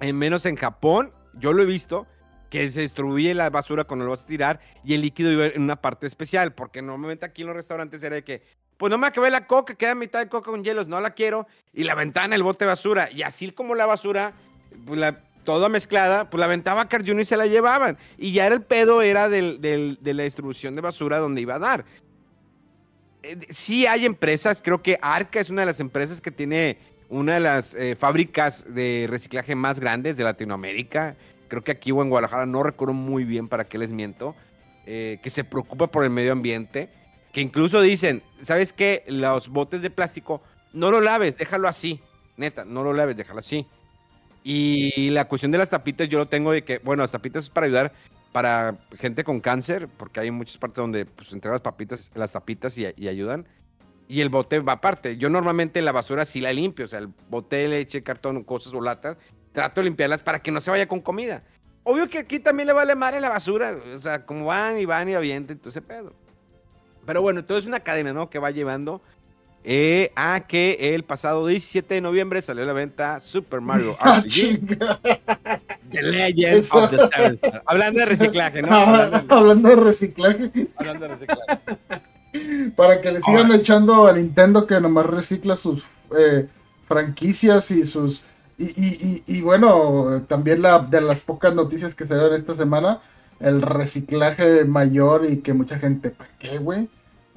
en 0.00 0.16
menos 0.16 0.46
en 0.46 0.56
Japón, 0.56 1.12
yo 1.34 1.52
lo 1.52 1.62
he 1.62 1.66
visto, 1.66 2.06
que 2.50 2.70
se 2.70 2.80
destruye 2.80 3.34
la 3.34 3.50
basura 3.50 3.84
cuando 3.84 4.04
lo 4.04 4.12
vas 4.12 4.22
a 4.22 4.26
tirar 4.26 4.60
y 4.84 4.94
el 4.94 5.02
líquido 5.02 5.32
iba 5.32 5.46
en 5.46 5.62
una 5.62 5.76
parte 5.76 6.06
especial, 6.06 6.54
porque 6.54 6.82
normalmente 6.82 7.26
aquí 7.26 7.42
en 7.42 7.48
los 7.48 7.56
restaurantes 7.56 8.02
era 8.02 8.16
de 8.16 8.24
que, 8.24 8.42
pues 8.76 8.90
no 8.90 8.98
me 8.98 9.06
acabé 9.06 9.30
la 9.30 9.46
coca, 9.46 9.74
queda 9.74 9.94
mitad 9.94 10.20
de 10.20 10.28
coca 10.28 10.50
con 10.50 10.62
hielos, 10.62 10.86
no 10.86 11.00
la 11.00 11.10
quiero, 11.10 11.46
y 11.72 11.84
la 11.84 11.94
ventana, 11.94 12.36
el 12.36 12.42
bote 12.42 12.64
de 12.64 12.70
basura, 12.70 13.10
y 13.10 13.22
así 13.22 13.50
como 13.50 13.74
la 13.74 13.86
basura, 13.86 14.34
pues 14.86 15.00
la 15.00 15.24
toda 15.48 15.70
mezclada, 15.70 16.28
pues 16.28 16.38
la 16.38 16.44
aventaba 16.44 16.90
Carl 16.90 17.08
y 17.08 17.24
se 17.24 17.38
la 17.38 17.46
llevaban. 17.46 17.96
Y 18.18 18.32
ya 18.32 18.44
era 18.44 18.54
el 18.54 18.60
pedo, 18.60 19.00
era 19.00 19.30
de 19.30 19.96
la 20.02 20.22
distribución 20.22 20.76
de 20.76 20.82
basura 20.82 21.20
donde 21.20 21.40
iba 21.40 21.54
a 21.54 21.58
dar. 21.58 21.86
Eh, 23.22 23.38
sí 23.48 23.86
hay 23.86 24.04
empresas, 24.04 24.60
creo 24.60 24.82
que 24.82 24.98
Arca 25.00 25.40
es 25.40 25.48
una 25.48 25.62
de 25.62 25.66
las 25.66 25.80
empresas 25.80 26.20
que 26.20 26.30
tiene 26.30 26.76
una 27.08 27.32
de 27.32 27.40
las 27.40 27.74
eh, 27.74 27.96
fábricas 27.96 28.66
de 28.68 29.06
reciclaje 29.08 29.54
más 29.54 29.80
grandes 29.80 30.18
de 30.18 30.24
Latinoamérica. 30.24 31.16
Creo 31.48 31.64
que 31.64 31.72
aquí 31.72 31.92
o 31.92 32.02
en 32.02 32.10
Guadalajara, 32.10 32.44
no 32.44 32.62
recuerdo 32.62 32.92
muy 32.92 33.24
bien 33.24 33.48
para 33.48 33.66
qué 33.68 33.78
les 33.78 33.90
miento, 33.90 34.36
eh, 34.84 35.18
que 35.22 35.30
se 35.30 35.44
preocupa 35.44 35.86
por 35.86 36.04
el 36.04 36.10
medio 36.10 36.32
ambiente, 36.32 36.90
que 37.32 37.40
incluso 37.40 37.80
dicen, 37.80 38.22
¿sabes 38.42 38.74
qué? 38.74 39.02
Los 39.06 39.48
botes 39.48 39.80
de 39.80 39.88
plástico, 39.88 40.42
no 40.74 40.90
lo 40.90 41.00
laves, 41.00 41.38
déjalo 41.38 41.68
así. 41.68 42.02
Neta, 42.36 42.66
no 42.66 42.84
lo 42.84 42.92
laves, 42.92 43.16
déjalo 43.16 43.38
así. 43.38 43.66
Y 44.44 45.10
la 45.10 45.26
cuestión 45.26 45.52
de 45.52 45.58
las 45.58 45.70
tapitas, 45.70 46.08
yo 46.08 46.18
lo 46.18 46.28
tengo 46.28 46.52
de 46.52 46.64
que, 46.64 46.78
bueno, 46.78 47.02
las 47.02 47.10
tapitas 47.10 47.44
es 47.44 47.50
para 47.50 47.66
ayudar 47.66 47.92
para 48.32 48.76
gente 48.98 49.24
con 49.24 49.40
cáncer, 49.40 49.88
porque 49.88 50.20
hay 50.20 50.30
muchas 50.30 50.58
partes 50.58 50.76
donde 50.76 51.06
pues 51.06 51.32
entregan 51.32 51.54
las 51.54 51.62
papitas, 51.62 52.10
las 52.14 52.32
tapitas 52.32 52.76
y, 52.78 52.86
ayudan. 52.86 53.46
Y 54.06 54.20
el 54.20 54.28
bote 54.28 54.60
va 54.60 54.74
aparte. 54.74 55.16
Yo 55.16 55.28
normalmente 55.28 55.82
la 55.82 55.92
basura 55.92 56.24
sí 56.24 56.40
la 56.40 56.52
limpio, 56.52 56.84
o 56.84 56.88
sea, 56.88 56.98
el 57.00 57.08
bote, 57.28 57.68
leche, 57.68 58.02
cartón, 58.02 58.42
cosas 58.44 58.72
o 58.74 58.80
latas, 58.80 59.16
trato 59.52 59.80
de 59.80 59.86
limpiarlas 59.86 60.22
para 60.22 60.40
que 60.40 60.50
no 60.50 60.60
se 60.60 60.70
vaya 60.70 60.88
con 60.88 61.00
comida. 61.00 61.42
Obvio 61.84 62.08
que 62.08 62.18
aquí 62.18 62.38
también 62.38 62.66
le 62.66 62.72
vale 62.72 62.94
madre 62.94 63.20
la 63.20 63.28
basura, 63.28 63.76
o 63.94 63.98
sea, 63.98 64.24
como 64.24 64.46
van 64.46 64.78
y 64.78 64.84
van 64.84 65.08
y 65.08 65.14
avienten, 65.14 65.56
entonces 65.56 65.82
pedo. 65.82 66.14
Pero 67.06 67.22
bueno, 67.22 67.44
todo 67.44 67.58
es 67.58 67.66
una 67.66 67.80
cadena, 67.80 68.12
¿no? 68.12 68.28
Que 68.28 68.38
va 68.38 68.50
llevando 68.50 69.02
eh, 69.70 70.12
a 70.16 70.46
que 70.46 70.94
el 70.94 71.04
pasado 71.04 71.46
17 71.46 71.96
de 71.96 72.00
noviembre 72.00 72.40
salió 72.40 72.62
a 72.62 72.66
la 72.66 72.72
venta 72.72 73.20
Super 73.20 73.60
Mario 73.60 73.98
ah, 74.00 74.20
RPG. 74.20 74.78
The 75.90 76.02
Legend 76.02 76.64
of 76.72 76.90
the 76.90 76.96
Seven. 76.96 77.60
Hablando 77.66 78.00
de 78.00 78.06
reciclaje, 78.06 78.62
¿no? 78.62 78.74
Hablando 78.74 79.68
de, 79.68 79.76
reciclaje. 79.76 80.50
Hablando 80.74 81.06
de 81.06 81.14
reciclaje. 81.14 82.72
Para 82.76 83.02
que 83.02 83.12
le 83.12 83.20
sigan 83.20 83.52
echando 83.52 84.06
a 84.06 84.14
Nintendo 84.14 84.66
que 84.66 84.80
nomás 84.80 85.04
recicla 85.04 85.54
sus 85.54 85.84
eh, 86.18 86.48
franquicias 86.86 87.70
y 87.70 87.84
sus. 87.84 88.22
Y, 88.56 89.42
bueno, 89.42 90.24
también 90.28 90.62
la, 90.62 90.78
de 90.78 91.02
las 91.02 91.20
pocas 91.20 91.54
noticias 91.54 91.94
que 91.94 92.06
se 92.06 92.14
dieron 92.14 92.34
esta 92.34 92.56
semana, 92.56 93.02
el 93.38 93.60
reciclaje 93.60 94.64
mayor 94.64 95.26
y 95.30 95.40
que 95.40 95.52
mucha 95.52 95.78
gente, 95.78 96.08
¿para 96.08 96.30
qué, 96.38 96.56
güey? 96.56 96.88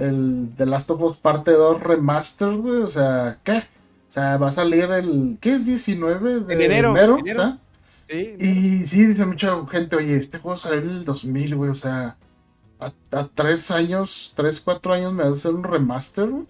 El 0.02 0.49
The 0.58 0.66
Last 0.66 0.89
of 0.89 1.02
Us 1.02 1.18
Parte 1.18 1.52
2 1.52 1.82
Remastered, 1.82 2.58
güey. 2.58 2.82
O 2.82 2.89
sea, 2.89 3.39
¿qué? 3.43 3.58
O 3.58 4.12
sea, 4.12 4.38
va 4.38 4.47
a 4.47 4.52
salir 4.52 4.91
el. 4.91 5.38
¿Qué 5.39 5.54
es 5.54 5.66
19 5.66 6.41
de 6.41 6.66
enero? 6.66 6.91
enero, 6.91 7.58
Sí, 8.10 8.36
y 8.39 8.88
sí, 8.88 9.06
dice 9.06 9.26
mucha 9.26 9.56
gente, 9.68 9.95
oye, 9.95 10.18
este 10.18 10.38
juego 10.38 10.58
salió 10.58 10.82
en 10.82 10.89
el 10.89 11.06
2000, 11.06 11.56
güey. 11.56 11.72
O 11.72 11.76
sea, 11.76 12.18
a, 12.80 13.28
tres 13.34 13.72
años, 13.72 14.34
tres, 14.36 14.60
cuatro 14.60 14.93
años 14.93 15.14
me 15.14 15.24
va 15.24 15.30
a 15.30 15.34
hacer 15.34 15.54
un 15.54 15.64
remaster, 15.64 16.30
güey. 16.30 16.45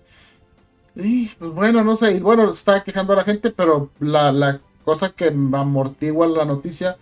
Y 0.96 1.28
pues 1.28 1.52
bueno, 1.52 1.84
no 1.84 1.96
sé, 1.96 2.14
y 2.14 2.20
bueno, 2.20 2.50
está 2.50 2.84
quejando 2.84 3.14
a 3.14 3.18
la 3.18 3.24
gente, 3.24 3.52
pero 3.52 3.92
la, 4.00 4.32
la 4.32 4.60
cosa 4.84 5.10
que 5.10 5.28
amortigua 5.28 6.28
la 6.28 6.46
noticia 6.46 6.98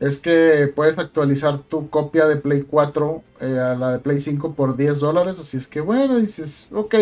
es 0.00 0.18
que 0.18 0.72
puedes 0.74 0.98
actualizar 0.98 1.58
tu 1.58 1.88
copia 1.88 2.26
de 2.26 2.36
Play 2.36 2.62
4 2.62 3.22
eh, 3.40 3.58
a 3.58 3.74
la 3.74 3.92
de 3.92 3.98
Play 4.00 4.18
5 4.18 4.54
por 4.54 4.76
10 4.76 5.00
dólares. 5.00 5.38
Así 5.38 5.56
es 5.56 5.66
que 5.68 5.80
bueno, 5.80 6.18
dices, 6.18 6.68
ok, 6.72 6.94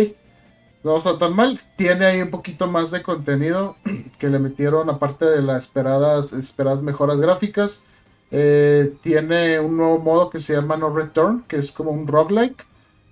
no 0.84 0.96
está 0.96 1.18
tan 1.18 1.34
mal. 1.34 1.60
Tiene 1.76 2.06
ahí 2.06 2.22
un 2.22 2.30
poquito 2.30 2.66
más 2.66 2.90
de 2.90 3.02
contenido 3.02 3.76
que 4.18 4.28
le 4.28 4.38
metieron, 4.38 4.90
aparte 4.90 5.24
de 5.24 5.42
las 5.42 5.64
esperadas, 5.64 6.32
esperadas 6.32 6.82
mejoras 6.82 7.18
gráficas. 7.18 7.84
Eh, 8.30 8.94
tiene 9.02 9.60
un 9.60 9.76
nuevo 9.76 9.98
modo 9.98 10.30
que 10.30 10.40
se 10.40 10.54
llama 10.54 10.76
No 10.76 10.94
Return, 10.94 11.44
que 11.48 11.56
es 11.56 11.70
como 11.70 11.90
un 11.90 12.06
roguelike, 12.06 12.66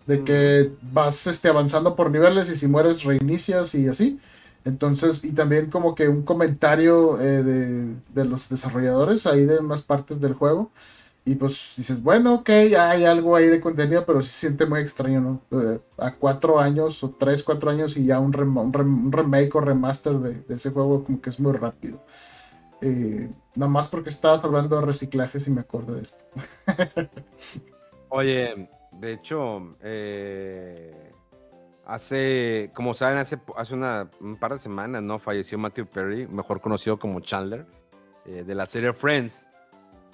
de 0.07 0.25
que 0.25 0.73
vas 0.81 1.27
este, 1.27 1.49
avanzando 1.49 1.95
por 1.95 2.11
niveles 2.11 2.49
y 2.49 2.57
si 2.57 2.67
mueres 2.67 3.05
reinicias 3.05 3.75
y 3.75 3.89
así. 3.89 4.19
Entonces, 4.65 5.25
y 5.25 5.33
también 5.33 5.71
como 5.71 5.95
que 5.95 6.09
un 6.09 6.23
comentario 6.23 7.19
eh, 7.21 7.43
de, 7.43 7.95
de, 8.13 8.25
los 8.25 8.49
desarrolladores 8.49 9.27
ahí 9.27 9.45
de 9.45 9.59
unas 9.59 9.83
partes 9.83 10.21
del 10.21 10.35
juego. 10.35 10.71
Y 11.25 11.35
pues 11.35 11.75
dices, 11.77 12.03
bueno, 12.03 12.35
ok, 12.37 12.49
hay 12.49 13.05
algo 13.05 13.37
ahí 13.37 13.47
de 13.47 13.61
contenido, 13.61 14.05
pero 14.07 14.23
sí 14.23 14.29
se 14.29 14.41
siente 14.49 14.67
muy 14.67 14.81
extraño, 14.81 15.21
¿no? 15.21 15.61
Eh, 15.61 15.79
a 15.99 16.15
cuatro 16.15 16.59
años 16.59 17.05
o 17.05 17.11
tres, 17.11 17.43
cuatro 17.43 17.71
años 17.71 17.97
y 17.97 18.07
ya 18.07 18.19
un, 18.21 18.33
rem 18.33 18.57
un, 18.57 18.73
rem 18.73 19.07
un 19.07 19.13
remake 19.13 19.55
o 19.55 19.61
remaster 19.61 20.15
de, 20.15 20.55
ese 20.55 20.71
juego 20.71 21.05
como 21.05 21.21
que 21.21 21.31
es 21.31 21.39
muy 21.39 21.53
rápido. 21.53 22.03
Eh, 22.81 23.31
nada 23.55 23.71
más 23.71 23.89
porque 23.89 24.09
estabas 24.09 24.43
hablando 24.45 24.77
de 24.77 24.87
reciclaje 24.87 25.41
si 25.41 25.51
me 25.51 25.61
acuerdo 25.61 25.95
de 25.95 26.03
esto. 26.03 26.25
Oye, 28.09 28.69
de 28.93 29.13
hecho, 29.13 29.77
eh 29.83 31.10
Hace, 31.91 32.71
como 32.73 32.95
saben, 32.95 33.19
hace, 33.19 33.37
hace 33.57 33.75
una, 33.75 34.09
un 34.21 34.37
par 34.37 34.53
de 34.53 34.59
semanas, 34.61 35.03
¿no? 35.03 35.19
Falleció 35.19 35.59
Matthew 35.59 35.87
Perry, 35.87 36.29
mejor 36.29 36.61
conocido 36.61 37.01
como 37.01 37.19
Chandler, 37.19 37.67
eh, 38.27 38.45
de 38.47 38.55
la 38.55 38.65
serie 38.67 38.93
Friends. 38.93 39.45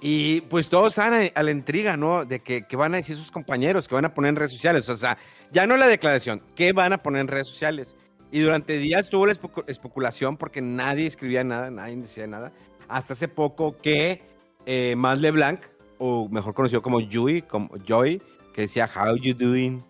Y 0.01 0.41
pues 0.41 0.69
todos 0.69 0.97
están 0.97 1.29
a, 1.35 1.43
la 1.43 1.51
intriga, 1.51 1.95
¿no? 1.95 2.25
De 2.25 2.39
que, 2.39 2.65
que, 2.65 2.75
van 2.75 2.95
a 2.95 2.97
decir 2.97 3.15
sus 3.15 3.31
compañeros, 3.31 3.87
que 3.87 3.93
van 3.93 4.05
a 4.05 4.13
poner 4.15 4.29
en 4.29 4.37
redes 4.37 4.53
sociales. 4.53 4.89
O 4.89 4.97
sea, 4.97 5.19
ya 5.51 5.67
no 5.67 5.77
la 5.77 5.85
declaración, 5.85 6.41
¿qué 6.55 6.73
van 6.73 6.93
a 6.93 7.03
poner 7.03 7.21
en 7.21 7.27
redes 7.27 7.45
sociales? 7.45 7.95
Y 8.31 8.39
durante 8.41 8.79
días 8.79 9.01
estuvo 9.01 9.27
la 9.27 9.33
especulación 9.67 10.35
porque 10.35 10.61
nadie 10.61 11.05
escribía 11.05 11.43
nada, 11.43 11.69
nadie 11.69 11.95
decía 11.97 12.25
nada. 12.25 12.53
Hasta 12.87 13.13
hace 13.13 13.27
poco 13.27 13.77
que 13.77 14.23
eh, 14.65 14.95
Más 14.97 15.19
LeBlanc, 15.19 15.61
o 15.99 16.27
mejor 16.27 16.55
conocido 16.55 16.81
como 16.81 16.99
Joey, 17.07 17.43
como 17.43 17.69
Joy, 17.85 18.19
que 18.51 18.61
decía, 18.61 18.89
How 18.93 19.15
you 19.17 19.35
doing? 19.35 19.83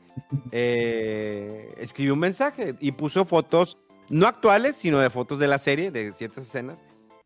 Eh, 0.52 1.74
escribió 1.78 2.14
un 2.14 2.20
mensaje 2.20 2.76
y 2.80 2.92
puso 2.92 3.26
fotos, 3.26 3.78
no 4.10 4.28
actuales, 4.28 4.76
sino 4.76 5.00
de 5.00 5.10
fotos 5.10 5.40
de 5.40 5.48
la 5.48 5.60
serie, 5.60 5.92
de 5.92 6.14
ciertas 6.14 6.46
escenas. 6.46 6.84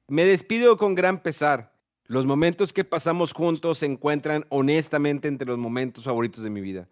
Me 0.07 0.25
despido 0.25 0.77
con 0.77 0.95
gran 0.95 1.19
pesar. 1.19 1.73
Los 2.07 2.25
momentos 2.25 2.73
que 2.73 2.83
pasamos 2.83 3.31
juntos 3.31 3.79
se 3.79 3.85
encuentran 3.85 4.45
honestamente 4.49 5.27
entre 5.27 5.47
los 5.47 5.57
momentos 5.57 6.03
favoritos 6.03 6.43
de 6.43 6.49
mi 6.49 6.59
vida. 6.59 6.89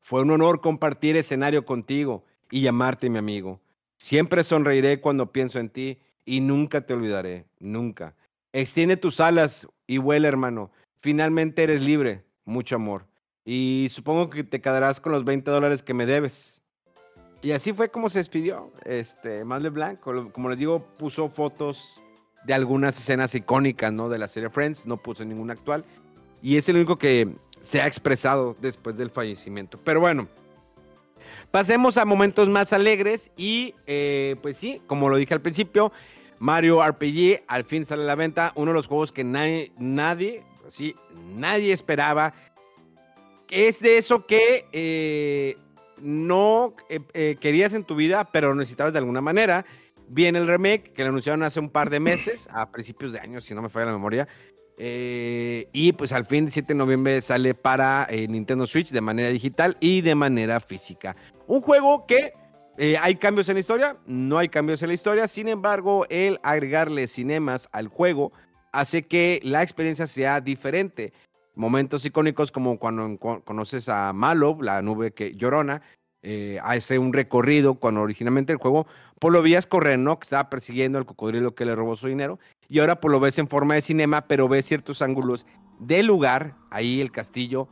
Fue 0.00 0.22
un 0.22 0.30
honor 0.30 0.60
compartir 0.60 1.16
escenario 1.16 1.64
contigo 1.64 2.24
y 2.50 2.62
llamarte 2.62 3.10
mi 3.10 3.18
amigo. 3.18 3.60
Siempre 3.98 4.44
sonreiré 4.44 5.00
cuando 5.00 5.32
pienso 5.32 5.58
en 5.58 5.68
ti 5.68 5.98
y 6.24 6.40
nunca 6.40 6.80
te 6.80 6.94
olvidaré, 6.94 7.46
nunca. 7.58 8.14
Extiende 8.52 8.96
tus 8.96 9.20
alas 9.20 9.68
y 9.86 9.98
vuela, 9.98 10.28
hermano. 10.28 10.70
Finalmente 11.00 11.62
eres 11.62 11.82
libre. 11.82 12.24
Mucho 12.44 12.76
amor. 12.76 13.06
Y 13.48 13.86
supongo 13.92 14.28
que 14.28 14.42
te 14.42 14.60
quedarás 14.60 14.98
con 15.00 15.12
los 15.12 15.24
20 15.24 15.48
dólares 15.52 15.84
que 15.84 15.94
me 15.94 16.04
debes. 16.04 16.62
Y 17.42 17.52
así 17.52 17.72
fue 17.72 17.90
como 17.90 18.08
se 18.08 18.18
despidió. 18.18 18.72
Este, 18.84 19.44
Más 19.44 19.62
LeBlanc, 19.62 20.00
como 20.00 20.48
les 20.48 20.58
digo, 20.58 20.84
puso 20.98 21.28
fotos 21.28 22.02
de 22.44 22.54
algunas 22.54 22.98
escenas 22.98 23.36
icónicas, 23.36 23.92
¿no? 23.92 24.08
De 24.08 24.18
la 24.18 24.26
serie 24.26 24.50
Friends, 24.50 24.84
no 24.84 24.96
puso 24.96 25.24
ninguna 25.24 25.52
actual. 25.52 25.84
Y 26.42 26.56
es 26.56 26.68
el 26.68 26.74
único 26.74 26.98
que 26.98 27.36
se 27.60 27.80
ha 27.80 27.86
expresado 27.86 28.56
después 28.60 28.96
del 28.96 29.10
fallecimiento. 29.10 29.78
Pero 29.84 30.00
bueno, 30.00 30.26
pasemos 31.52 31.98
a 31.98 32.04
momentos 32.04 32.48
más 32.48 32.72
alegres. 32.72 33.30
Y 33.36 33.76
eh, 33.86 34.34
pues 34.42 34.56
sí, 34.56 34.82
como 34.88 35.08
lo 35.08 35.18
dije 35.18 35.34
al 35.34 35.40
principio, 35.40 35.92
Mario 36.40 36.84
RPG 36.84 37.44
al 37.46 37.64
fin 37.64 37.84
sale 37.84 38.02
a 38.02 38.06
la 38.06 38.14
venta. 38.16 38.50
Uno 38.56 38.72
de 38.72 38.76
los 38.76 38.88
juegos 38.88 39.12
que 39.12 39.22
nadie, 39.22 39.70
nadie, 39.78 40.42
sí, 40.66 40.96
nadie 41.36 41.72
esperaba 41.72 42.34
es 43.50 43.80
de 43.80 43.98
eso 43.98 44.26
que 44.26 44.66
eh, 44.72 45.56
no 46.00 46.74
eh, 46.88 47.00
eh, 47.14 47.36
querías 47.40 47.72
en 47.72 47.84
tu 47.84 47.94
vida, 47.94 48.30
pero 48.30 48.54
necesitabas 48.54 48.92
de 48.92 48.98
alguna 48.98 49.20
manera. 49.20 49.64
Viene 50.08 50.38
el 50.38 50.46
remake 50.46 50.92
que 50.92 51.02
lo 51.02 51.10
anunciaron 51.10 51.42
hace 51.42 51.58
un 51.58 51.70
par 51.70 51.90
de 51.90 52.00
meses, 52.00 52.48
a 52.52 52.70
principios 52.70 53.12
de 53.12 53.20
año, 53.20 53.40
si 53.40 53.54
no 53.54 53.62
me 53.62 53.68
falla 53.68 53.86
la 53.86 53.92
memoria. 53.92 54.28
y 54.78 55.92
pues 55.92 56.12
al 56.12 56.26
fin, 56.26 56.48
7 56.48 56.74
de 56.74 56.78
noviembre, 56.78 57.20
sale 57.22 57.54
para 57.54 58.06
Nintendo 58.28 58.66
Switch 58.66 58.90
de 58.90 59.00
manera 59.00 59.30
digital 59.30 59.76
y 59.80 60.02
de 60.02 60.14
manera 60.14 60.60
física. 60.60 61.16
Un 61.48 61.60
juego 61.60 62.06
que 62.06 62.34
hay 63.00 63.16
cambios 63.16 63.48
en 63.48 63.54
la 63.54 63.60
historia, 63.60 63.96
no 64.06 64.38
hay 64.38 64.48
cambios 64.48 64.80
en 64.82 64.88
la 64.88 64.94
historia, 64.94 65.26
sin 65.26 65.48
embargo, 65.48 66.06
el 66.08 66.38
agregarle 66.44 67.08
cinemas 67.08 67.68
al 67.72 67.88
juego 67.88 68.32
hace 68.70 69.02
que 69.02 69.40
la 69.42 69.62
experiencia 69.64 70.06
sea 70.06 70.40
diferente 70.40 71.12
momentos 71.56 72.04
icónicos 72.04 72.52
como 72.52 72.78
cuando 72.78 73.18
conoces 73.18 73.88
a 73.88 74.12
Malo, 74.12 74.58
la 74.60 74.82
nube 74.82 75.12
que 75.12 75.34
llorona, 75.34 75.82
eh, 76.22 76.58
hace 76.62 76.98
un 76.98 77.12
recorrido 77.12 77.76
cuando 77.76 78.02
originalmente 78.02 78.52
el 78.52 78.58
juego 78.58 78.86
pues 79.18 79.32
lo 79.32 79.42
veías 79.42 79.66
correr, 79.66 79.98
¿no? 79.98 80.18
Que 80.18 80.24
estaba 80.24 80.50
persiguiendo 80.50 80.98
al 80.98 81.06
cocodrilo 81.06 81.54
que 81.54 81.64
le 81.64 81.74
robó 81.74 81.96
su 81.96 82.08
dinero 82.08 82.38
y 82.68 82.78
ahora 82.80 83.00
pues 83.00 83.12
lo 83.12 83.20
ves 83.20 83.38
en 83.38 83.48
forma 83.48 83.74
de 83.74 83.80
cinema, 83.80 84.22
pero 84.22 84.48
ves 84.48 84.66
ciertos 84.66 85.02
ángulos 85.02 85.46
del 85.78 86.06
lugar, 86.06 86.54
ahí 86.70 87.00
el 87.00 87.10
castillo 87.10 87.68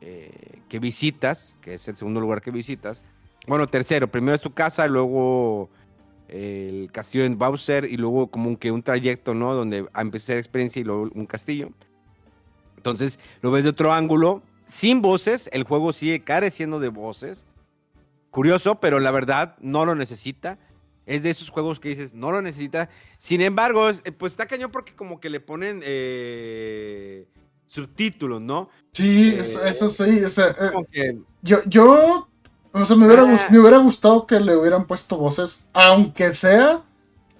eh, 0.00 0.62
que 0.68 0.78
visitas, 0.78 1.56
que 1.60 1.74
es 1.74 1.86
el 1.88 1.96
segundo 1.96 2.20
lugar 2.20 2.40
que 2.40 2.50
visitas. 2.50 3.02
Bueno, 3.46 3.66
tercero, 3.66 4.08
primero 4.08 4.34
es 4.34 4.40
tu 4.40 4.52
casa, 4.52 4.86
luego 4.88 5.70
el 6.28 6.90
castillo 6.92 7.24
en 7.24 7.38
Bowser 7.38 7.84
y 7.84 7.96
luego 7.96 8.30
como 8.30 8.58
que 8.58 8.70
un 8.70 8.82
trayecto, 8.82 9.34
¿no? 9.34 9.54
Donde 9.54 9.86
empecé 9.96 10.34
la 10.34 10.40
experiencia 10.40 10.80
y 10.80 10.84
luego 10.84 11.08
un 11.14 11.26
castillo. 11.26 11.70
Entonces 12.78 13.18
lo 13.42 13.50
ves 13.50 13.64
de 13.64 13.70
otro 13.70 13.92
ángulo, 13.92 14.42
sin 14.66 15.02
voces, 15.02 15.50
el 15.52 15.64
juego 15.64 15.92
sigue 15.92 16.22
careciendo 16.22 16.78
de 16.78 16.88
voces. 16.88 17.44
Curioso, 18.30 18.76
pero 18.76 19.00
la 19.00 19.10
verdad 19.10 19.56
no 19.60 19.84
lo 19.84 19.94
necesita. 19.94 20.58
Es 21.06 21.22
de 21.22 21.30
esos 21.30 21.48
juegos 21.48 21.80
que 21.80 21.88
dices, 21.88 22.12
no 22.12 22.30
lo 22.30 22.42
necesita. 22.42 22.90
Sin 23.16 23.40
embargo, 23.40 23.88
eh, 23.90 24.12
pues 24.12 24.34
está 24.34 24.46
cañón 24.46 24.70
porque 24.70 24.94
como 24.94 25.20
que 25.20 25.30
le 25.30 25.40
ponen 25.40 25.80
eh, 25.82 27.26
subtítulos, 27.66 28.42
¿no? 28.42 28.68
Sí, 28.92 29.30
eh, 29.30 29.40
eso, 29.40 29.88
sí. 29.88 30.20
yo, 31.42 31.58
yo, 31.64 32.28
o 32.72 32.86
sea, 32.86 32.96
me 32.96 33.06
hubiera, 33.06 33.22
ah. 33.22 33.48
me 33.50 33.58
hubiera 33.58 33.78
gustado 33.78 34.26
que 34.26 34.38
le 34.38 34.54
hubieran 34.54 34.86
puesto 34.86 35.16
voces, 35.16 35.68
aunque 35.72 36.34
sea 36.34 36.82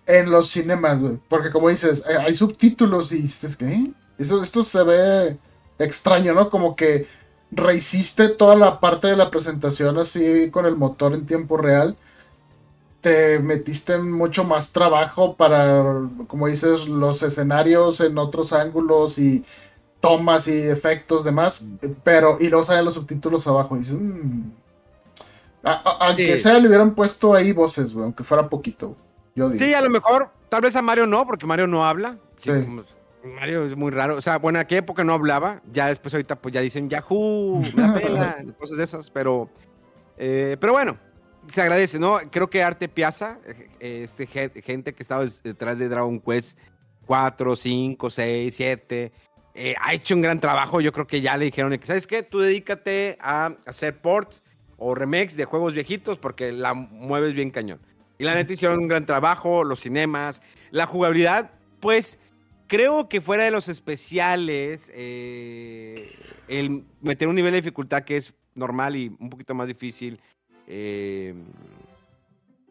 en 0.07 0.31
los 0.31 0.49
cinemas, 0.49 0.99
güey. 0.99 1.19
Porque 1.29 1.51
como 1.51 1.69
dices, 1.69 2.05
hay 2.07 2.35
subtítulos 2.35 3.13
y 3.13 3.19
dices, 3.23 3.55
¿qué? 3.55 3.93
Eso, 4.19 4.43
esto 4.43 4.65
se 4.65 4.83
ve 4.83 5.37
extraño, 5.79 6.35
¿no? 6.35 6.51
Como 6.51 6.75
que 6.77 7.07
rehiciste 7.51 8.29
toda 8.29 8.57
la 8.57 8.81
parte 8.81 9.09
de 9.09 9.17
la 9.17 9.31
presentación 9.31 9.99
así 9.99 10.51
con 10.51 10.67
el 10.67 10.77
motor 10.77 11.15
en 11.15 11.27
tiempo 11.27 11.57
real. 11.57 11.97
Te 13.01 13.39
metiste 13.39 13.95
en 13.95 14.11
mucho 14.11 14.43
más 14.45 14.73
trabajo 14.73 15.37
para, 15.37 15.85
como 16.27 16.49
dices, 16.49 16.89
los 16.89 17.23
escenarios 17.23 18.01
en 18.01 18.19
otros 18.19 18.53
ángulos 18.53 19.19
y 19.19 19.45
tomas 20.01 20.49
y 20.49 20.63
efectos 20.63 21.25
demás. 21.25 21.67
Pero, 22.03 22.39
y 22.41 22.49
luego 22.49 22.65
salen 22.65 22.85
los 22.85 22.95
subtítulos 22.95 23.47
abajo. 23.47 23.77
Y 23.77 23.81
dices, 23.81 23.95
mm". 23.95 24.51
aunque 25.63 26.39
sea, 26.39 26.59
le 26.59 26.67
hubieran 26.67 26.95
puesto 26.95 27.35
ahí 27.35 27.53
voces, 27.53 27.95
güey, 27.95 28.05
aunque 28.05 28.25
fuera 28.25 28.49
poquito. 28.49 28.97
Yo 29.37 29.49
digo. 29.49 29.65
Sí, 29.65 29.73
a 29.75 29.81
lo 29.81 29.91
mejor, 29.91 30.31
tal 30.49 30.63
vez 30.63 30.75
a 30.75 30.83
Mario 30.83 31.07
no, 31.07 31.25
porque 31.25 31.47
Mario 31.47 31.69
no 31.69 31.87
habla. 31.87 32.17
Sí, 32.37 32.51
Mario 33.25 33.65
es 33.65 33.77
muy 33.77 33.91
raro. 33.91 34.17
O 34.17 34.23
sea, 34.23 34.39
bueno, 34.39 34.59
¿a 34.59 34.65
qué 34.65 34.79
época 34.79 35.05
no 35.05 35.13
hablaba? 35.13 35.63
Ya 35.73 35.89
después 35.89 36.15
ahorita 36.15 36.37
pues 36.37 36.55
ya 36.55 36.61
dicen 36.61 36.89
Yahoo, 36.89 37.63
la 37.77 37.95
pela, 37.95 38.45
cosas 38.59 38.77
de 38.79 38.85
esas, 38.85 39.11
pero, 39.11 39.51
eh, 40.17 40.57
pero 40.61 40.73
bueno, 40.73 40.99
se 41.47 41.63
agradece, 41.63 41.99
¿no? 41.99 42.19
Creo 42.31 42.49
que 42.49 42.63
Arte 42.63 42.89
Piazza, 42.89 43.39
eh, 43.81 44.03
este, 44.05 44.27
gente 44.27 44.95
que 44.95 45.03
estaba 45.03 45.25
detrás 45.43 45.79
de 45.79 45.89
Dragon 45.89 46.21
Quest 46.21 46.59
4, 47.07 47.57
5, 47.57 48.11
6, 48.11 48.55
7, 48.55 49.13
ha 49.81 49.95
hecho 49.95 50.15
un 50.15 50.23
gran 50.23 50.41
trabajo. 50.41 50.81
Yo 50.81 50.93
creo 50.93 51.07
que 51.07 51.21
ya 51.21 51.37
le 51.37 51.47
dijeron, 51.47 51.77
¿sabes 51.83 52.07
qué? 52.07 52.23
Tú 52.23 52.41
dedícate 52.41 53.19
a 53.21 53.57
hacer 53.67 54.01
ports 54.01 54.43
o 54.77 54.95
remakes 54.95 55.37
de 55.37 55.45
juegos 55.45 55.75
viejitos 55.75 56.19
porque 56.19 56.53
la 56.53 56.75
mueves 56.75 57.35
bien 57.35 57.51
cañón. 57.51 57.81
Y 58.19 58.25
la 58.25 58.35
neta 58.35 58.53
hicieron 58.53 58.79
un 58.81 58.89
gran 58.89 59.07
trabajo, 59.07 59.65
los 59.65 59.81
cinemas, 59.81 60.43
la 60.71 60.87
jugabilidad, 60.87 61.51
pues 61.81 62.19
creo 62.69 63.09
que 63.09 63.21
fuera 63.21 63.45
de 63.45 63.51
los 63.51 63.69
especiales, 63.69 64.93
eh, 64.95 66.15
el 66.47 66.85
meter 67.01 67.27
un 67.27 67.35
nivel 67.35 67.53
de 67.53 67.63
dificultad 67.63 68.05
que 68.05 68.17
es 68.17 68.35
normal 68.55 68.95
y 68.95 69.17
un 69.19 69.31
poquito 69.31 69.55
más 69.55 69.67
difícil, 69.67 70.21
eh, 70.69 71.35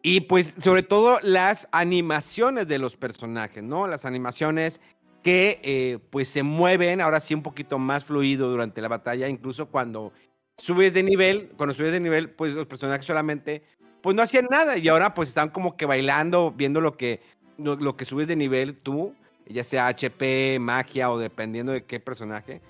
Y 0.02 0.20
pues 0.22 0.54
sobre 0.60 0.84
todo 0.84 1.18
las 1.22 1.68
animaciones 1.72 2.68
de 2.68 2.78
los 2.78 2.96
personajes, 2.96 3.62
¿no? 3.62 3.88
Las 3.88 4.04
animaciones 4.04 4.80
que 5.24 5.60
eh, 5.64 5.98
pues 6.10 6.28
se 6.28 6.44
mueven 6.44 7.00
ahora 7.00 7.18
sí 7.18 7.34
un 7.34 7.42
poquito 7.42 7.78
más 7.78 8.04
fluido 8.04 8.48
durante 8.48 8.80
la 8.80 8.88
batalla, 8.88 9.28
incluso 9.28 9.66
cuando 9.66 10.12
subes 10.56 10.94
de 10.94 11.02
nivel, 11.02 11.50
cuando 11.56 11.74
subes 11.74 11.92
de 11.92 12.00
nivel, 12.00 12.30
pues 12.30 12.54
los 12.54 12.66
personajes 12.66 13.04
solamente 13.04 13.64
pues 14.00 14.14
no 14.14 14.22
hacían 14.22 14.46
nada 14.48 14.78
y 14.78 14.86
ahora 14.86 15.12
pues 15.12 15.30
están 15.30 15.50
como 15.50 15.76
que 15.76 15.84
bailando, 15.84 16.52
viendo 16.52 16.80
lo 16.80 16.96
que, 16.96 17.20
lo, 17.58 17.74
lo 17.74 17.96
que 17.96 18.04
subes 18.04 18.28
de 18.28 18.36
nivel 18.36 18.76
tú, 18.76 19.16
ya 19.48 19.64
sea 19.64 19.86
HP, 19.88 20.58
magia 20.60 21.10
o 21.10 21.18
dependiendo 21.18 21.72
de 21.72 21.84
qué 21.84 22.00
personaje. 22.00 22.60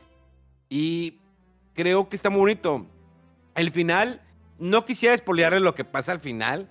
Y 0.68 1.18
creo 1.74 2.09
que 2.09 2.16
está 2.16 2.31
muy 2.31 2.41
bonito. 2.41 2.87
El 3.55 3.72
final, 3.72 4.20
no 4.59 4.85
quisiera 4.85 5.14
espolearle 5.14 5.61
lo 5.61 5.74
que 5.74 5.85
pasa 5.85 6.12
al 6.12 6.20
final. 6.20 6.68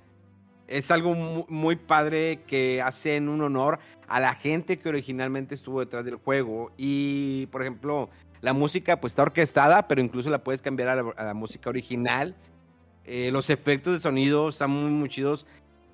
Es 0.68 0.92
algo 0.92 1.14
mu- 1.14 1.46
muy 1.48 1.76
padre 1.76 2.44
que 2.46 2.82
hacen 2.82 3.30
un 3.30 3.42
honor 3.42 3.80
a 4.08 4.20
la 4.20 4.34
gente 4.34 4.78
que 4.80 4.90
originalmente 4.90 5.56
estuvo 5.56 5.80
detrás 5.80 6.06
del 6.06 6.16
juego. 6.16 6.72
Y, 6.78 7.48
por 7.48 7.62
ejemplo, 7.62 8.10
la 8.42 8.54
música 8.54 9.00
pues 9.00 9.12
está 9.12 9.24
orquestada, 9.24 9.88
pero 9.88 10.02
incluso 10.02 10.30
la 10.30 10.44
puedes 10.44 10.62
cambiar 10.62 10.90
a 10.90 10.96
la, 10.96 11.12
a 11.18 11.24
la 11.24 11.34
música 11.34 11.70
original. 11.70 12.36
Eh, 13.06 13.30
los 13.32 13.50
efectos 13.50 13.94
de 13.94 14.00
sonido 14.00 14.50
están 14.50 14.70
muy, 14.72 14.92
muy 14.92 15.10
chidos. 15.10 15.46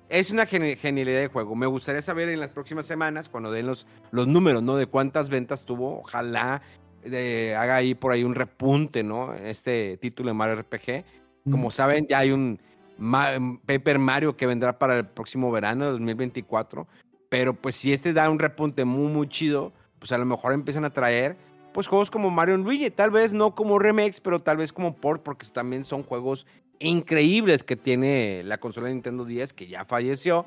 Es 0.08 0.30
una 0.30 0.46
geni- 0.46 0.76
genialidad 0.76 1.20
de 1.20 1.28
juego. 1.28 1.56
Me 1.56 1.66
gustaría 1.66 2.02
saber 2.02 2.28
en 2.28 2.40
las 2.40 2.50
próximas 2.50 2.86
semanas, 2.86 3.28
cuando 3.28 3.50
den 3.50 3.66
los, 3.66 3.86
los 4.10 4.26
números, 4.26 4.62
¿no? 4.62 4.76
De 4.76 4.86
cuántas 4.86 5.28
ventas 5.28 5.64
tuvo. 5.64 6.00
Ojalá 6.00 6.62
eh, 7.04 7.54
haga 7.58 7.76
ahí 7.76 7.94
por 7.94 8.12
ahí 8.12 8.22
un 8.24 8.34
repunte, 8.34 9.02
¿no? 9.02 9.34
Este 9.34 9.96
título 9.96 10.28
de 10.28 10.34
Mario 10.34 10.56
RPG. 10.56 11.04
Como 11.50 11.70
saben, 11.70 12.06
ya 12.06 12.18
hay 12.20 12.30
un 12.32 12.58
Ma- 12.98 13.32
Paper 13.66 13.98
Mario 13.98 14.36
que 14.36 14.46
vendrá 14.46 14.78
para 14.78 14.96
el 14.98 15.06
próximo 15.06 15.50
verano 15.50 15.86
de 15.86 15.90
2024. 15.92 16.86
Pero 17.28 17.54
pues 17.54 17.74
si 17.74 17.92
este 17.92 18.12
da 18.12 18.30
un 18.30 18.38
repunte 18.38 18.84
muy, 18.84 19.10
muy 19.12 19.28
chido, 19.28 19.72
pues 19.98 20.12
a 20.12 20.18
lo 20.18 20.24
mejor 20.26 20.52
empiezan 20.52 20.84
a 20.84 20.90
traer 20.92 21.36
pues 21.72 21.88
juegos 21.88 22.10
como 22.10 22.30
Mario 22.30 22.56
Luigi. 22.58 22.90
Tal 22.90 23.10
vez 23.10 23.32
no 23.32 23.54
como 23.54 23.78
remakes, 23.80 24.20
pero 24.20 24.40
tal 24.40 24.58
vez 24.58 24.72
como 24.72 24.94
port, 24.94 25.22
porque 25.22 25.46
también 25.52 25.84
son 25.84 26.02
juegos 26.04 26.46
increíbles 26.78 27.62
que 27.64 27.76
tiene 27.76 28.42
la 28.44 28.58
consola 28.58 28.88
de 28.88 28.94
Nintendo 28.94 29.24
10 29.24 29.52
que 29.54 29.66
ya 29.66 29.84
falleció 29.84 30.46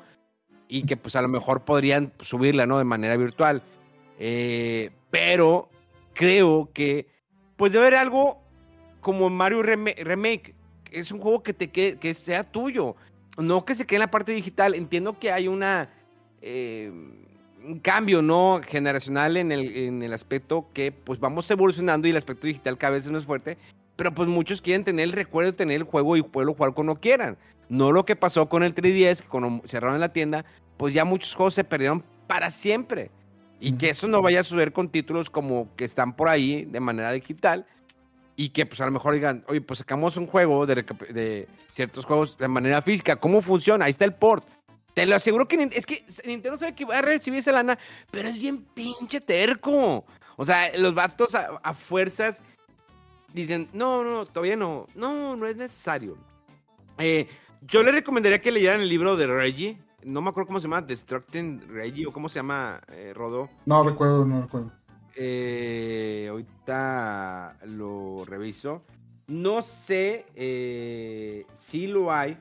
y 0.68 0.82
que 0.84 0.96
pues 0.96 1.16
a 1.16 1.22
lo 1.22 1.28
mejor 1.28 1.64
podrían 1.64 2.12
subirla, 2.20 2.66
¿no? 2.66 2.78
De 2.78 2.84
manera 2.84 3.16
virtual. 3.16 3.62
Eh, 4.18 4.90
pero 5.10 5.68
creo 6.14 6.70
que 6.72 7.06
pues 7.56 7.72
debe 7.72 7.86
haber 7.86 7.98
algo 7.98 8.40
como 9.00 9.30
Mario 9.30 9.62
Rema- 9.62 9.94
Remake. 9.96 10.54
que 10.84 10.98
Es 11.00 11.12
un 11.12 11.20
juego 11.20 11.42
que 11.42 11.54
te 11.54 11.68
quede, 11.68 11.98
que 11.98 12.12
sea 12.14 12.44
tuyo. 12.44 12.96
No 13.36 13.64
que 13.64 13.74
se 13.74 13.86
quede 13.86 13.96
en 13.96 14.00
la 14.00 14.10
parte 14.10 14.32
digital. 14.32 14.74
Entiendo 14.74 15.18
que 15.18 15.30
hay 15.32 15.48
una 15.48 15.88
eh, 16.42 16.92
un 17.64 17.80
cambio 17.80 18.22
no 18.22 18.60
generacional 18.66 19.36
en 19.36 19.50
el, 19.52 19.76
en 19.76 20.02
el 20.02 20.12
aspecto 20.12 20.68
que 20.72 20.92
pues 20.92 21.18
vamos 21.18 21.50
evolucionando 21.50 22.06
y 22.06 22.10
el 22.12 22.16
aspecto 22.16 22.46
digital 22.46 22.78
cada 22.78 22.92
vez 22.92 23.06
es 23.06 23.24
fuerte. 23.24 23.58
Pero 23.98 24.14
pues 24.14 24.28
muchos 24.28 24.62
quieren 24.62 24.84
tener 24.84 25.06
el 25.06 25.12
recuerdo 25.12 25.50
de 25.50 25.56
tener 25.56 25.78
el 25.78 25.82
juego 25.82 26.16
y 26.16 26.22
poderlo 26.22 26.54
jugar 26.54 26.72
cuando 26.72 27.00
quieran. 27.00 27.36
No 27.68 27.90
lo 27.90 28.04
que 28.04 28.14
pasó 28.14 28.48
con 28.48 28.62
el 28.62 28.72
3DS, 28.72 29.22
que 29.22 29.26
cuando 29.28 29.60
cerraron 29.66 29.98
la 29.98 30.12
tienda, 30.12 30.44
pues 30.76 30.94
ya 30.94 31.04
muchos 31.04 31.34
juegos 31.34 31.54
se 31.54 31.64
perdieron 31.64 32.04
para 32.28 32.52
siempre. 32.52 33.10
Y 33.58 33.72
que 33.72 33.90
eso 33.90 34.06
no 34.06 34.22
vaya 34.22 34.38
a 34.38 34.44
suceder 34.44 34.72
con 34.72 34.88
títulos 34.88 35.30
como 35.30 35.74
que 35.74 35.84
están 35.84 36.14
por 36.14 36.28
ahí 36.28 36.64
de 36.66 36.78
manera 36.78 37.10
digital. 37.10 37.66
Y 38.36 38.50
que 38.50 38.66
pues 38.66 38.80
a 38.80 38.86
lo 38.86 38.92
mejor 38.92 39.14
digan, 39.14 39.44
oye, 39.48 39.60
pues 39.62 39.80
sacamos 39.80 40.16
un 40.16 40.28
juego 40.28 40.64
de, 40.64 40.76
de 41.12 41.48
ciertos 41.68 42.04
juegos 42.04 42.38
de 42.38 42.46
manera 42.46 42.80
física. 42.82 43.16
¿Cómo 43.16 43.42
funciona? 43.42 43.86
Ahí 43.86 43.90
está 43.90 44.04
el 44.04 44.14
port. 44.14 44.46
Te 44.94 45.06
lo 45.06 45.16
aseguro 45.16 45.48
que 45.48 45.70
es 45.72 45.86
que 45.86 46.06
Nintendo 46.24 46.56
sabe 46.56 46.76
que 46.76 46.84
va 46.84 46.98
a 46.98 47.02
recibir 47.02 47.40
esa 47.40 47.50
lana, 47.50 47.76
pero 48.12 48.28
es 48.28 48.38
bien 48.38 48.62
pinche 48.62 49.20
terco. 49.20 50.04
O 50.36 50.44
sea, 50.44 50.70
los 50.78 50.94
vatos 50.94 51.34
a, 51.34 51.58
a 51.64 51.74
fuerzas 51.74 52.44
dicen, 53.32 53.68
no, 53.72 54.04
no, 54.04 54.26
todavía 54.26 54.56
no, 54.56 54.86
no, 54.94 55.36
no 55.36 55.46
es 55.46 55.56
necesario. 55.56 56.16
Eh, 56.98 57.28
yo 57.62 57.82
le 57.82 57.92
recomendaría 57.92 58.40
que 58.40 58.52
leyeran 58.52 58.80
el 58.80 58.88
libro 58.88 59.16
de 59.16 59.26
Reggie. 59.26 59.78
No 60.04 60.20
me 60.20 60.30
acuerdo 60.30 60.46
cómo 60.46 60.60
se 60.60 60.64
llama, 60.64 60.82
Destructing 60.82 61.68
Reggie 61.68 62.06
o 62.06 62.12
cómo 62.12 62.28
se 62.28 62.36
llama, 62.36 62.80
eh, 62.88 63.12
Rodo. 63.14 63.48
No 63.66 63.82
recuerdo, 63.82 64.24
no 64.24 64.42
recuerdo. 64.42 64.72
Eh, 65.16 66.28
ahorita 66.30 67.56
lo 67.64 68.24
reviso. 68.24 68.80
No 69.26 69.62
sé 69.62 70.24
eh, 70.36 71.44
si 71.52 71.86
lo 71.88 72.12
hay. 72.12 72.38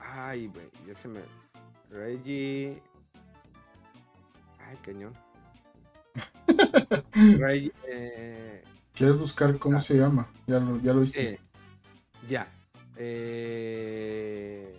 Ay, 0.00 0.46
güey, 0.48 0.68
ya 0.86 0.94
se 0.96 1.08
me. 1.08 1.20
Reggie. 1.90 2.82
Ay, 4.58 4.76
cañón. 4.82 5.12
Reggie. 7.38 7.72
eh, 7.86 8.64
¿Quieres 8.94 9.18
buscar 9.18 9.58
cómo 9.58 9.78
se 9.80 9.94
llama? 9.96 10.28
Ya 10.46 10.60
lo, 10.60 10.80
ya 10.80 10.92
lo 10.92 11.00
viste. 11.00 11.28
eh, 11.30 11.40
ya. 12.28 12.48
Eh, 12.96 14.74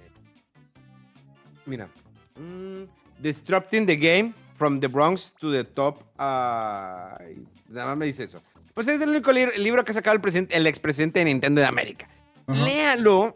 mira. 1.65 1.89
Mm, 2.37 2.83
Disrupting 3.19 3.85
the 3.85 3.95
Game 3.95 4.33
from 4.57 4.79
the 4.79 4.87
Bronx 4.87 5.33
to 5.39 5.51
the 5.51 5.63
Top. 5.63 6.01
Ay, 6.17 7.45
nada 7.69 7.87
más 7.87 7.97
me 7.97 8.05
dice 8.05 8.23
eso. 8.23 8.41
Pues 8.73 8.87
es 8.87 8.99
el 9.01 9.09
único 9.09 9.31
li- 9.31 9.57
libro 9.57 9.83
que 9.85 9.91
ha 9.91 9.95
sacado 9.95 10.15
el, 10.15 10.21
presidente- 10.21 10.55
el 10.55 10.67
expresidente 10.67 11.19
de 11.19 11.25
Nintendo 11.25 11.61
de 11.61 11.67
América. 11.67 12.07
Ajá. 12.47 12.63
Léalo, 12.65 13.33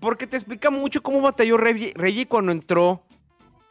porque 0.00 0.26
te 0.26 0.36
explica 0.36 0.70
mucho 0.70 1.02
cómo 1.02 1.20
batalló 1.22 1.56
Reggie, 1.56 1.92
Reggie 1.96 2.26
cuando 2.26 2.52
entró. 2.52 3.02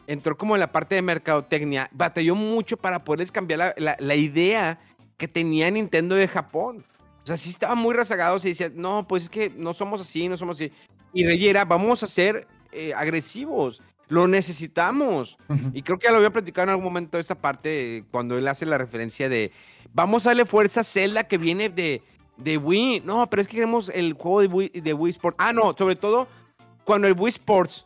Entró 0.08 0.38
como 0.38 0.56
en 0.56 0.60
la 0.62 0.72
parte 0.72 0.96
de 0.96 1.02
mercadotecnia. 1.02 1.90
Batalló 1.94 2.36
mucho 2.36 2.78
para 2.78 3.04
poderles 3.04 3.32
cambiar 3.32 3.60
la, 3.60 3.74
la- 3.78 3.98
la 4.00 4.16
idea 4.16 4.80
que 5.20 5.28
tenía 5.28 5.70
Nintendo 5.70 6.16
de 6.16 6.28
Japón. 6.28 6.84
O 7.22 7.28
sea, 7.28 7.38
sí 7.38 7.52
estaban 7.52 7.78
muy 7.78 7.94
rezagados 7.94 8.44
y 8.46 8.50
decían, 8.50 8.74
no, 8.76 9.08
pues 9.08 9.24
es 9.24 9.30
que 9.30 9.52
no 9.52 9.76
somos 9.76 10.02
así, 10.02 10.28
no 10.28 10.38
somos 10.38 10.58
así. 10.58 10.72
Y 11.14 11.26
Reggie 11.26 11.50
era, 11.50 11.66
vamos 11.66 12.02
a 12.02 12.08
ser 12.08 12.48
eh, 12.72 12.94
agresivos. 12.96 13.84
Lo 14.08 14.28
necesitamos. 14.28 15.38
Ujú. 15.50 15.72
Y 15.74 15.84
creo 15.84 16.00
que 16.00 16.06
ya 16.06 16.12
lo 16.12 16.18
había 16.18 16.32
platicado 16.32 16.64
en 16.64 16.70
algún 16.70 16.86
momento 16.86 17.20
esta 17.20 17.36
parte 17.36 18.06
cuando 18.10 18.38
él 18.38 18.48
hace 18.48 18.66
la 18.66 18.80
referencia 18.80 19.30
de 19.30 19.52
vamos 19.94 20.26
a 20.26 20.30
darle 20.30 20.46
fuerza 20.46 20.80
a 20.82 20.86
Zelda 20.86 21.26
que 21.26 21.38
viene 21.38 21.70
de, 21.70 22.02
de 22.38 22.58
Wii. 22.58 23.02
No, 23.02 23.30
pero 23.30 23.42
es 23.42 23.48
que 23.48 23.58
queremos 23.58 23.92
el 23.94 24.14
juego 24.14 24.42
de 24.42 24.48
Wii, 24.48 24.70
de 24.70 24.94
Wii 24.94 25.12
Sports. 25.12 25.38
Ah, 25.40 25.52
no, 25.54 25.76
sobre 25.78 25.98
todo 25.98 26.28
cuando 26.86 27.08
el 27.08 27.14
Wii 27.20 27.30
Sports 27.30 27.86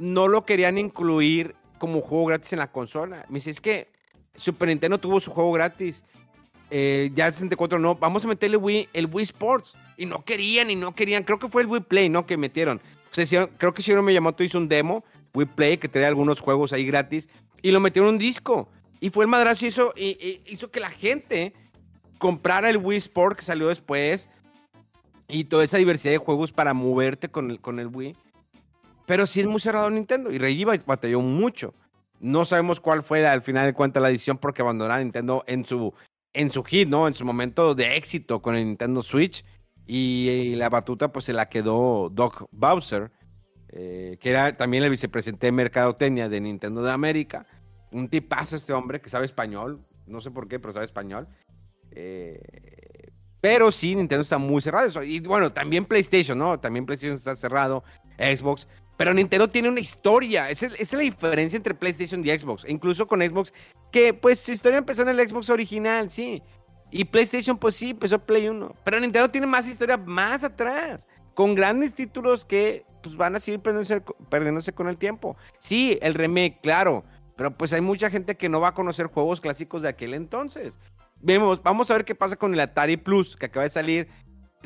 no 0.00 0.26
lo 0.26 0.44
querían 0.44 0.76
incluir 0.76 1.54
como 1.78 2.00
juego 2.00 2.26
gratis 2.26 2.52
en 2.52 2.58
la 2.58 2.72
consola. 2.72 3.24
Me 3.28 3.36
dice, 3.36 3.50
es 3.50 3.60
que 3.60 3.88
Super 4.34 4.68
Nintendo 4.68 4.98
tuvo 4.98 5.20
su 5.20 5.30
juego 5.30 5.52
gratis. 5.52 6.02
Eh, 6.76 7.12
ya 7.14 7.28
el 7.28 7.32
64 7.32 7.78
no, 7.78 7.94
vamos 7.94 8.24
a 8.24 8.28
meterle 8.28 8.56
Wii, 8.56 8.88
el 8.92 9.06
Wii 9.06 9.22
Sports. 9.22 9.74
Y 9.96 10.06
no 10.06 10.24
querían, 10.24 10.72
y 10.72 10.74
no 10.74 10.92
querían. 10.92 11.22
Creo 11.22 11.38
que 11.38 11.46
fue 11.46 11.62
el 11.62 11.68
Wii 11.68 11.82
Play, 11.82 12.08
¿no? 12.08 12.26
Que 12.26 12.36
metieron. 12.36 12.78
O 12.78 13.14
sea, 13.14 13.22
hicieron- 13.22 13.50
creo 13.58 13.72
que 13.72 13.80
Shigeru 13.80 14.02
Miyamoto 14.02 14.42
hizo 14.42 14.58
un 14.58 14.68
demo, 14.68 15.04
Wii 15.34 15.46
Play, 15.54 15.76
que 15.78 15.88
traía 15.88 16.08
algunos 16.08 16.40
juegos 16.40 16.72
ahí 16.72 16.84
gratis. 16.84 17.28
Y 17.62 17.70
lo 17.70 17.78
metieron 17.78 18.08
en 18.08 18.14
un 18.16 18.18
disco. 18.18 18.68
Y 18.98 19.10
fue 19.10 19.24
el 19.24 19.30
madrazo 19.30 19.64
y 19.96 20.40
hizo, 20.46 20.70
que 20.72 20.80
la 20.80 20.90
gente 20.90 21.52
comprara 22.18 22.70
el 22.70 22.78
Wii 22.78 22.98
Sport 22.98 23.38
que 23.38 23.44
salió 23.44 23.68
después. 23.68 24.28
Y 25.28 25.44
toda 25.44 25.62
esa 25.62 25.78
diversidad 25.78 26.12
de 26.12 26.18
juegos 26.18 26.50
para 26.50 26.74
moverte 26.74 27.28
con 27.28 27.52
el, 27.52 27.60
con 27.60 27.78
el 27.78 27.86
Wii. 27.86 28.16
Pero 29.06 29.28
sí 29.28 29.38
es 29.38 29.46
muy 29.46 29.60
cerrado 29.60 29.88
Nintendo. 29.90 30.32
Y 30.32 30.38
Reggie 30.38 30.66
bat- 30.66 30.84
batalló 30.84 31.20
mucho. 31.20 31.72
No 32.18 32.44
sabemos 32.44 32.80
cuál 32.80 33.04
fue 33.04 33.24
al 33.26 33.42
final 33.42 33.66
de 33.66 33.74
cuentas 33.74 34.02
la 34.02 34.08
decisión 34.08 34.38
porque 34.38 34.62
abandonaron 34.62 35.00
a 35.00 35.04
Nintendo 35.04 35.44
en 35.46 35.64
su, 35.64 35.94
en 36.34 36.50
su 36.50 36.62
hit, 36.64 36.88
¿no? 36.88 37.08
En 37.08 37.14
su 37.14 37.24
momento 37.24 37.74
de 37.74 37.96
éxito 37.96 38.42
con 38.42 38.54
el 38.56 38.66
Nintendo 38.66 39.02
Switch. 39.02 39.44
Y, 39.86 40.54
la 40.56 40.68
batuta 40.68 41.12
pues 41.12 41.26
se 41.26 41.32
la 41.32 41.48
quedó 41.48 42.08
Doc 42.10 42.48
Bowser, 42.50 43.12
eh, 43.68 44.16
que 44.20 44.30
era 44.30 44.56
también 44.56 44.82
el 44.82 44.90
vicepresidente 44.90 45.46
de 45.46 45.52
Mercadotecnia 45.52 46.28
de 46.28 46.40
Nintendo 46.40 46.82
de 46.82 46.90
América. 46.90 47.46
Un 47.90 48.08
tipazo 48.08 48.56
este 48.56 48.72
hombre 48.72 49.00
que 49.00 49.08
sabe 49.08 49.26
español. 49.26 49.84
No 50.06 50.20
sé 50.20 50.30
por 50.30 50.48
qué, 50.48 50.58
pero 50.58 50.72
sabe 50.72 50.84
español. 50.84 51.28
Eh, 51.92 52.40
pero 53.40 53.70
sí, 53.70 53.94
Nintendo 53.94 54.22
está 54.22 54.38
muy 54.38 54.62
cerrado. 54.62 55.02
Y 55.02 55.20
bueno, 55.20 55.52
también 55.52 55.84
PlayStation, 55.84 56.38
¿no? 56.38 56.58
También 56.58 56.86
PlayStation 56.86 57.16
está 57.16 57.36
cerrado. 57.36 57.84
Xbox. 58.18 58.66
Pero 58.96 59.12
Nintendo 59.12 59.48
tiene 59.48 59.68
una 59.68 59.80
historia. 59.80 60.48
Esa 60.50 60.66
es, 60.66 60.92
la 60.92 61.00
diferencia 61.00 61.56
entre 61.56 61.74
PlayStation 61.74 62.24
y 62.24 62.36
Xbox. 62.36 62.64
Incluso 62.68 63.06
con 63.06 63.20
Xbox, 63.20 63.52
que 63.90 64.14
pues 64.14 64.40
su 64.40 64.52
historia 64.52 64.78
empezó 64.78 65.02
en 65.02 65.08
el 65.08 65.28
Xbox 65.28 65.50
original, 65.50 66.10
sí. 66.10 66.42
Y 66.90 67.04
PlayStation, 67.04 67.58
pues 67.58 67.74
sí, 67.74 67.90
empezó 67.90 68.18
Play 68.20 68.48
1. 68.48 68.74
Pero 68.84 69.00
Nintendo 69.00 69.28
tiene 69.28 69.46
más 69.46 69.66
historia 69.66 69.96
más 69.96 70.44
atrás. 70.44 71.08
Con 71.34 71.56
grandes 71.56 71.94
títulos 71.94 72.44
que 72.44 72.86
pues 73.02 73.16
van 73.16 73.34
a 73.34 73.40
seguir 73.40 73.60
perdiéndose, 73.60 74.00
perdiéndose 74.30 74.72
con 74.72 74.88
el 74.88 74.96
tiempo. 74.96 75.36
Sí, 75.58 75.98
el 76.00 76.14
remake, 76.14 76.60
claro. 76.62 77.04
Pero 77.36 77.56
pues 77.56 77.72
hay 77.72 77.80
mucha 77.80 78.10
gente 78.10 78.36
que 78.36 78.48
no 78.48 78.60
va 78.60 78.68
a 78.68 78.74
conocer 78.74 79.06
juegos 79.08 79.40
clásicos 79.40 79.82
de 79.82 79.88
aquel 79.88 80.14
entonces. 80.14 80.78
Vemos, 81.20 81.62
vamos 81.62 81.90
a 81.90 81.94
ver 81.94 82.04
qué 82.04 82.14
pasa 82.14 82.36
con 82.36 82.54
el 82.54 82.60
Atari 82.60 82.96
Plus, 82.96 83.36
que 83.36 83.46
acaba 83.46 83.64
de 83.64 83.70
salir. 83.70 84.08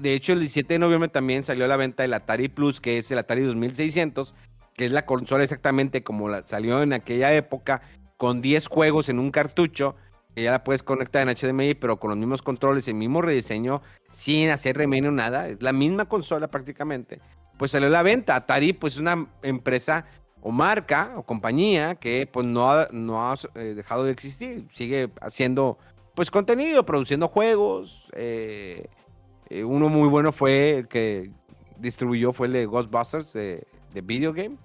De 0.00 0.14
hecho, 0.14 0.32
el 0.32 0.40
17 0.40 0.74
de 0.74 0.78
noviembre 0.78 1.08
también 1.08 1.42
salió 1.42 1.64
a 1.64 1.68
la 1.68 1.76
venta 1.76 2.04
el 2.04 2.14
Atari 2.14 2.48
Plus, 2.48 2.80
que 2.80 2.98
es 2.98 3.10
el 3.10 3.18
Atari 3.18 3.42
2600, 3.42 4.34
que 4.74 4.86
es 4.86 4.92
la 4.92 5.04
consola 5.04 5.42
exactamente 5.42 6.02
como 6.02 6.28
la, 6.28 6.46
salió 6.46 6.82
en 6.82 6.92
aquella 6.92 7.34
época, 7.34 7.82
con 8.16 8.40
10 8.40 8.68
juegos 8.68 9.08
en 9.08 9.18
un 9.18 9.30
cartucho, 9.30 9.96
que 10.34 10.42
ya 10.42 10.52
la 10.52 10.64
puedes 10.64 10.82
conectar 10.82 11.26
en 11.26 11.34
HDMI, 11.34 11.74
pero 11.74 11.98
con 11.98 12.10
los 12.10 12.18
mismos 12.18 12.42
controles, 12.42 12.86
el 12.88 12.94
mismo 12.94 13.22
rediseño, 13.22 13.82
sin 14.10 14.50
hacer 14.50 14.76
remedio 14.76 15.10
nada, 15.10 15.48
es 15.48 15.62
la 15.62 15.72
misma 15.72 16.06
consola 16.08 16.48
prácticamente. 16.48 17.20
Pues 17.58 17.72
salió 17.72 17.88
a 17.88 17.90
la 17.90 18.02
venta. 18.04 18.36
Atari, 18.36 18.72
pues 18.72 18.94
es 18.94 19.00
una 19.00 19.26
empresa 19.42 20.06
o 20.40 20.52
marca 20.52 21.14
o 21.16 21.24
compañía 21.24 21.96
que 21.96 22.28
pues 22.32 22.46
no 22.46 22.70
ha, 22.70 22.88
no 22.92 23.30
ha 23.30 23.34
eh, 23.56 23.74
dejado 23.74 24.04
de 24.04 24.12
existir, 24.12 24.68
sigue 24.70 25.10
haciendo 25.20 25.76
pues 26.14 26.30
contenido, 26.30 26.86
produciendo 26.86 27.26
juegos. 27.26 28.08
eh, 28.12 28.86
eh, 29.50 29.64
uno 29.64 29.88
muy 29.88 30.08
bueno 30.08 30.32
fue 30.32 30.78
el 30.78 30.88
que 30.88 31.30
distribuyó, 31.78 32.32
fue 32.32 32.46
el 32.48 32.52
de 32.54 32.66
Ghostbusters 32.66 33.32
de, 33.32 33.66
de 33.92 34.00
Video 34.00 34.32
Game. 34.32 34.56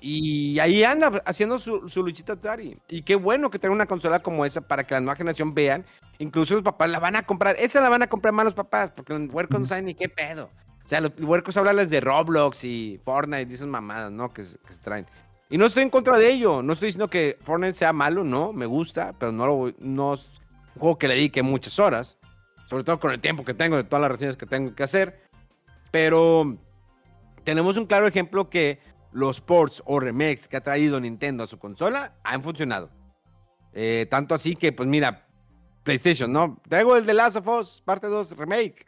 Y 0.00 0.58
ahí 0.60 0.84
anda 0.84 1.20
haciendo 1.26 1.58
su, 1.58 1.88
su 1.88 2.04
luchita 2.04 2.34
Atari. 2.34 2.78
Y 2.88 3.02
qué 3.02 3.16
bueno 3.16 3.50
que 3.50 3.58
tenga 3.58 3.74
una 3.74 3.86
consola 3.86 4.20
como 4.20 4.44
esa 4.44 4.60
para 4.60 4.86
que 4.86 4.94
la 4.94 5.00
nueva 5.00 5.16
generación 5.16 5.52
vean. 5.52 5.84
Incluso 6.18 6.54
los 6.54 6.62
papás 6.62 6.88
la 6.90 7.00
van 7.00 7.16
a 7.16 7.22
comprar. 7.24 7.56
Esa 7.58 7.80
la 7.80 7.88
van 7.88 8.02
a 8.02 8.06
comprar 8.06 8.32
más 8.32 8.44
los 8.44 8.54
papás, 8.54 8.92
porque 8.92 9.12
los 9.18 9.32
huercos 9.34 9.58
no 9.58 9.66
saben 9.66 9.86
ni 9.86 9.94
qué 9.94 10.08
pedo. 10.08 10.48
O 10.84 10.88
sea, 10.88 11.00
los 11.00 11.12
huercos 11.18 11.56
hablan 11.56 11.88
de 11.88 12.00
Roblox 12.00 12.62
y 12.62 13.00
Fortnite 13.02 13.50
y 13.50 13.54
esas 13.54 13.66
mamadas, 13.66 14.12
¿no? 14.12 14.32
Que, 14.32 14.44
se- 14.44 14.58
que 14.58 14.72
se 14.74 14.78
traen. 14.80 15.06
Y 15.50 15.58
no 15.58 15.66
estoy 15.66 15.82
en 15.82 15.90
contra 15.90 16.18
de 16.18 16.30
ello. 16.30 16.62
No 16.62 16.72
estoy 16.72 16.86
diciendo 16.86 17.10
que 17.10 17.36
Fortnite 17.42 17.74
sea 17.74 17.92
malo, 17.92 18.22
no. 18.22 18.52
Me 18.52 18.66
gusta, 18.66 19.12
pero 19.18 19.32
no, 19.32 19.44
lo, 19.46 19.54
voy- 19.56 19.76
no 19.80 20.14
es 20.14 20.28
un 20.76 20.80
juego 20.82 20.98
que 20.98 21.08
le 21.08 21.14
dedique 21.14 21.42
muchas 21.42 21.80
horas. 21.80 22.16
Sobre 22.74 22.82
todo 22.82 22.98
con 22.98 23.12
el 23.12 23.20
tiempo 23.20 23.44
que 23.44 23.54
tengo 23.54 23.76
de 23.76 23.84
todas 23.84 24.00
las 24.02 24.10
reseñas 24.10 24.36
que 24.36 24.46
tengo 24.46 24.74
que 24.74 24.82
hacer. 24.82 25.20
Pero 25.92 26.56
tenemos 27.44 27.76
un 27.76 27.86
claro 27.86 28.08
ejemplo 28.08 28.50
que 28.50 28.80
los 29.12 29.40
ports 29.40 29.80
o 29.86 30.00
remakes 30.00 30.48
que 30.48 30.56
ha 30.56 30.60
traído 30.60 30.98
Nintendo 30.98 31.44
a 31.44 31.46
su 31.46 31.56
consola 31.60 32.16
han 32.24 32.42
funcionado. 32.42 32.90
Eh, 33.74 34.08
tanto 34.10 34.34
así 34.34 34.56
que, 34.56 34.72
pues 34.72 34.88
mira, 34.88 35.24
PlayStation, 35.84 36.32
¿no? 36.32 36.60
Traigo 36.68 36.96
el 36.96 37.06
de 37.06 37.14
Last 37.14 37.36
of 37.36 37.46
Us, 37.46 37.80
parte 37.84 38.08
2, 38.08 38.36
remake, 38.36 38.84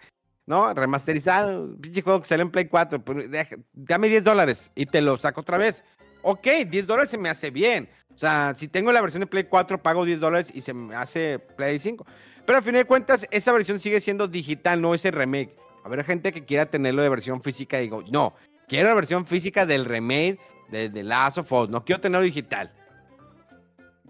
¿no? 0.46 0.74
Remasterizado, 0.74 1.76
pinche 1.80 2.02
juego 2.02 2.18
que 2.18 2.26
sale 2.26 2.42
en 2.42 2.50
Play 2.50 2.64
4, 2.66 3.04
pues, 3.04 3.30
deja- 3.30 3.54
dame 3.72 4.08
10 4.08 4.24
dólares 4.24 4.72
y 4.74 4.86
te 4.86 5.00
lo 5.00 5.16
saco 5.16 5.42
otra 5.42 5.58
vez. 5.58 5.84
Ok, 6.22 6.44
10 6.68 6.88
dólares 6.88 7.10
se 7.10 7.18
me 7.18 7.28
hace 7.28 7.52
bien. 7.52 7.88
O 8.12 8.18
sea, 8.18 8.52
si 8.56 8.66
tengo 8.66 8.90
la 8.90 9.00
versión 9.00 9.20
de 9.20 9.28
Play 9.28 9.44
4, 9.44 9.80
pago 9.80 10.04
10 10.04 10.18
dólares 10.18 10.50
y 10.52 10.60
se 10.62 10.74
me 10.74 10.96
hace 10.96 11.38
Play 11.38 11.78
5. 11.78 12.04
Pero 12.46 12.58
al 12.58 12.64
fin 12.64 12.74
de 12.74 12.84
cuentas, 12.84 13.26
esa 13.30 13.52
versión 13.52 13.80
sigue 13.80 14.00
siendo 14.00 14.28
digital, 14.28 14.80
no 14.80 14.94
ese 14.94 15.10
remake. 15.10 15.56
Habrá 15.84 16.04
gente 16.04 16.32
que 16.32 16.44
quiera 16.44 16.66
tenerlo 16.66 17.02
de 17.02 17.08
versión 17.08 17.42
física 17.42 17.78
y 17.78 17.82
digo, 17.82 18.02
no, 18.10 18.34
quiero 18.68 18.88
la 18.88 18.94
versión 18.94 19.26
física 19.26 19.66
del 19.66 19.84
remake 19.84 20.38
de 20.70 20.88
The 20.88 21.02
Last 21.02 21.38
of 21.38 21.52
Us, 21.52 21.68
no 21.68 21.84
quiero 21.84 22.00
tenerlo 22.00 22.24
digital. 22.24 22.72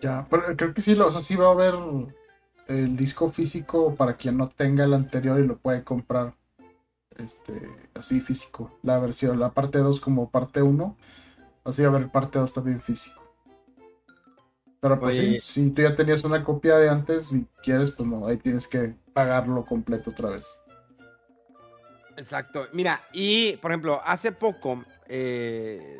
Ya, 0.00 0.26
pero 0.30 0.56
creo 0.56 0.74
que 0.74 0.82
sí, 0.82 0.94
o 0.94 1.10
sea, 1.10 1.22
sí 1.22 1.36
va 1.36 1.46
a 1.46 1.52
haber 1.52 1.74
el 2.68 2.96
disco 2.96 3.30
físico 3.30 3.94
para 3.94 4.16
quien 4.16 4.36
no 4.36 4.48
tenga 4.48 4.84
el 4.84 4.94
anterior 4.94 5.40
y 5.40 5.46
lo 5.46 5.56
puede 5.56 5.84
comprar 5.84 6.34
este 7.16 7.68
así 7.94 8.20
físico. 8.20 8.78
La 8.82 8.98
versión, 8.98 9.40
la 9.40 9.50
parte 9.50 9.78
2 9.78 10.00
como 10.00 10.30
parte 10.30 10.62
1. 10.62 10.96
Así 11.64 11.82
va 11.82 11.88
a 11.88 11.96
haber 11.96 12.10
parte 12.10 12.38
2 12.38 12.52
también 12.52 12.80
físico. 12.80 13.25
Pero 14.88 15.00
pues 15.00 15.18
Oye. 15.18 15.40
sí, 15.40 15.64
si 15.64 15.70
tú 15.70 15.82
ya 15.82 15.96
tenías 15.96 16.22
una 16.22 16.44
copia 16.44 16.76
de 16.78 16.88
antes 16.88 17.32
y 17.32 17.44
quieres, 17.62 17.90
pues 17.90 18.08
no, 18.08 18.26
ahí 18.28 18.36
tienes 18.36 18.68
que 18.68 18.94
pagarlo 19.12 19.64
completo 19.64 20.10
otra 20.10 20.30
vez. 20.30 20.46
Exacto. 22.16 22.66
Mira, 22.72 23.00
y 23.12 23.56
por 23.56 23.70
ejemplo, 23.72 24.00
hace 24.04 24.30
poco 24.32 24.82
eh, 25.08 25.98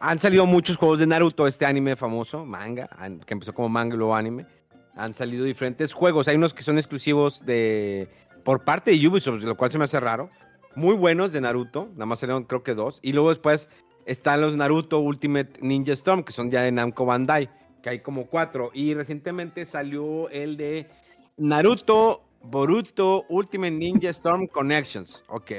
han 0.00 0.18
salido 0.18 0.44
muchos 0.44 0.76
juegos 0.76 0.98
de 0.98 1.06
Naruto, 1.06 1.46
este 1.46 1.66
anime 1.66 1.94
famoso, 1.96 2.44
manga, 2.44 2.88
an- 2.98 3.20
que 3.20 3.34
empezó 3.34 3.54
como 3.54 3.68
manga 3.68 3.94
y 3.94 3.98
luego 3.98 4.14
anime. 4.16 4.44
Han 4.96 5.14
salido 5.14 5.44
diferentes 5.44 5.92
juegos. 5.92 6.26
Hay 6.28 6.36
unos 6.36 6.52
que 6.52 6.62
son 6.62 6.76
exclusivos 6.78 7.46
de 7.46 8.08
por 8.44 8.64
parte 8.64 8.90
de 8.90 9.06
Ubisoft, 9.08 9.42
lo 9.44 9.56
cual 9.56 9.70
se 9.70 9.78
me 9.78 9.84
hace 9.84 10.00
raro. 10.00 10.30
Muy 10.74 10.94
buenos 10.94 11.32
de 11.32 11.40
Naruto, 11.40 11.88
nada 11.92 12.06
más 12.06 12.18
salieron 12.18 12.44
creo 12.44 12.62
que 12.62 12.74
dos. 12.74 12.98
Y 13.02 13.12
luego 13.12 13.28
después 13.30 13.68
están 14.04 14.40
los 14.40 14.56
Naruto 14.56 14.98
Ultimate 15.00 15.52
Ninja 15.60 15.92
Storm, 15.92 16.22
que 16.24 16.32
son 16.32 16.50
ya 16.50 16.62
de 16.62 16.72
Namco 16.72 17.04
Bandai, 17.06 17.48
que 17.82 17.90
hay 17.90 17.98
como 18.00 18.26
cuatro. 18.26 18.70
Y 18.74 18.94
recientemente 18.94 19.64
salió 19.66 20.28
el 20.30 20.56
de 20.56 20.88
Naruto 21.36 22.22
Boruto 22.42 23.24
Ultimate 23.28 23.70
Ninja 23.72 24.10
Storm 24.10 24.46
Connections. 24.46 25.22
Ok. 25.28 25.52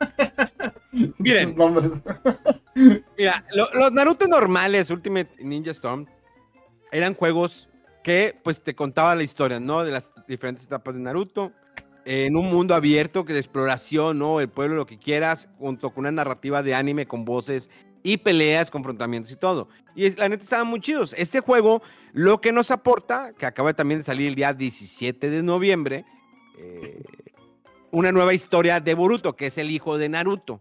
Miren. 1.18 1.56
Mira, 3.18 3.44
lo- 3.54 3.68
los 3.74 3.92
Naruto 3.92 4.26
normales, 4.26 4.90
Ultimate 4.90 5.30
Ninja 5.40 5.70
Storm, 5.72 6.06
eran 6.92 7.14
juegos 7.14 7.68
que 8.02 8.38
pues 8.42 8.62
te 8.62 8.74
contaban 8.74 9.18
la 9.18 9.24
historia, 9.24 9.58
¿no? 9.60 9.82
De 9.84 9.90
las 9.92 10.10
diferentes 10.28 10.64
etapas 10.64 10.94
de 10.94 11.00
Naruto. 11.00 11.52
En 12.06 12.36
un 12.36 12.50
mundo 12.50 12.74
abierto 12.74 13.24
que 13.24 13.32
de 13.32 13.38
exploración, 13.38 14.18
¿no? 14.18 14.38
El 14.40 14.50
pueblo, 14.50 14.76
lo 14.76 14.84
que 14.86 14.98
quieras, 14.98 15.48
junto 15.58 15.90
con 15.90 16.02
una 16.02 16.12
narrativa 16.12 16.62
de 16.62 16.74
anime 16.74 17.06
con 17.06 17.24
voces 17.24 17.70
y 18.04 18.18
peleas, 18.18 18.70
confrontamientos 18.70 19.32
y 19.32 19.36
todo. 19.36 19.68
Y 19.96 20.10
la 20.14 20.28
neta 20.28 20.44
estaban 20.44 20.68
muy 20.68 20.80
chidos. 20.80 21.14
Este 21.18 21.40
juego, 21.40 21.82
lo 22.12 22.40
que 22.40 22.52
nos 22.52 22.70
aporta, 22.70 23.32
que 23.36 23.46
acaba 23.46 23.72
también 23.74 23.98
de 24.00 24.04
salir 24.04 24.28
el 24.28 24.34
día 24.36 24.52
17 24.52 25.30
de 25.30 25.42
noviembre, 25.42 26.04
eh, 26.58 27.02
una 27.90 28.12
nueva 28.12 28.34
historia 28.34 28.78
de 28.78 28.94
Boruto, 28.94 29.34
que 29.34 29.46
es 29.46 29.56
el 29.58 29.70
hijo 29.70 29.96
de 29.98 30.08
Naruto. 30.10 30.60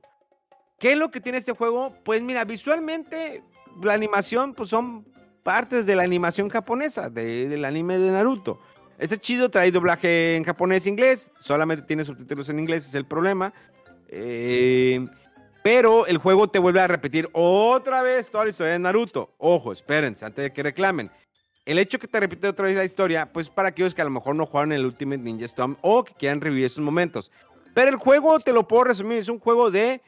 ¿Qué 0.79 0.93
es 0.93 0.97
lo 0.97 1.11
que 1.11 1.19
tiene 1.19 1.37
este 1.37 1.51
juego? 1.51 1.93
Pues 2.05 2.21
mira, 2.21 2.45
visualmente 2.45 3.43
la 3.81 3.93
animación 3.93 4.53
pues 4.53 4.69
son 4.69 5.05
partes 5.43 5.85
de 5.85 5.95
la 5.97 6.03
animación 6.03 6.47
japonesa, 6.49 7.09
de- 7.09 7.49
del 7.49 7.65
anime 7.65 7.97
de 7.97 8.09
Naruto. 8.11 8.59
Está 8.97 9.17
chido, 9.17 9.49
trae 9.49 9.71
doblaje 9.71 10.35
en 10.37 10.43
japonés 10.45 10.85
e 10.85 10.89
inglés, 10.89 11.29
solamente 11.39 11.83
tiene 11.85 12.05
subtítulos 12.05 12.47
en 12.47 12.59
inglés, 12.59 12.87
es 12.87 12.93
el 12.95 13.05
problema. 13.05 13.51
Eh, 14.07 15.05
pero 15.64 16.05
el 16.05 16.18
juego 16.18 16.49
te 16.49 16.59
vuelve 16.59 16.82
a 16.82 16.88
repetir 16.88 17.30
otra 17.32 18.03
vez 18.03 18.30
toda 18.30 18.43
la 18.43 18.49
historia 18.49 18.74
de 18.74 18.80
Naruto. 18.80 19.34
Ojo, 19.38 19.72
espérense, 19.72 20.26
antes 20.26 20.43
de 20.43 20.53
que 20.53 20.61
reclamen. 20.61 21.09
El 21.66 21.80
hecho 21.80 21.97
que 21.97 22.07
te 22.07 22.20
repite 22.20 22.49
otra 22.49 22.66
vez 22.66 22.76
la 22.76 22.84
historia, 22.84 23.32
pues 23.32 23.49
para 23.49 23.70
aquellos 23.70 23.95
que 23.95 24.01
a 24.01 24.05
lo 24.05 24.11
mejor 24.11 24.36
no 24.36 24.45
jugaron 24.45 24.74
el 24.74 24.86
Ultimate 24.86 25.22
Ninja 25.22 25.45
Storm 25.45 25.78
o 25.82 26.03
que 26.03 26.14
quieran 26.14 26.41
revivir 26.41 26.66
esos 26.66 26.84
momentos. 26.84 27.32
Pero 27.74 27.89
el 27.89 27.95
juego, 27.95 28.39
te 28.41 28.51
lo 28.51 28.68
puedo 28.68 28.84
resumir, 28.84 29.20
es 29.20 29.30
un 29.30 29.39
juego 29.39 29.72
de 29.72 30.01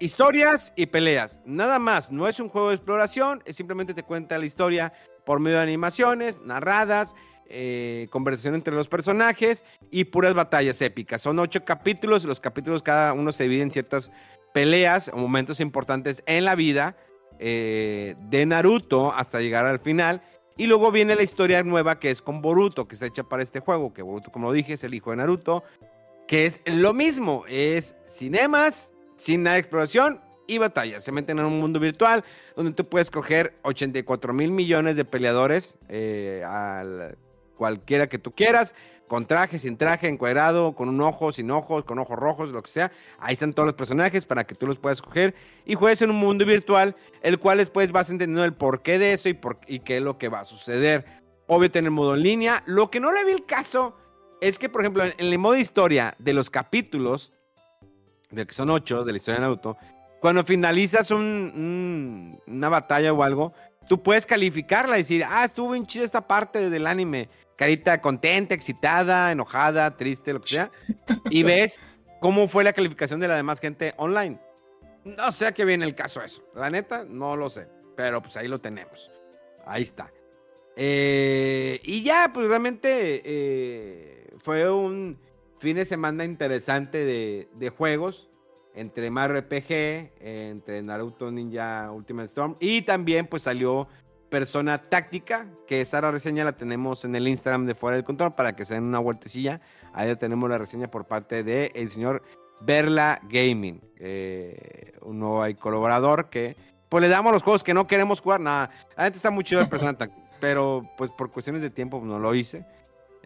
historias 0.00 0.72
y 0.74 0.86
peleas. 0.86 1.40
Nada 1.44 1.78
más, 1.78 2.10
no 2.10 2.26
es 2.26 2.40
un 2.40 2.48
juego 2.48 2.70
de 2.70 2.74
exploración, 2.74 3.40
es 3.44 3.54
simplemente 3.54 3.94
te 3.94 4.02
cuenta 4.02 4.36
la 4.36 4.46
historia 4.46 4.92
por 5.24 5.38
medio 5.38 5.58
de 5.58 5.62
animaciones, 5.62 6.40
narradas, 6.40 7.14
eh, 7.46 8.08
conversación 8.10 8.54
entre 8.54 8.74
los 8.74 8.88
personajes 8.88 9.64
y 9.90 10.04
puras 10.04 10.34
batallas 10.34 10.80
épicas. 10.80 11.22
Son 11.22 11.38
ocho 11.38 11.64
capítulos, 11.64 12.24
los 12.24 12.40
capítulos 12.40 12.82
cada 12.82 13.12
uno 13.12 13.32
se 13.32 13.44
divide 13.44 13.62
en 13.62 13.70
ciertas 13.70 14.10
peleas 14.52 15.10
o 15.12 15.16
momentos 15.16 15.60
importantes 15.60 16.22
en 16.26 16.44
la 16.44 16.54
vida 16.54 16.96
eh, 17.38 18.14
de 18.30 18.46
Naruto 18.46 19.12
hasta 19.12 19.40
llegar 19.40 19.66
al 19.66 19.80
final. 19.80 20.22
Y 20.56 20.66
luego 20.66 20.92
viene 20.92 21.16
la 21.16 21.22
historia 21.24 21.62
nueva 21.64 21.98
que 21.98 22.10
es 22.10 22.22
con 22.22 22.40
Boruto, 22.40 22.86
que 22.86 22.94
está 22.94 23.06
hecha 23.06 23.24
para 23.24 23.42
este 23.42 23.60
juego, 23.60 23.92
que 23.92 24.02
Boruto, 24.02 24.30
como 24.30 24.46
lo 24.46 24.52
dije, 24.52 24.74
es 24.74 24.84
el 24.84 24.94
hijo 24.94 25.10
de 25.10 25.16
Naruto, 25.16 25.64
que 26.28 26.46
es 26.46 26.60
lo 26.64 26.94
mismo, 26.94 27.44
es 27.48 27.96
cinemas, 28.06 28.92
sin 29.16 29.42
nada 29.42 29.54
de 29.54 29.60
exploración 29.60 30.20
y 30.46 30.58
batallas. 30.58 31.02
Se 31.02 31.12
meten 31.12 31.38
en 31.38 31.46
un 31.46 31.58
mundo 31.58 31.80
virtual 31.80 32.24
donde 32.56 32.72
tú 32.72 32.88
puedes 32.88 33.10
coger 33.10 33.54
84 33.62 34.32
mil 34.32 34.50
millones 34.50 34.96
de 34.96 35.04
peleadores, 35.04 35.76
eh, 35.88 36.44
al, 36.46 37.18
cualquiera 37.56 38.08
que 38.08 38.18
tú 38.18 38.32
quieras, 38.32 38.74
con 39.06 39.26
traje, 39.26 39.58
sin 39.58 39.76
traje, 39.76 40.08
encuadrado, 40.08 40.74
con 40.74 40.88
un 40.88 41.00
ojo, 41.02 41.30
sin 41.30 41.50
ojos, 41.50 41.84
con 41.84 41.98
ojos 41.98 42.18
rojos, 42.18 42.48
lo 42.48 42.62
que 42.62 42.70
sea. 42.70 42.90
Ahí 43.18 43.34
están 43.34 43.52
todos 43.52 43.66
los 43.66 43.74
personajes 43.74 44.24
para 44.26 44.44
que 44.44 44.54
tú 44.54 44.66
los 44.66 44.78
puedas 44.78 45.02
coger 45.02 45.34
y 45.66 45.74
juegues 45.74 46.00
en 46.02 46.10
un 46.10 46.16
mundo 46.16 46.44
virtual, 46.46 46.96
el 47.22 47.38
cual 47.38 47.58
después 47.58 47.92
vas 47.92 48.08
entendiendo 48.10 48.44
el 48.44 48.54
porqué 48.54 48.98
de 48.98 49.12
eso 49.12 49.28
y, 49.28 49.34
por, 49.34 49.58
y 49.66 49.80
qué 49.80 49.98
es 49.98 50.02
lo 50.02 50.16
que 50.18 50.28
va 50.28 50.40
a 50.40 50.44
suceder. 50.44 51.04
Obvio, 51.46 51.70
tener 51.70 51.90
modo 51.90 52.14
en 52.14 52.22
línea. 52.22 52.62
Lo 52.66 52.90
que 52.90 52.98
no 53.00 53.12
le 53.12 53.24
vi 53.24 53.32
el 53.32 53.44
caso 53.44 53.94
es 54.40 54.58
que, 54.58 54.70
por 54.70 54.80
ejemplo, 54.80 55.04
en 55.04 55.14
el 55.18 55.38
modo 55.38 55.56
historia 55.56 56.14
de 56.18 56.32
los 56.32 56.48
capítulos, 56.48 57.32
de 58.30 58.46
que 58.46 58.54
son 58.54 58.70
ocho 58.70 59.04
de 59.04 59.12
la 59.12 59.16
historia 59.18 59.36
de 59.36 59.42
Naruto, 59.42 59.76
cuando 60.20 60.42
finalizas 60.42 61.10
un- 61.10 62.40
una 62.46 62.68
batalla 62.70 63.12
o 63.12 63.22
algo, 63.22 63.52
tú 63.88 64.02
puedes 64.02 64.26
calificarla 64.26 64.96
y 64.96 65.00
decir, 65.00 65.24
ah, 65.26 65.44
estuvo 65.44 65.72
bien 65.72 65.86
chida 65.86 66.04
esta 66.04 66.26
parte 66.26 66.70
del 66.70 66.86
anime. 66.86 67.28
Carita 67.56 68.00
contenta, 68.00 68.54
excitada, 68.54 69.30
enojada, 69.30 69.96
triste, 69.96 70.32
lo 70.32 70.40
que 70.40 70.48
sea. 70.48 70.70
Y 71.30 71.42
ves 71.44 71.80
cómo 72.20 72.48
fue 72.48 72.64
la 72.64 72.72
calificación 72.72 73.20
de 73.20 73.28
la 73.28 73.36
demás 73.36 73.60
gente 73.60 73.94
online. 73.96 74.40
No 75.04 75.30
sé 75.32 75.46
a 75.46 75.52
qué 75.52 75.64
viene 75.64 75.84
el 75.84 75.94
caso 75.94 76.22
eso. 76.22 76.42
La 76.54 76.70
neta, 76.70 77.04
no 77.04 77.36
lo 77.36 77.50
sé. 77.50 77.68
Pero 77.96 78.22
pues 78.22 78.36
ahí 78.36 78.48
lo 78.48 78.60
tenemos. 78.60 79.10
Ahí 79.66 79.82
está. 79.82 80.12
Eh, 80.76 81.80
y 81.84 82.02
ya, 82.02 82.30
pues 82.34 82.48
realmente 82.48 83.22
eh, 83.24 84.34
fue 84.38 84.68
un 84.70 85.20
fin 85.58 85.76
de 85.76 85.84
semana 85.84 86.24
interesante 86.24 87.04
de, 87.04 87.48
de 87.54 87.70
juegos 87.70 88.28
entre 88.74 89.10
Mario 89.10 89.40
RPG, 89.40 90.12
entre 90.20 90.82
Naruto 90.82 91.30
Ninja 91.30 91.90
Ultimate 91.92 92.26
Storm 92.26 92.56
y 92.60 92.82
también 92.82 93.26
pues 93.26 93.44
salió 93.44 93.88
Persona 94.28 94.78
Táctica, 94.88 95.46
que 95.66 95.80
esa 95.80 96.00
reseña 96.10 96.44
la 96.44 96.56
tenemos 96.56 97.04
en 97.04 97.14
el 97.14 97.28
Instagram 97.28 97.66
de 97.66 97.74
Fuera 97.76 97.96
del 97.96 98.04
Control 98.04 98.34
para 98.34 98.56
que 98.56 98.64
se 98.64 98.74
den 98.74 98.82
una 98.82 98.98
vueltecilla. 98.98 99.60
Ahí 99.92 100.08
ya 100.08 100.16
tenemos 100.16 100.50
la 100.50 100.58
reseña 100.58 100.90
por 100.90 101.06
parte 101.06 101.44
del 101.44 101.70
el 101.74 101.88
señor 101.88 102.22
Berla 102.60 103.20
Gaming, 103.28 103.80
eh, 103.96 104.92
un 105.02 105.20
nuevo 105.20 105.44
colaborador 105.60 106.30
que 106.30 106.56
pues 106.88 107.02
le 107.02 107.08
damos 107.08 107.32
los 107.32 107.42
juegos 107.42 107.62
que 107.62 107.74
no 107.74 107.86
queremos 107.86 108.20
jugar. 108.20 108.40
Nada, 108.40 108.70
la 108.96 109.04
gente 109.04 109.18
está 109.18 109.30
muy 109.30 109.44
chido 109.44 109.60
el 109.60 109.68
Persona 109.68 109.94
Táctica, 109.98 110.20
pero 110.40 110.82
pues 110.96 111.10
por 111.10 111.30
cuestiones 111.30 111.62
de 111.62 111.70
tiempo 111.70 112.00
pues, 112.00 112.10
no 112.10 112.18
lo 112.18 112.34
hice. 112.34 112.66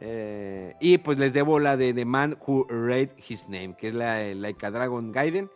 Eh, 0.01 0.75
y 0.81 0.99
pues 0.99 1.19
les 1.19 1.33
debo 1.33 1.59
la 1.59 1.77
de 1.77 1.93
The 1.93 2.05
Man 2.05 2.39
Who 2.47 2.67
Read 2.69 3.11
His 3.29 3.49
Name, 3.49 3.75
que 3.77 3.89
es 3.89 3.95
la 3.95 4.15
de 4.15 4.35
Laika 4.35 4.71
Dragon 4.71 5.13
Gaiden. 5.13 5.51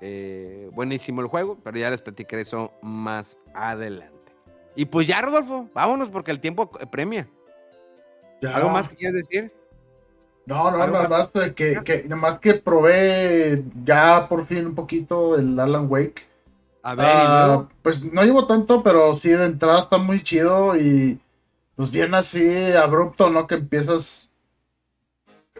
Eh, 0.00 0.70
buenísimo 0.74 1.22
el 1.22 1.28
juego, 1.28 1.58
pero 1.62 1.78
ya 1.78 1.90
les 1.90 2.02
platicaré 2.02 2.42
eso 2.42 2.72
más 2.82 3.36
adelante. 3.54 4.14
Y 4.76 4.84
pues 4.84 5.06
ya, 5.06 5.20
Rodolfo, 5.20 5.68
vámonos 5.74 6.08
porque 6.10 6.30
el 6.30 6.40
tiempo 6.40 6.70
premia. 6.70 7.28
¿Algo 8.54 8.68
más 8.68 8.88
que 8.88 8.94
quieras 8.94 9.14
decir? 9.14 9.52
No, 10.46 10.70
no, 10.70 10.78
nada 10.78 11.08
más 11.08 11.30
que, 11.54 11.82
que, 11.84 12.04
nada 12.04 12.16
más 12.16 12.38
que 12.38 12.54
probé 12.54 13.62
ya 13.84 14.28
por 14.28 14.46
fin 14.46 14.66
un 14.66 14.74
poquito 14.74 15.36
el 15.36 15.58
Alan 15.58 15.86
Wake. 15.90 16.22
A 16.82 16.94
ver, 16.94 17.58
uh, 17.58 17.68
pues 17.82 18.02
no 18.04 18.22
llevo 18.22 18.46
tanto, 18.46 18.82
pero 18.82 19.14
sí 19.14 19.28
de 19.30 19.44
entrada 19.44 19.80
está 19.80 19.98
muy 19.98 20.22
chido 20.22 20.74
y 20.74 21.20
pues 21.78 21.92
bien 21.92 22.12
así 22.12 22.72
abrupto, 22.72 23.30
¿no? 23.30 23.46
Que 23.46 23.54
empiezas 23.54 24.32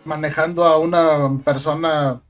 manejando 0.04 0.64
a 0.64 0.76
una 0.76 1.38
persona 1.44 2.20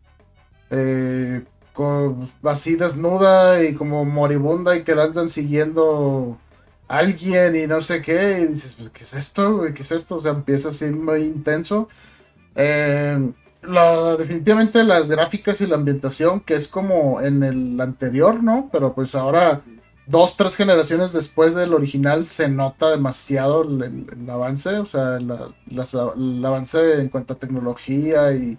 eh, 0.68 1.42
con, 1.72 2.30
así 2.42 2.76
desnuda 2.76 3.64
y 3.64 3.74
como 3.74 4.04
moribunda 4.04 4.76
y 4.76 4.84
que 4.84 4.94
la 4.94 5.04
andan 5.04 5.30
siguiendo 5.30 6.36
alguien 6.86 7.56
y 7.56 7.66
no 7.66 7.80
sé 7.80 8.02
qué. 8.02 8.40
Y 8.42 8.48
dices, 8.48 8.74
pues, 8.74 8.90
¿qué 8.90 9.04
es 9.04 9.14
esto? 9.14 9.62
¿Qué 9.74 9.80
es 9.80 9.90
esto? 9.90 10.16
O 10.16 10.20
sea, 10.20 10.32
empieza 10.32 10.68
así 10.68 10.90
muy 10.90 11.22
intenso. 11.22 11.88
Eh, 12.56 13.32
definitivamente 14.18 14.84
las 14.84 15.08
gráficas 15.08 15.62
y 15.62 15.66
la 15.66 15.76
ambientación, 15.76 16.40
que 16.40 16.56
es 16.56 16.68
como 16.68 17.22
en 17.22 17.42
el 17.42 17.80
anterior, 17.80 18.42
¿no? 18.42 18.68
Pero 18.70 18.92
pues 18.94 19.14
ahora 19.14 19.62
dos, 20.08 20.36
tres 20.36 20.56
generaciones 20.56 21.12
después 21.12 21.54
del 21.54 21.74
original 21.74 22.26
se 22.26 22.48
nota 22.48 22.90
demasiado 22.90 23.62
el, 23.62 24.30
avance, 24.30 24.78
o 24.78 24.86
sea, 24.86 25.18
el 25.18 26.44
avance 26.44 27.00
en 27.00 27.08
cuanto 27.10 27.34
a 27.34 27.38
tecnología 27.38 28.32
y 28.32 28.58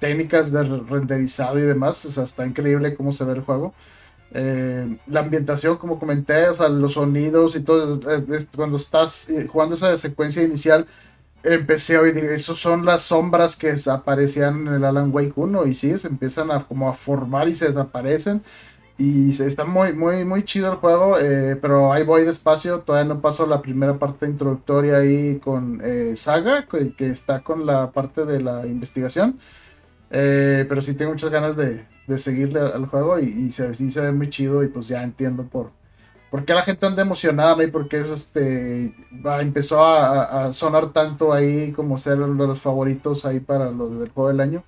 técnicas 0.00 0.50
de 0.50 0.64
renderizado 0.64 1.58
y 1.58 1.62
demás, 1.62 2.04
o 2.06 2.10
sea, 2.10 2.24
está 2.24 2.46
increíble 2.46 2.94
cómo 2.94 3.12
se 3.12 3.24
ve 3.24 3.34
el 3.34 3.42
juego. 3.42 3.72
Eh, 4.32 4.98
la 5.06 5.20
ambientación, 5.20 5.76
como 5.76 5.98
comenté, 5.98 6.48
o 6.48 6.54
sea, 6.54 6.68
los 6.68 6.94
sonidos 6.94 7.56
y 7.56 7.60
todo, 7.60 8.00
cuando 8.56 8.76
estás 8.76 9.28
eh, 9.30 9.46
jugando 9.46 9.74
esa 9.76 9.96
secuencia 9.98 10.42
inicial, 10.42 10.86
empecé 11.42 11.96
a 11.96 12.00
oír, 12.00 12.16
esos 12.18 12.58
son 12.58 12.84
las 12.84 13.02
sombras 13.02 13.56
que 13.56 13.74
aparecían 13.90 14.66
en 14.66 14.74
el 14.74 14.84
Alan 14.84 15.10
Wake 15.12 15.32
1 15.36 15.66
y 15.66 15.74
sí, 15.74 15.98
se 15.98 16.08
empiezan 16.08 16.50
a 16.50 16.64
como 16.66 16.88
a 16.88 16.94
formar 16.94 17.48
y 17.48 17.54
se 17.54 17.68
desaparecen 17.68 18.42
y 19.00 19.30
está 19.30 19.64
muy, 19.64 19.94
muy, 19.94 20.26
muy 20.26 20.44
chido 20.44 20.70
el 20.70 20.76
juego, 20.76 21.18
eh, 21.18 21.56
pero 21.56 21.90
ahí 21.90 22.04
voy 22.04 22.24
despacio. 22.24 22.80
Todavía 22.80 23.14
no 23.14 23.22
paso 23.22 23.46
la 23.46 23.62
primera 23.62 23.98
parte 23.98 24.26
introductoria 24.26 24.98
ahí 24.98 25.38
con 25.38 25.80
eh, 25.82 26.12
Saga, 26.16 26.66
que, 26.66 27.06
está 27.06 27.40
con 27.40 27.64
la 27.64 27.92
parte 27.92 28.26
de 28.26 28.42
la 28.42 28.66
investigación. 28.66 29.40
Eh, 30.10 30.66
pero 30.68 30.82
sí 30.82 30.92
tengo 30.94 31.12
muchas 31.12 31.30
ganas 31.30 31.56
de, 31.56 31.86
de 32.06 32.18
seguirle 32.18 32.60
al 32.60 32.86
juego 32.88 33.18
y, 33.18 33.50
se, 33.52 33.74
sí 33.74 33.90
se 33.90 34.02
ve 34.02 34.12
muy 34.12 34.28
chido 34.28 34.62
y 34.62 34.68
pues 34.68 34.86
ya 34.88 35.02
entiendo 35.02 35.44
por, 35.44 35.70
por 36.30 36.44
qué 36.44 36.52
la 36.52 36.62
gente 36.62 36.84
anda 36.84 37.00
emocionada 37.00 37.64
y 37.64 37.68
por 37.68 37.88
qué 37.88 38.00
este, 38.12 38.94
empezó 39.40 39.82
a, 39.82 40.52
sonar 40.52 40.92
tanto 40.92 41.32
ahí 41.32 41.72
como 41.72 41.96
ser 41.96 42.20
uno 42.20 42.42
de 42.42 42.48
los 42.48 42.60
favoritos 42.60 43.24
ahí 43.24 43.40
para 43.40 43.70
lo 43.70 43.88
del 43.88 44.10
juego 44.10 44.28
del 44.28 44.40
año. 44.40 44.64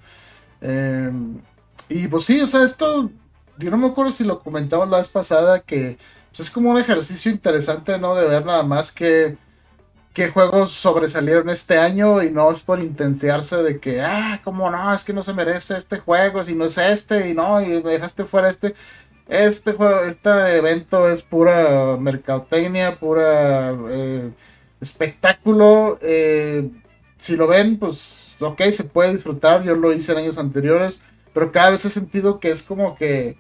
y 1.91 2.09
pues 2.09 2.25
sí, 2.25 2.41
o 2.41 2.47
sea, 2.47 2.65
esto 2.65 3.11
yo 3.59 3.71
no 3.71 3.79
me 3.79 3.87
acuerdo 3.89 4.13
si 4.13 4.25
lo 4.25 4.41
comentamos 4.41 4.89
la 4.89 4.99
vez 4.99 5.09
pasada, 5.09 5.61
que 5.61 5.99
pues, 6.31 6.41
es 6.41 6.51
como 6.51 6.71
un 6.71 6.79
ejercicio 6.79 7.31
interesante, 7.31 7.99
¿no? 7.99 8.15
De 8.15 8.27
ver 8.27 8.45
nada 8.45 8.63
más 8.63 8.93
que 8.93 9.37
qué 10.13 10.29
juegos 10.29 10.73
sobresalieron 10.73 11.49
este 11.51 11.79
año 11.79 12.23
y 12.23 12.31
no 12.31 12.51
es 12.53 12.61
por 12.61 12.81
intensiarse 12.81 13.63
de 13.63 13.81
que, 13.81 14.03
ah, 14.03 14.41
como 14.45 14.71
no, 14.71 14.95
es 14.95 15.05
que 15.05 15.13
no 15.13 15.23
se 15.23 15.33
merece 15.33 15.77
este 15.79 15.99
juego, 15.99 16.45
si 16.45 16.55
no 16.55 16.67
es 16.67 16.79
este 16.79 17.31
y 17.31 17.35
no, 17.35 17.61
y 17.63 17.83
me 17.83 17.91
dejaste 17.93 18.25
fuera 18.25 18.51
este. 18.51 18.75
Este 19.29 19.73
juego, 19.73 20.01
este 20.03 20.31
evento 20.57 21.09
es 21.09 21.23
pura 21.23 21.97
mercadotecnia, 21.99 22.99
pura 22.99 23.73
eh, 23.91 24.31
espectáculo. 24.81 25.99
Eh, 26.03 26.71
si 27.19 27.37
lo 27.37 27.47
ven, 27.47 27.79
pues 27.79 28.37
ok, 28.41 28.61
se 28.73 28.85
puede 28.85 29.13
disfrutar. 29.13 29.63
Yo 29.65 29.77
lo 29.77 29.93
hice 29.93 30.13
en 30.13 30.19
años 30.19 30.39
anteriores 30.39 31.05
pero 31.33 31.53
cada 31.53 31.71
vez 31.71 31.85
he 31.85 31.91
sentido 31.91 32.41
que 32.41 32.51
es 32.51 32.63
como 32.63 32.97
que 32.97 33.37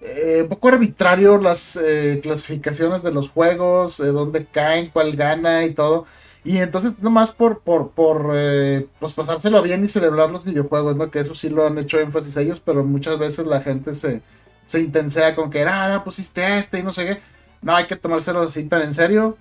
eh, 0.00 0.42
un 0.42 0.48
poco 0.48 0.68
arbitrario 0.68 1.38
las 1.38 1.76
eh, 1.82 2.20
clasificaciones 2.22 3.02
de 3.02 3.12
los 3.12 3.30
juegos, 3.30 3.98
de 3.98 4.12
dónde 4.12 4.44
caen, 4.46 4.90
cuál 4.90 5.16
gana 5.16 5.64
y 5.64 5.74
todo. 5.74 6.06
Y 6.44 6.58
entonces 6.58 7.00
nomás 7.00 7.32
por, 7.32 7.60
por, 7.60 7.90
por 7.90 8.32
eh, 8.34 8.86
pues 9.00 9.12
pasárselo 9.14 9.62
bien 9.62 9.84
y 9.84 9.88
celebrar 9.88 10.30
los 10.30 10.44
videojuegos, 10.44 10.96
¿no? 10.96 11.10
Que 11.10 11.20
eso 11.20 11.34
sí 11.34 11.48
lo 11.48 11.66
han 11.66 11.78
hecho 11.78 11.98
énfasis 11.98 12.36
ellos, 12.36 12.60
pero 12.64 12.84
muchas 12.84 13.18
veces 13.18 13.46
la 13.46 13.62
gente 13.62 13.94
se, 13.94 14.22
se 14.66 14.80
intensea 14.80 15.34
con 15.34 15.50
que, 15.50 15.62
ah, 15.64 15.88
no 15.88 16.04
pusiste 16.04 16.58
este 16.58 16.78
y 16.78 16.82
no 16.82 16.92
sé 16.92 17.06
qué. 17.06 17.20
No, 17.62 17.74
hay 17.74 17.86
que 17.86 17.96
tomárselo 17.96 18.42
así 18.42 18.64
tan 18.64 18.82
en 18.82 18.94
serio. 18.94 19.38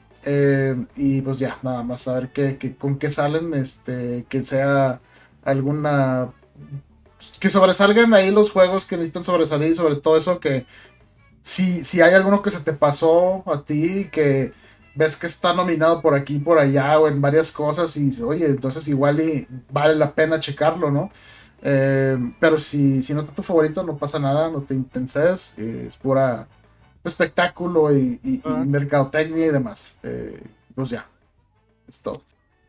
y 0.96 1.22
pues 1.22 1.40
ya, 1.40 1.60
nada 1.64 1.84
más 1.84 2.08
a 2.08 2.16
ver 2.20 2.30
qué, 2.30 2.76
con 2.80 2.98
qué 2.98 3.10
salen, 3.12 3.54
este, 3.54 4.26
que 4.30 4.44
sea 4.44 5.00
alguna 5.44 6.32
que 7.40 7.50
sobresalgan 7.50 8.14
ahí 8.14 8.32
los 8.32 8.52
juegos 8.52 8.86
que 8.86 8.98
necesitan 8.98 9.24
sobresalir 9.24 9.76
sobre 9.76 9.96
todo 9.96 10.18
eso 10.18 10.40
que 10.40 10.66
si, 11.42 11.84
si 11.84 12.02
hay 12.02 12.14
alguno 12.14 12.42
que 12.42 12.52
se 12.52 12.62
te 12.62 12.74
pasó 12.74 13.44
a 13.46 13.62
ti 13.64 14.10
que 14.12 14.54
ves 14.96 15.18
que 15.18 15.28
está 15.28 15.54
nominado 15.54 16.02
por 16.02 16.16
aquí 16.16 16.40
por 16.40 16.58
allá 16.58 17.00
o 17.00 17.08
en 17.08 17.22
varias 17.22 17.52
cosas 17.52 17.96
y 17.98 18.12
oye, 18.24 18.46
entonces 18.48 18.88
igual 18.88 19.20
y 19.20 19.48
vale 19.70 19.96
la 19.96 20.14
pena 20.14 20.40
checarlo, 20.40 20.90
¿no? 20.90 21.12
Eh, 21.62 22.18
pero 22.40 22.58
si, 22.58 23.04
si 23.04 23.14
no 23.14 23.22
está 23.22 23.34
tu 23.34 23.44
favorito 23.44 23.84
no 23.84 23.98
pasa 23.98 24.20
nada, 24.20 24.50
no 24.50 24.62
te 24.62 24.74
intenses, 24.74 25.56
eh, 25.58 25.88
es 25.90 25.98
pura 25.98 26.48
espectáculo 27.04 27.96
y, 27.96 28.42
mercadotecnia 28.66 29.46
y 29.48 29.52
demás. 29.52 30.00
Eh, 30.04 30.42
pues 30.74 30.90
ya, 30.90 31.08
es 31.88 32.00
todo. 32.00 32.22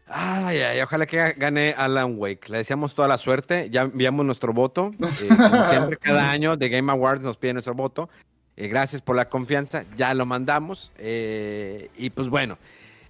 Ay, 0.08 0.58
ay, 0.60 0.80
ojalá 0.80 1.06
que 1.06 1.34
gane 1.36 1.74
Alan 1.76 2.14
Wake. 2.16 2.48
Le 2.48 2.58
deseamos 2.58 2.94
toda 2.94 3.08
la 3.08 3.18
suerte. 3.18 3.68
Ya 3.70 3.82
enviamos 3.82 4.24
nuestro 4.24 4.52
voto. 4.52 4.92
Eh, 5.00 5.28
como 5.28 5.68
siempre, 5.68 5.96
cada 5.96 6.30
año 6.30 6.56
de 6.56 6.68
Game 6.68 6.92
Awards 6.92 7.22
nos 7.22 7.36
pide 7.36 7.54
nuestro 7.54 7.74
voto. 7.74 8.08
Eh, 8.56 8.68
gracias 8.68 9.02
por 9.02 9.16
la 9.16 9.28
confianza. 9.28 9.84
Ya 9.96 10.14
lo 10.14 10.26
mandamos. 10.26 10.92
Eh, 10.98 11.90
y 11.96 12.10
pues 12.10 12.28
bueno. 12.28 12.58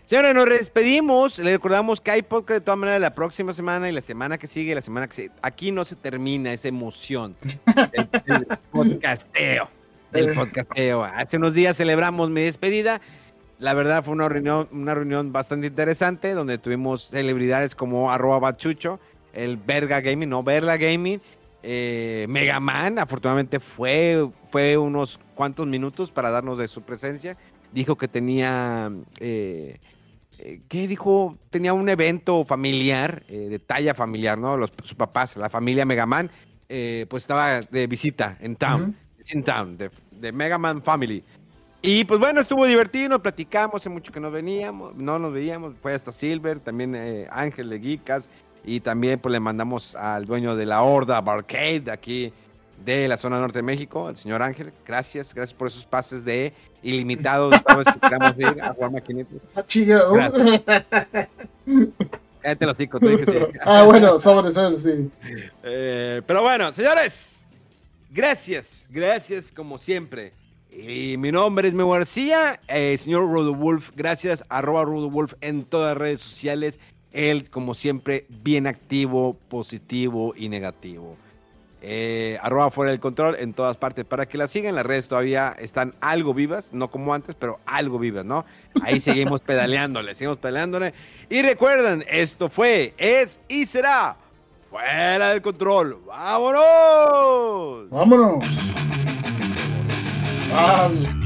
Señores, 0.06 0.34
nos 0.34 0.48
despedimos. 0.48 1.38
Le 1.38 1.52
recordamos 1.52 2.00
que 2.00 2.12
hay 2.12 2.22
podcast 2.22 2.60
de 2.60 2.60
todas 2.60 2.78
maneras 2.78 3.00
la 3.00 3.14
próxima 3.14 3.52
semana 3.52 3.88
y 3.88 3.92
la 3.92 4.00
semana 4.00 4.38
que 4.38 4.46
sigue, 4.46 4.74
la 4.74 4.82
semana 4.82 5.08
que 5.08 5.14
sigue. 5.14 5.30
Aquí 5.42 5.72
no 5.72 5.84
se 5.84 5.96
termina 5.96 6.52
esa 6.52 6.68
emoción 6.68 7.36
del 7.42 8.46
podcasteo. 8.70 9.68
El 10.12 10.32
podcasteo. 10.32 11.04
Hace 11.04 11.36
unos 11.36 11.54
días 11.54 11.76
celebramos 11.76 12.30
mi 12.30 12.42
despedida. 12.42 13.00
La 13.58 13.72
verdad 13.72 14.04
fue 14.04 14.12
una 14.12 14.28
reunión, 14.28 14.68
una 14.70 14.94
reunión 14.94 15.32
bastante 15.32 15.68
interesante 15.68 16.34
donde 16.34 16.58
tuvimos 16.58 17.08
celebridades 17.08 17.74
como 17.74 18.10
arroba 18.10 18.38
bachucho, 18.38 19.00
el 19.32 19.56
Verga 19.56 20.00
Gaming, 20.00 20.28
no 20.28 20.42
Verga 20.42 20.76
Gaming, 20.76 21.20
eh, 21.62 22.26
Mega 22.28 22.60
Man, 22.60 22.98
afortunadamente 22.98 23.58
fue, 23.58 24.28
fue 24.50 24.76
unos 24.76 25.18
cuantos 25.34 25.66
minutos 25.66 26.12
para 26.12 26.30
darnos 26.30 26.58
de 26.58 26.68
su 26.68 26.82
presencia. 26.82 27.36
Dijo 27.72 27.96
que 27.96 28.08
tenía, 28.08 28.92
eh, 29.20 29.78
eh, 30.38 30.60
¿qué 30.68 30.86
dijo? 30.86 31.36
Tenía 31.50 31.72
un 31.72 31.88
evento 31.88 32.44
familiar, 32.44 33.24
de 33.26 33.58
talla 33.58 33.94
familiar, 33.94 34.38
¿no? 34.38 34.56
Los, 34.56 34.72
sus 34.84 34.94
papás, 34.94 35.36
la 35.36 35.50
familia 35.50 35.84
Mega 35.84 36.06
Man, 36.06 36.30
pues 36.68 37.24
estaba 37.24 37.60
de 37.60 37.86
visita 37.86 38.36
en 38.40 38.54
Town, 38.54 38.96
in 39.32 39.42
Town, 39.42 39.76
de, 39.76 39.90
de 40.12 40.30
Mega 40.30 40.58
Man 40.58 40.82
Family. 40.82 41.24
Y 41.86 42.04
pues 42.04 42.18
bueno, 42.18 42.40
estuvo 42.40 42.66
divertido, 42.66 43.10
nos 43.10 43.20
platicamos, 43.20 43.76
hace 43.76 43.88
mucho 43.88 44.10
que 44.10 44.18
nos 44.18 44.32
veníamos, 44.32 44.96
no 44.96 45.20
nos 45.20 45.32
veíamos, 45.32 45.74
fue 45.80 45.94
hasta 45.94 46.10
Silver, 46.10 46.58
también 46.58 46.96
eh, 46.96 47.28
Ángel 47.30 47.70
de 47.70 47.78
Geekas, 47.78 48.28
y 48.64 48.80
también 48.80 49.20
pues 49.20 49.32
le 49.32 49.38
mandamos 49.38 49.94
al 49.94 50.26
dueño 50.26 50.56
de 50.56 50.66
la 50.66 50.82
Horda 50.82 51.20
Barcade 51.20 51.78
de 51.78 51.92
aquí 51.92 52.32
de 52.84 53.06
la 53.06 53.16
zona 53.16 53.38
norte 53.38 53.60
de 53.60 53.62
México, 53.62 54.10
el 54.10 54.16
señor 54.16 54.42
Ángel, 54.42 54.72
gracias, 54.84 55.32
gracias 55.32 55.56
por 55.56 55.68
esos 55.68 55.86
pases 55.86 56.24
de 56.24 56.52
ilimitados, 56.82 57.54
que 57.54 58.00
queramos 58.00 58.34
ir 58.36 58.60
a 58.60 58.74
jugar 58.74 58.90
maquinitas. 58.90 59.38
Cállate 62.42 62.66
los 62.66 62.76
hocico, 62.76 62.98
te 62.98 63.10
dije 63.10 63.26
sí. 63.26 63.38
ah, 63.64 63.84
bueno, 63.84 64.18
sobre 64.18 64.48
eso, 64.48 64.76
sí. 64.76 65.08
Eh, 65.62 66.20
pero 66.26 66.42
bueno, 66.42 66.72
señores, 66.72 67.46
gracias, 68.10 68.88
gracias 68.90 69.52
como 69.52 69.78
siempre. 69.78 70.32
Y 70.78 71.16
mi 71.16 71.32
nombre 71.32 71.68
es 71.68 71.74
Memo 71.74 71.92
García, 71.92 72.60
eh, 72.68 72.98
señor 72.98 73.32
Rodowulf, 73.32 73.92
gracias, 73.96 74.44
arroba 74.50 74.84
Rodowulf 74.84 75.32
en 75.40 75.64
todas 75.64 75.94
las 75.94 75.98
redes 75.98 76.20
sociales. 76.20 76.78
Él, 77.12 77.48
como 77.48 77.72
siempre, 77.72 78.26
bien 78.28 78.66
activo, 78.66 79.38
positivo 79.48 80.34
y 80.36 80.50
negativo. 80.50 81.16
Eh, 81.80 82.38
arroba 82.42 82.70
fuera 82.70 82.90
del 82.90 83.00
control 83.00 83.36
en 83.38 83.54
todas 83.54 83.78
partes 83.78 84.04
para 84.04 84.26
que 84.26 84.36
la 84.36 84.48
sigan. 84.48 84.74
Las 84.74 84.84
redes 84.84 85.08
todavía 85.08 85.56
están 85.58 85.94
algo 86.02 86.34
vivas, 86.34 86.74
no 86.74 86.90
como 86.90 87.14
antes, 87.14 87.34
pero 87.34 87.58
algo 87.64 87.98
vivas, 87.98 88.26
¿no? 88.26 88.44
Ahí 88.82 89.00
seguimos 89.00 89.40
pedaleándole, 89.46 90.14
seguimos 90.14 90.36
pedaleándole. 90.36 90.92
Y 91.30 91.40
recuerden, 91.40 92.04
esto 92.06 92.50
fue, 92.50 92.92
es 92.98 93.40
y 93.48 93.64
será 93.64 94.18
fuera 94.58 95.30
del 95.30 95.40
control. 95.40 96.02
¡Vámonos! 96.06 97.88
Vámonos. 97.88 98.44
Vale. 100.48 101.25